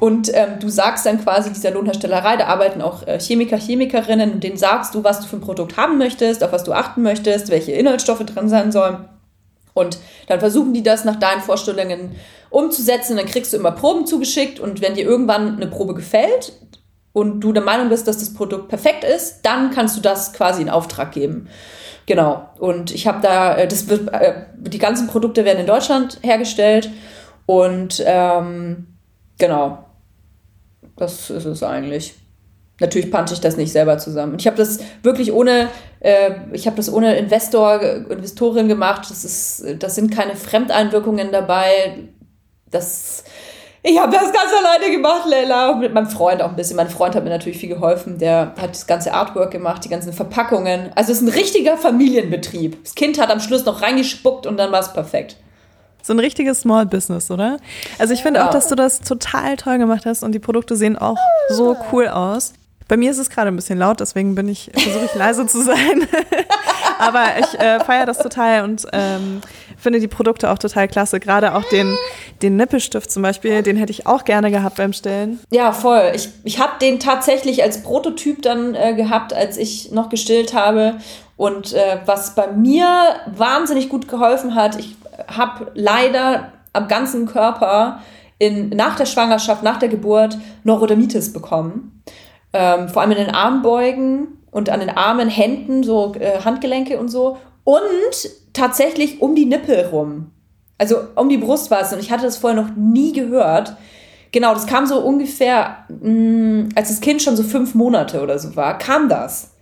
und 0.00 0.30
ähm, 0.34 0.58
du 0.60 0.68
sagst 0.68 1.06
dann 1.06 1.22
quasi 1.22 1.52
dieser 1.52 1.70
Lohnherstellerei, 1.70 2.36
da 2.36 2.46
arbeiten 2.46 2.82
auch 2.82 3.06
äh, 3.06 3.18
Chemiker, 3.20 3.58
Chemikerinnen, 3.58 4.32
und 4.32 4.44
denen 4.44 4.56
sagst 4.56 4.94
du, 4.94 5.04
was 5.04 5.20
du 5.20 5.26
für 5.26 5.36
ein 5.36 5.40
Produkt 5.40 5.76
haben 5.76 5.98
möchtest, 5.98 6.42
auf 6.42 6.52
was 6.52 6.64
du 6.64 6.72
achten 6.72 7.02
möchtest, 7.02 7.50
welche 7.50 7.72
Inhaltsstoffe 7.72 8.24
drin 8.24 8.48
sein 8.48 8.72
sollen. 8.72 9.08
Und 9.72 9.98
dann 10.28 10.40
versuchen 10.40 10.72
die 10.72 10.82
das 10.82 11.04
nach 11.04 11.16
deinen 11.16 11.42
Vorstellungen 11.42 12.16
umzusetzen. 12.50 13.16
Dann 13.16 13.26
kriegst 13.26 13.52
du 13.52 13.56
immer 13.56 13.72
Proben 13.72 14.06
zugeschickt 14.06 14.60
und 14.60 14.80
wenn 14.80 14.94
dir 14.94 15.04
irgendwann 15.04 15.56
eine 15.56 15.66
Probe 15.66 15.94
gefällt 15.94 16.52
und 17.12 17.40
du 17.40 17.52
der 17.52 17.62
Meinung 17.62 17.88
bist, 17.88 18.06
dass 18.08 18.18
das 18.18 18.34
Produkt 18.34 18.68
perfekt 18.68 19.04
ist, 19.04 19.40
dann 19.42 19.70
kannst 19.70 19.96
du 19.96 20.00
das 20.00 20.32
quasi 20.32 20.62
in 20.62 20.70
Auftrag 20.70 21.12
geben. 21.12 21.48
Genau. 22.06 22.48
Und 22.58 22.90
ich 22.92 23.06
habe 23.06 23.20
da, 23.22 23.56
äh, 23.56 23.68
das 23.68 23.88
wird, 23.88 24.12
äh, 24.12 24.46
die 24.56 24.78
ganzen 24.78 25.06
Produkte 25.06 25.44
werden 25.44 25.60
in 25.60 25.66
Deutschland 25.66 26.18
hergestellt 26.22 26.90
und 27.46 28.02
ähm, 28.04 28.93
genau. 29.38 29.84
Das 30.96 31.30
ist 31.30 31.44
es 31.44 31.62
eigentlich. 31.62 32.14
Natürlich 32.80 33.10
punche 33.10 33.34
ich 33.34 33.40
das 33.40 33.56
nicht 33.56 33.70
selber 33.70 33.98
zusammen. 33.98 34.36
Ich 34.38 34.46
habe 34.46 34.56
das 34.56 34.80
wirklich 35.02 35.32
ohne, 35.32 35.68
äh, 36.00 36.32
ich 36.52 36.66
habe 36.66 36.76
das 36.76 36.92
ohne 36.92 37.16
Investor, 37.16 37.80
Investorin 37.80 38.66
gemacht. 38.66 39.02
Das 39.08 39.24
ist, 39.24 39.64
das 39.78 39.94
sind 39.94 40.12
keine 40.12 40.34
Fremdeinwirkungen 40.34 41.30
dabei. 41.30 42.08
Das, 42.72 43.22
ich 43.84 43.96
habe 44.00 44.10
das 44.10 44.32
ganz 44.32 44.50
alleine 44.52 44.92
gemacht, 44.92 45.22
Leila. 45.28 45.74
Mit 45.76 45.94
meinem 45.94 46.08
Freund 46.08 46.42
auch 46.42 46.48
ein 46.48 46.56
bisschen. 46.56 46.76
Mein 46.76 46.90
Freund 46.90 47.14
hat 47.14 47.22
mir 47.22 47.30
natürlich 47.30 47.58
viel 47.58 47.68
geholfen. 47.68 48.18
Der 48.18 48.54
hat 48.60 48.70
das 48.70 48.88
ganze 48.88 49.14
Artwork 49.14 49.52
gemacht, 49.52 49.84
die 49.84 49.88
ganzen 49.88 50.12
Verpackungen. 50.12 50.90
Also 50.96 51.12
es 51.12 51.18
ist 51.18 51.28
ein 51.28 51.32
richtiger 51.32 51.76
Familienbetrieb. 51.76 52.82
Das 52.82 52.96
Kind 52.96 53.20
hat 53.20 53.30
am 53.30 53.38
Schluss 53.38 53.64
noch 53.64 53.82
reingespuckt 53.82 54.48
und 54.48 54.56
dann 54.56 54.72
war 54.72 54.80
es 54.80 54.92
perfekt. 54.92 55.36
So 56.04 56.12
ein 56.12 56.18
richtiges 56.18 56.60
Small 56.60 56.84
Business, 56.84 57.30
oder? 57.30 57.56
Also 57.98 58.12
ich 58.12 58.22
finde 58.22 58.40
ja. 58.40 58.46
auch, 58.46 58.50
dass 58.50 58.68
du 58.68 58.74
das 58.74 59.00
total 59.00 59.56
toll 59.56 59.78
gemacht 59.78 60.04
hast 60.04 60.22
und 60.22 60.32
die 60.32 60.38
Produkte 60.38 60.76
sehen 60.76 60.98
auch 60.98 61.16
so 61.48 61.76
cool 61.90 62.08
aus. 62.08 62.52
Bei 62.88 62.98
mir 62.98 63.10
ist 63.10 63.16
es 63.16 63.30
gerade 63.30 63.48
ein 63.48 63.56
bisschen 63.56 63.78
laut, 63.78 64.00
deswegen 64.00 64.34
bin 64.34 64.46
ich, 64.46 64.70
versuche 64.74 65.06
ich 65.06 65.14
leise 65.14 65.46
zu 65.46 65.62
sein. 65.62 66.06
Aber 66.98 67.24
ich 67.40 67.58
äh, 67.58 67.80
feiere 67.80 68.04
das 68.04 68.18
total 68.18 68.64
und 68.64 68.86
ähm, 68.92 69.40
finde 69.78 69.98
die 69.98 70.08
Produkte 70.08 70.50
auch 70.50 70.58
total 70.58 70.88
klasse. 70.88 71.20
Gerade 71.20 71.54
auch 71.54 71.64
den, 71.70 71.96
den 72.42 72.56
Nippelstift 72.56 73.10
zum 73.10 73.22
Beispiel, 73.22 73.62
den 73.62 73.76
hätte 73.76 73.90
ich 73.90 74.06
auch 74.06 74.24
gerne 74.24 74.50
gehabt 74.50 74.76
beim 74.76 74.92
Stillen. 74.92 75.40
Ja, 75.50 75.72
voll. 75.72 76.12
Ich, 76.14 76.28
ich 76.44 76.58
habe 76.58 76.72
den 76.80 77.00
tatsächlich 77.00 77.62
als 77.62 77.82
Prototyp 77.82 78.42
dann 78.42 78.74
äh, 78.74 78.94
gehabt, 78.94 79.32
als 79.32 79.56
ich 79.56 79.90
noch 79.90 80.10
gestillt 80.10 80.52
habe. 80.52 80.96
Und 81.36 81.72
äh, 81.72 81.98
was 82.06 82.34
bei 82.34 82.48
mir 82.48 83.16
wahnsinnig 83.26 83.88
gut 83.88 84.08
geholfen 84.08 84.54
hat, 84.54 84.78
ich 84.78 84.96
habe 85.26 85.72
leider 85.74 86.52
am 86.72 86.88
ganzen 86.88 87.26
Körper 87.26 88.00
in, 88.38 88.70
nach 88.70 88.96
der 88.96 89.06
Schwangerschaft, 89.06 89.62
nach 89.62 89.78
der 89.78 89.88
Geburt 89.88 90.38
Neurodermitis 90.64 91.32
bekommen. 91.32 92.02
Ähm, 92.52 92.88
vor 92.88 93.02
allem 93.02 93.12
in 93.12 93.18
den 93.18 93.34
Armbeugen 93.34 94.38
und 94.50 94.70
an 94.70 94.80
den 94.80 94.90
Armen, 94.90 95.28
Händen, 95.28 95.82
so 95.82 96.14
äh, 96.14 96.40
Handgelenke 96.44 96.98
und 96.98 97.08
so. 97.08 97.38
Und 97.64 98.30
tatsächlich 98.52 99.20
um 99.20 99.34
die 99.34 99.46
Nippel 99.46 99.86
rum. 99.90 100.30
Also 100.78 100.96
um 101.16 101.28
die 101.28 101.38
Brustwarzen. 101.38 101.96
Und 101.96 102.04
ich 102.04 102.10
hatte 102.10 102.24
das 102.24 102.36
vorher 102.36 102.60
noch 102.60 102.76
nie 102.76 103.12
gehört. 103.12 103.76
Genau, 104.32 104.52
das 104.52 104.66
kam 104.66 104.86
so 104.86 104.98
ungefähr, 105.00 105.86
mh, 105.88 106.10
mm, 106.10 106.68
als 106.74 106.88
das 106.88 107.00
Kind 107.00 107.22
schon 107.22 107.36
so 107.36 107.42
fünf 107.42 107.74
Monate 107.74 108.20
oder 108.20 108.38
so 108.38 108.54
war, 108.56 108.78
kam 108.78 109.08
das. 109.08 109.53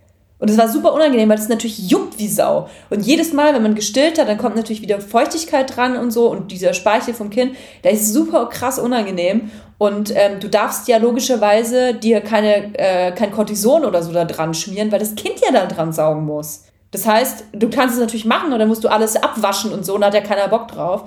Und 0.43 0.49
es 0.49 0.57
war 0.57 0.67
super 0.67 0.91
unangenehm, 0.91 1.29
weil 1.29 1.39
es 1.39 1.47
natürlich 1.47 1.89
juckt 1.89 2.19
wie 2.19 2.27
Sau. 2.27 2.67
Und 2.89 3.05
jedes 3.05 3.31
Mal, 3.31 3.53
wenn 3.53 3.63
man 3.63 3.75
gestillt 3.75 4.19
hat, 4.19 4.27
dann 4.27 4.37
kommt 4.37 4.57
natürlich 4.57 4.81
wieder 4.81 4.99
Feuchtigkeit 4.99 5.73
dran 5.73 5.95
und 5.95 6.11
so. 6.11 6.29
Und 6.29 6.51
dieser 6.51 6.73
Speichel 6.73 7.13
vom 7.13 7.29
Kind, 7.29 7.55
der 7.85 7.91
ist 7.91 8.11
super 8.11 8.47
krass 8.47 8.77
unangenehm. 8.77 9.51
Und 9.77 10.11
ähm, 10.13 10.41
du 10.41 10.49
darfst 10.49 10.89
ja 10.89 10.97
logischerweise 10.97 11.93
dir 11.93 12.19
keine, 12.19 12.77
äh, 12.77 13.13
kein 13.13 13.31
Cortison 13.31 13.85
oder 13.85 14.03
so 14.03 14.11
da 14.11 14.25
dran 14.25 14.53
schmieren, 14.53 14.91
weil 14.91 14.99
das 14.99 15.15
Kind 15.15 15.35
ja 15.39 15.53
da 15.53 15.65
dran 15.65 15.93
saugen 15.93 16.25
muss. 16.25 16.65
Das 16.91 17.07
heißt, 17.07 17.45
du 17.53 17.69
kannst 17.69 17.95
es 17.95 18.01
natürlich 18.01 18.25
machen 18.25 18.51
und 18.51 18.59
dann 18.59 18.67
musst 18.67 18.83
du 18.83 18.89
alles 18.89 19.15
abwaschen 19.15 19.71
und 19.71 19.85
so, 19.85 19.95
und 19.95 20.01
da 20.01 20.07
hat 20.07 20.13
ja 20.13 20.19
keiner 20.19 20.49
Bock 20.49 20.67
drauf. 20.67 21.05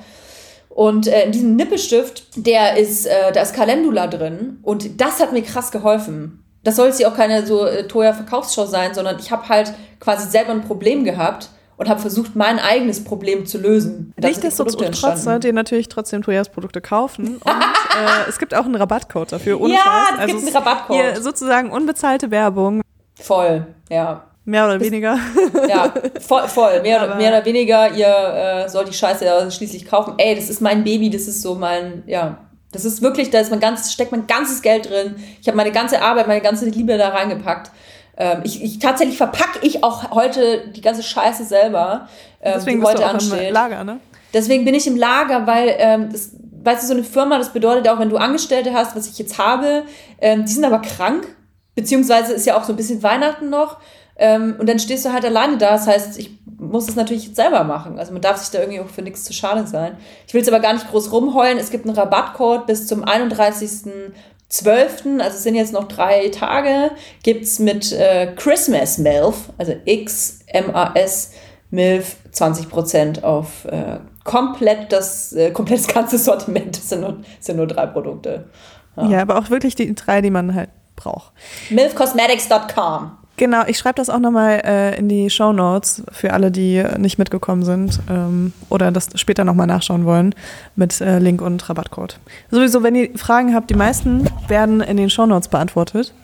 Und 0.70 1.08
äh, 1.08 1.26
in 1.26 1.32
diesem 1.32 1.56
Nippelstift, 1.56 2.24
der 2.36 2.78
ist, 2.78 3.04
äh, 3.04 3.32
da 3.34 3.42
ist 3.42 3.54
Calendula 3.54 4.06
drin 4.06 4.60
und 4.62 4.98
das 4.98 5.20
hat 5.20 5.34
mir 5.34 5.42
krass 5.42 5.72
geholfen 5.72 6.42
das 6.66 6.74
soll 6.76 6.88
jetzt 6.88 6.98
ja 6.98 7.08
auch 7.08 7.14
keine 7.14 7.46
so 7.46 7.64
äh, 7.64 7.86
teuer 7.86 8.12
Verkaufsshow 8.12 8.66
sein, 8.66 8.92
sondern 8.92 9.18
ich 9.20 9.30
habe 9.30 9.48
halt 9.48 9.72
quasi 10.00 10.28
selber 10.28 10.50
ein 10.50 10.62
Problem 10.62 11.04
gehabt 11.04 11.48
und 11.76 11.88
habe 11.88 12.00
versucht, 12.00 12.34
mein 12.34 12.58
eigenes 12.58 13.04
Problem 13.04 13.46
zu 13.46 13.58
lösen. 13.58 14.12
Nichtsdestotrotz 14.16 15.22
sollt 15.22 15.44
ihr 15.44 15.52
natürlich 15.52 15.88
trotzdem 15.88 16.22
Toyas 16.22 16.48
Produkte 16.48 16.80
kaufen. 16.80 17.36
Und 17.36 17.46
äh, 17.46 18.28
es 18.28 18.38
gibt 18.38 18.52
auch 18.52 18.64
einen 18.64 18.74
Rabattcode 18.74 19.30
dafür, 19.30 19.60
ohne 19.60 19.74
ja, 19.74 19.80
Scheiß. 19.80 20.14
es 20.14 20.18
also 20.18 20.34
gibt 20.34 20.46
einen 20.46 20.56
Rabattcode. 20.56 20.96
Hier 20.96 21.22
sozusagen 21.22 21.70
unbezahlte 21.70 22.30
Werbung. 22.32 22.82
Voll, 23.14 23.66
ja. 23.88 24.24
Mehr 24.44 24.64
oder 24.64 24.80
weniger. 24.80 25.18
ja, 25.68 25.92
voll, 26.20 26.48
voll. 26.48 26.82
Mehr, 26.82 27.04
oder, 27.04 27.14
mehr 27.16 27.30
oder 27.30 27.44
weniger, 27.44 27.92
ihr 27.92 28.64
äh, 28.64 28.68
sollt 28.68 28.88
die 28.88 28.92
Scheiße 28.92 29.50
schließlich 29.52 29.86
kaufen. 29.86 30.14
Ey, 30.18 30.34
das 30.34 30.48
ist 30.50 30.60
mein 30.60 30.82
Baby, 30.82 31.10
das 31.10 31.22
ist 31.22 31.42
so 31.42 31.54
mein, 31.54 32.02
ja, 32.06 32.38
Das 32.76 32.84
ist 32.84 33.02
wirklich, 33.02 33.30
da 33.30 33.40
ist 33.40 33.50
mein 33.50 33.60
ganzes, 33.60 33.92
steckt 33.92 34.12
mein 34.12 34.26
ganzes 34.26 34.62
Geld 34.62 34.88
drin. 34.88 35.16
Ich 35.40 35.48
habe 35.48 35.56
meine 35.56 35.72
ganze 35.72 36.02
Arbeit, 36.02 36.28
meine 36.28 36.40
ganze 36.40 36.66
Liebe 36.66 36.96
da 36.98 37.08
reingepackt. 37.08 37.70
Ähm, 38.16 38.40
ich, 38.44 38.62
ich 38.62 38.78
tatsächlich 38.78 39.16
verpacke 39.16 39.60
ich 39.62 39.82
auch 39.82 40.10
heute 40.10 40.68
die 40.68 40.80
ganze 40.80 41.02
Scheiße 41.02 41.44
selber, 41.44 42.08
ähm, 42.42 42.52
Deswegen 42.56 42.80
die 42.80 42.86
bist 42.86 42.92
heute 42.92 43.02
du 43.02 43.08
auch 43.08 43.14
ansteht. 43.14 43.48
im 43.48 43.54
Lager, 43.54 43.84
ne? 43.84 44.00
Deswegen 44.32 44.64
bin 44.64 44.74
ich 44.74 44.86
im 44.86 44.96
Lager, 44.96 45.46
weil 45.46 45.74
ähm, 45.78 46.08
das, 46.12 46.30
weißt 46.62 46.82
du, 46.82 46.86
so 46.88 46.94
eine 46.94 47.04
Firma, 47.04 47.38
das 47.38 47.52
bedeutet 47.52 47.88
auch, 47.88 47.98
wenn 47.98 48.10
du 48.10 48.16
Angestellte 48.16 48.72
hast, 48.72 48.96
was 48.96 49.06
ich 49.06 49.18
jetzt 49.18 49.38
habe, 49.38 49.84
ähm, 50.20 50.44
die 50.44 50.52
sind 50.52 50.64
aber 50.64 50.80
krank, 50.80 51.26
beziehungsweise 51.74 52.32
ist 52.32 52.46
ja 52.46 52.56
auch 52.58 52.64
so 52.64 52.72
ein 52.72 52.76
bisschen 52.76 53.02
Weihnachten 53.02 53.50
noch. 53.50 53.78
Ähm, 54.18 54.56
und 54.58 54.68
dann 54.68 54.78
stehst 54.78 55.04
du 55.04 55.12
halt 55.12 55.24
alleine 55.24 55.58
da. 55.58 55.72
Das 55.72 55.86
heißt, 55.86 56.18
ich 56.18 56.30
muss 56.58 56.88
es 56.88 56.96
natürlich 56.96 57.34
selber 57.34 57.64
machen. 57.64 57.98
Also 57.98 58.12
man 58.12 58.22
darf 58.22 58.38
sich 58.38 58.50
da 58.50 58.60
irgendwie 58.60 58.80
auch 58.80 58.88
für 58.88 59.02
nichts 59.02 59.24
zu 59.24 59.32
schade 59.32 59.66
sein. 59.66 59.96
Ich 60.26 60.34
will 60.34 60.42
es 60.42 60.48
aber 60.48 60.60
gar 60.60 60.72
nicht 60.72 60.90
groß 60.90 61.12
rumheulen. 61.12 61.58
Es 61.58 61.70
gibt 61.70 61.86
einen 61.86 61.96
Rabattcode 61.96 62.66
bis 62.66 62.86
zum 62.86 63.04
31.12., 63.04 65.20
also 65.20 65.36
es 65.36 65.42
sind 65.42 65.54
jetzt 65.54 65.72
noch 65.72 65.88
drei 65.88 66.28
Tage, 66.28 66.90
gibt's 67.22 67.58
mit 67.58 67.92
äh, 67.92 68.32
Christmas 68.36 68.98
MILF, 68.98 69.50
also 69.58 69.74
X-M-A-S 69.84 71.32
MILF 71.70 72.16
20% 72.32 73.22
auf 73.22 73.64
äh, 73.66 73.98
komplett 74.24 74.92
das, 74.92 75.32
äh, 75.32 75.50
komplett 75.50 75.80
das 75.80 75.88
ganze 75.88 76.18
Sortiment. 76.18 76.76
Das 76.76 76.88
sind 76.88 77.00
nur, 77.00 77.18
das 77.36 77.46
sind 77.46 77.56
nur 77.56 77.66
drei 77.66 77.86
Produkte. 77.86 78.48
Ja. 78.96 79.20
aber 79.20 79.38
auch 79.38 79.50
wirklich 79.50 79.74
die 79.74 79.94
drei, 79.94 80.22
die 80.22 80.30
man 80.30 80.54
halt 80.54 80.70
braucht. 80.94 81.32
MILFcosmetics.com 81.68 83.18
Genau, 83.36 83.64
ich 83.66 83.76
schreibe 83.76 83.96
das 83.96 84.08
auch 84.08 84.18
nochmal 84.18 84.62
äh, 84.64 84.98
in 84.98 85.08
die 85.08 85.28
Show 85.28 85.52
Notes 85.52 86.02
für 86.10 86.32
alle, 86.32 86.50
die 86.50 86.82
nicht 86.98 87.18
mitgekommen 87.18 87.64
sind 87.64 88.00
ähm, 88.08 88.52
oder 88.70 88.90
das 88.90 89.08
später 89.16 89.44
nochmal 89.44 89.66
nachschauen 89.66 90.06
wollen 90.06 90.34
mit 90.74 91.00
äh, 91.00 91.18
Link 91.18 91.42
und 91.42 91.68
Rabattcode. 91.68 92.18
Sowieso, 92.50 92.82
wenn 92.82 92.94
ihr 92.94 93.10
Fragen 93.16 93.54
habt, 93.54 93.68
die 93.68 93.74
meisten 93.74 94.28
werden 94.48 94.80
in 94.80 94.96
den 94.96 95.10
Show 95.10 95.26
Notes 95.26 95.48
beantwortet. 95.48 96.14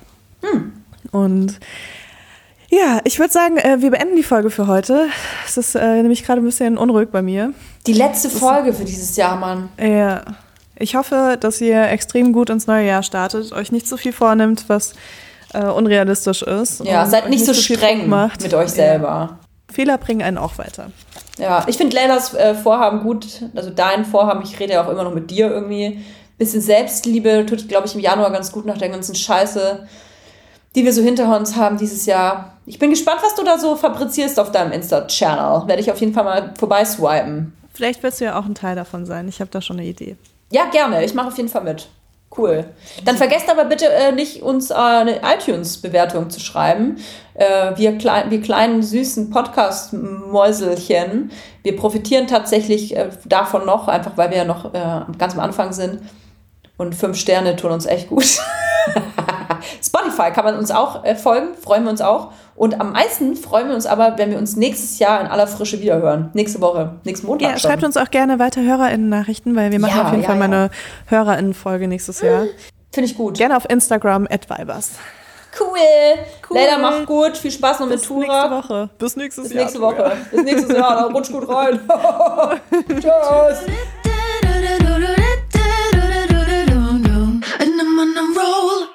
Hm. 0.41 0.73
Und 1.11 1.59
ja, 2.71 3.01
ich 3.05 3.19
würde 3.19 3.33
sagen, 3.33 3.59
äh, 3.59 3.83
wir 3.83 3.91
beenden 3.91 4.17
die 4.17 4.23
Folge 4.23 4.49
für 4.49 4.67
heute. 4.67 5.09
Es 5.47 5.59
ist 5.59 5.75
äh, 5.75 6.01
nämlich 6.01 6.25
gerade 6.25 6.41
ein 6.41 6.45
bisschen 6.45 6.79
unruhig 6.79 7.11
bei 7.11 7.21
mir. 7.21 7.53
Die 7.87 7.93
letzte 7.93 8.31
Folge 8.31 8.73
für 8.73 8.85
dieses 8.85 9.17
Jahr, 9.17 9.37
Mann. 9.37 9.69
Ja. 9.79 10.23
Ich 10.77 10.97
hoffe, 10.97 11.37
dass 11.39 11.61
ihr 11.61 11.91
extrem 11.91 12.33
gut 12.33 12.49
ins 12.49 12.67
neue 12.67 12.87
Jahr 12.87 13.03
startet, 13.03 13.53
euch 13.53 13.71
nicht 13.71 13.87
so 13.87 13.99
viel 13.99 14.13
vornimmt, 14.13 14.65
was 14.69 14.95
äh, 15.53 15.65
unrealistisch 15.65 16.43
ist. 16.43 16.85
Ja, 16.85 17.07
seid 17.07 17.29
nicht 17.29 17.45
so 17.45 17.55
streng 17.55 18.09
macht. 18.09 18.43
mit 18.43 18.55
euch 18.55 18.71
selber. 18.71 19.09
Ja. 19.09 19.39
Fehler 19.73 19.99
bringen 19.99 20.23
einen 20.23 20.39
auch 20.39 20.59
weiter. 20.59 20.91
Ja, 21.39 21.65
ich 21.67 21.77
finde 21.77 21.97
Leylas 21.97 22.35
äh, 22.35 22.55
Vorhaben 22.55 23.01
gut, 23.01 23.27
also 23.55 23.71
dein 23.71 24.05
Vorhaben, 24.05 24.43
ich 24.43 24.59
rede 24.61 24.75
ja 24.75 24.85
auch 24.85 24.91
immer 24.91 25.05
noch 25.05 25.15
mit 25.15 25.31
dir 25.31 25.51
irgendwie. 25.51 26.05
Bisschen 26.39 26.61
Selbstliebe 26.61 27.47
tut, 27.47 27.69
glaube 27.69 27.87
ich, 27.87 27.95
im 27.95 28.01
Januar 28.01 28.31
ganz 28.31 28.53
gut 28.53 28.67
nach 28.67 28.79
der 28.79 28.89
ganzen 28.89 29.15
Scheiße, 29.15 29.87
die 30.75 30.85
wir 30.85 30.93
so 30.93 31.03
hinter 31.03 31.35
uns 31.37 31.57
haben 31.57 31.79
dieses 31.79 32.07
Jahr. 32.07 32.57
Ich 32.67 32.79
bin 32.79 32.91
gespannt, 32.91 33.21
was 33.23 33.35
du 33.35 33.45
da 33.45 33.59
so 33.59 33.77
fabrizierst 33.77 34.39
auf 34.41 34.51
deinem 34.51 34.73
Insta-Channel. 34.73 35.69
Werde 35.69 35.81
ich 35.81 35.91
auf 35.91 36.01
jeden 36.01 36.15
Fall 36.15 36.25
mal 36.25 36.55
vorbeiswipen. 36.59 37.53
Vielleicht 37.75 38.03
willst 38.03 38.21
du 38.21 38.25
ja 38.25 38.39
auch 38.39 38.45
ein 38.45 38.55
Teil 38.55 38.77
davon 38.77 39.07
sein. 39.07 39.29
Ich 39.29 39.41
habe 39.41 39.51
da 39.51 39.61
schon 39.63 39.79
eine 39.79 39.87
Idee. 39.87 40.17
Ja, 40.51 40.67
gerne. 40.71 41.05
Ich 41.05 41.15
mache 41.15 41.29
auf 41.29 41.37
jeden 41.37 41.49
Fall 41.49 41.65
mit. 41.65 41.89
Cool. 42.37 42.65
Dann 43.05 43.17
vergesst 43.19 43.49
aber 43.51 43.67
bitte 43.67 43.89
äh, 43.89 44.13
nicht, 44.13 44.43
uns 44.43 44.71
äh, 44.71 44.75
eine 44.75 45.21
iTunes-Bewertung 45.23 46.31
zu 46.31 46.41
schreiben. 46.41 46.97
Äh, 47.35 47.77
wir, 47.77 47.99
klein, 47.99 48.31
wir 48.31 48.41
kleinen, 48.41 48.83
süßen 48.83 49.29
Podcast-Mäuselchen, 49.31 51.31
wir 51.63 51.77
profitieren 51.77 52.27
tatsächlich 52.27 52.97
äh, 52.97 53.11
davon 53.27 53.67
noch, 53.67 53.89
einfach 53.89 54.17
weil 54.17 54.31
wir 54.31 54.39
ja 54.39 54.45
noch 54.45 54.73
äh, 54.73 55.03
ganz 55.19 55.35
am 55.35 55.41
Anfang 55.41 55.73
sind. 55.73 56.01
Und 56.79 56.95
fünf 56.95 57.19
Sterne 57.19 57.57
tun 57.57 57.71
uns 57.71 57.85
echt 57.85 58.09
gut. 58.09 58.41
Spotify 59.83 60.31
kann 60.33 60.45
man 60.45 60.57
uns 60.57 60.71
auch 60.71 61.05
äh, 61.05 61.15
folgen, 61.15 61.49
freuen 61.63 61.85
wir 61.85 61.91
uns 61.91 62.01
auch. 62.01 62.33
Und 62.55 62.81
am 62.81 62.93
meisten 62.93 63.35
freuen 63.37 63.69
wir 63.69 63.75
uns 63.75 63.87
aber, 63.87 64.19
wenn 64.19 64.31
wir 64.31 64.39
uns 64.39 64.57
nächstes 64.57 64.99
Jahr 64.99 65.21
in 65.21 65.27
aller 65.27 65.47
Frische 65.47 65.81
wiederhören. 65.81 66.31
Nächste 66.35 66.61
Woche, 66.61 66.95
nächsten 67.05 67.27
Montag. 67.27 67.51
Ja, 67.51 67.59
schreibt 67.59 67.83
uns 67.83 67.97
auch 67.97 68.11
gerne 68.11 68.39
weiter 68.39 68.61
HörerInnen-Nachrichten, 68.61 69.57
weil 69.57 69.73
wir 69.73 69.79
machen 69.81 69.97
Ja, 69.97 70.05
auf 70.05 70.11
jeden 70.11 70.23
ja, 70.23 70.29
Fall 70.29 70.37
mal 70.37 70.51
ja. 70.51 70.57
eine 70.63 70.71
HörerInnen-Folge 71.07 71.89
nächstes 71.89 72.21
Jahr. 72.21 72.45
Finde 72.93 73.11
ich 73.11 73.17
gut. 73.17 73.39
Gerne 73.39 73.57
auf 73.57 73.69
Instagram, 73.69 74.29
@vibers. 74.29 74.93
Cool. 75.59 75.69
Cool. 76.49 76.57
Leider 76.57 76.79
macht 76.79 77.07
gut. 77.07 77.37
Viel 77.37 77.51
Spaß 77.51 77.81
noch 77.81 77.87
mit 77.87 78.01
Bis 78.01 78.11
nächste 78.11 78.27
Tura. 78.27 78.51
Woche. 78.51 78.91
Bis 78.99 79.17
nächstes 79.17 79.45
Bis 79.45 79.53
Jahr. 79.53 79.65
nächste 79.65 79.81
Woche. 79.81 80.13
Bis 80.31 80.43
nächstes 80.45 80.77
Jahr. 80.77 81.03
Dann 81.03 81.13
rutsch 81.17 81.31
gut 81.31 81.49
rein. 81.49 81.81
Tschüss. 82.89 83.67
And 87.59 87.81
I'm 87.81 87.99
on 87.99 88.17
a 88.17 88.41
roll. 88.41 88.89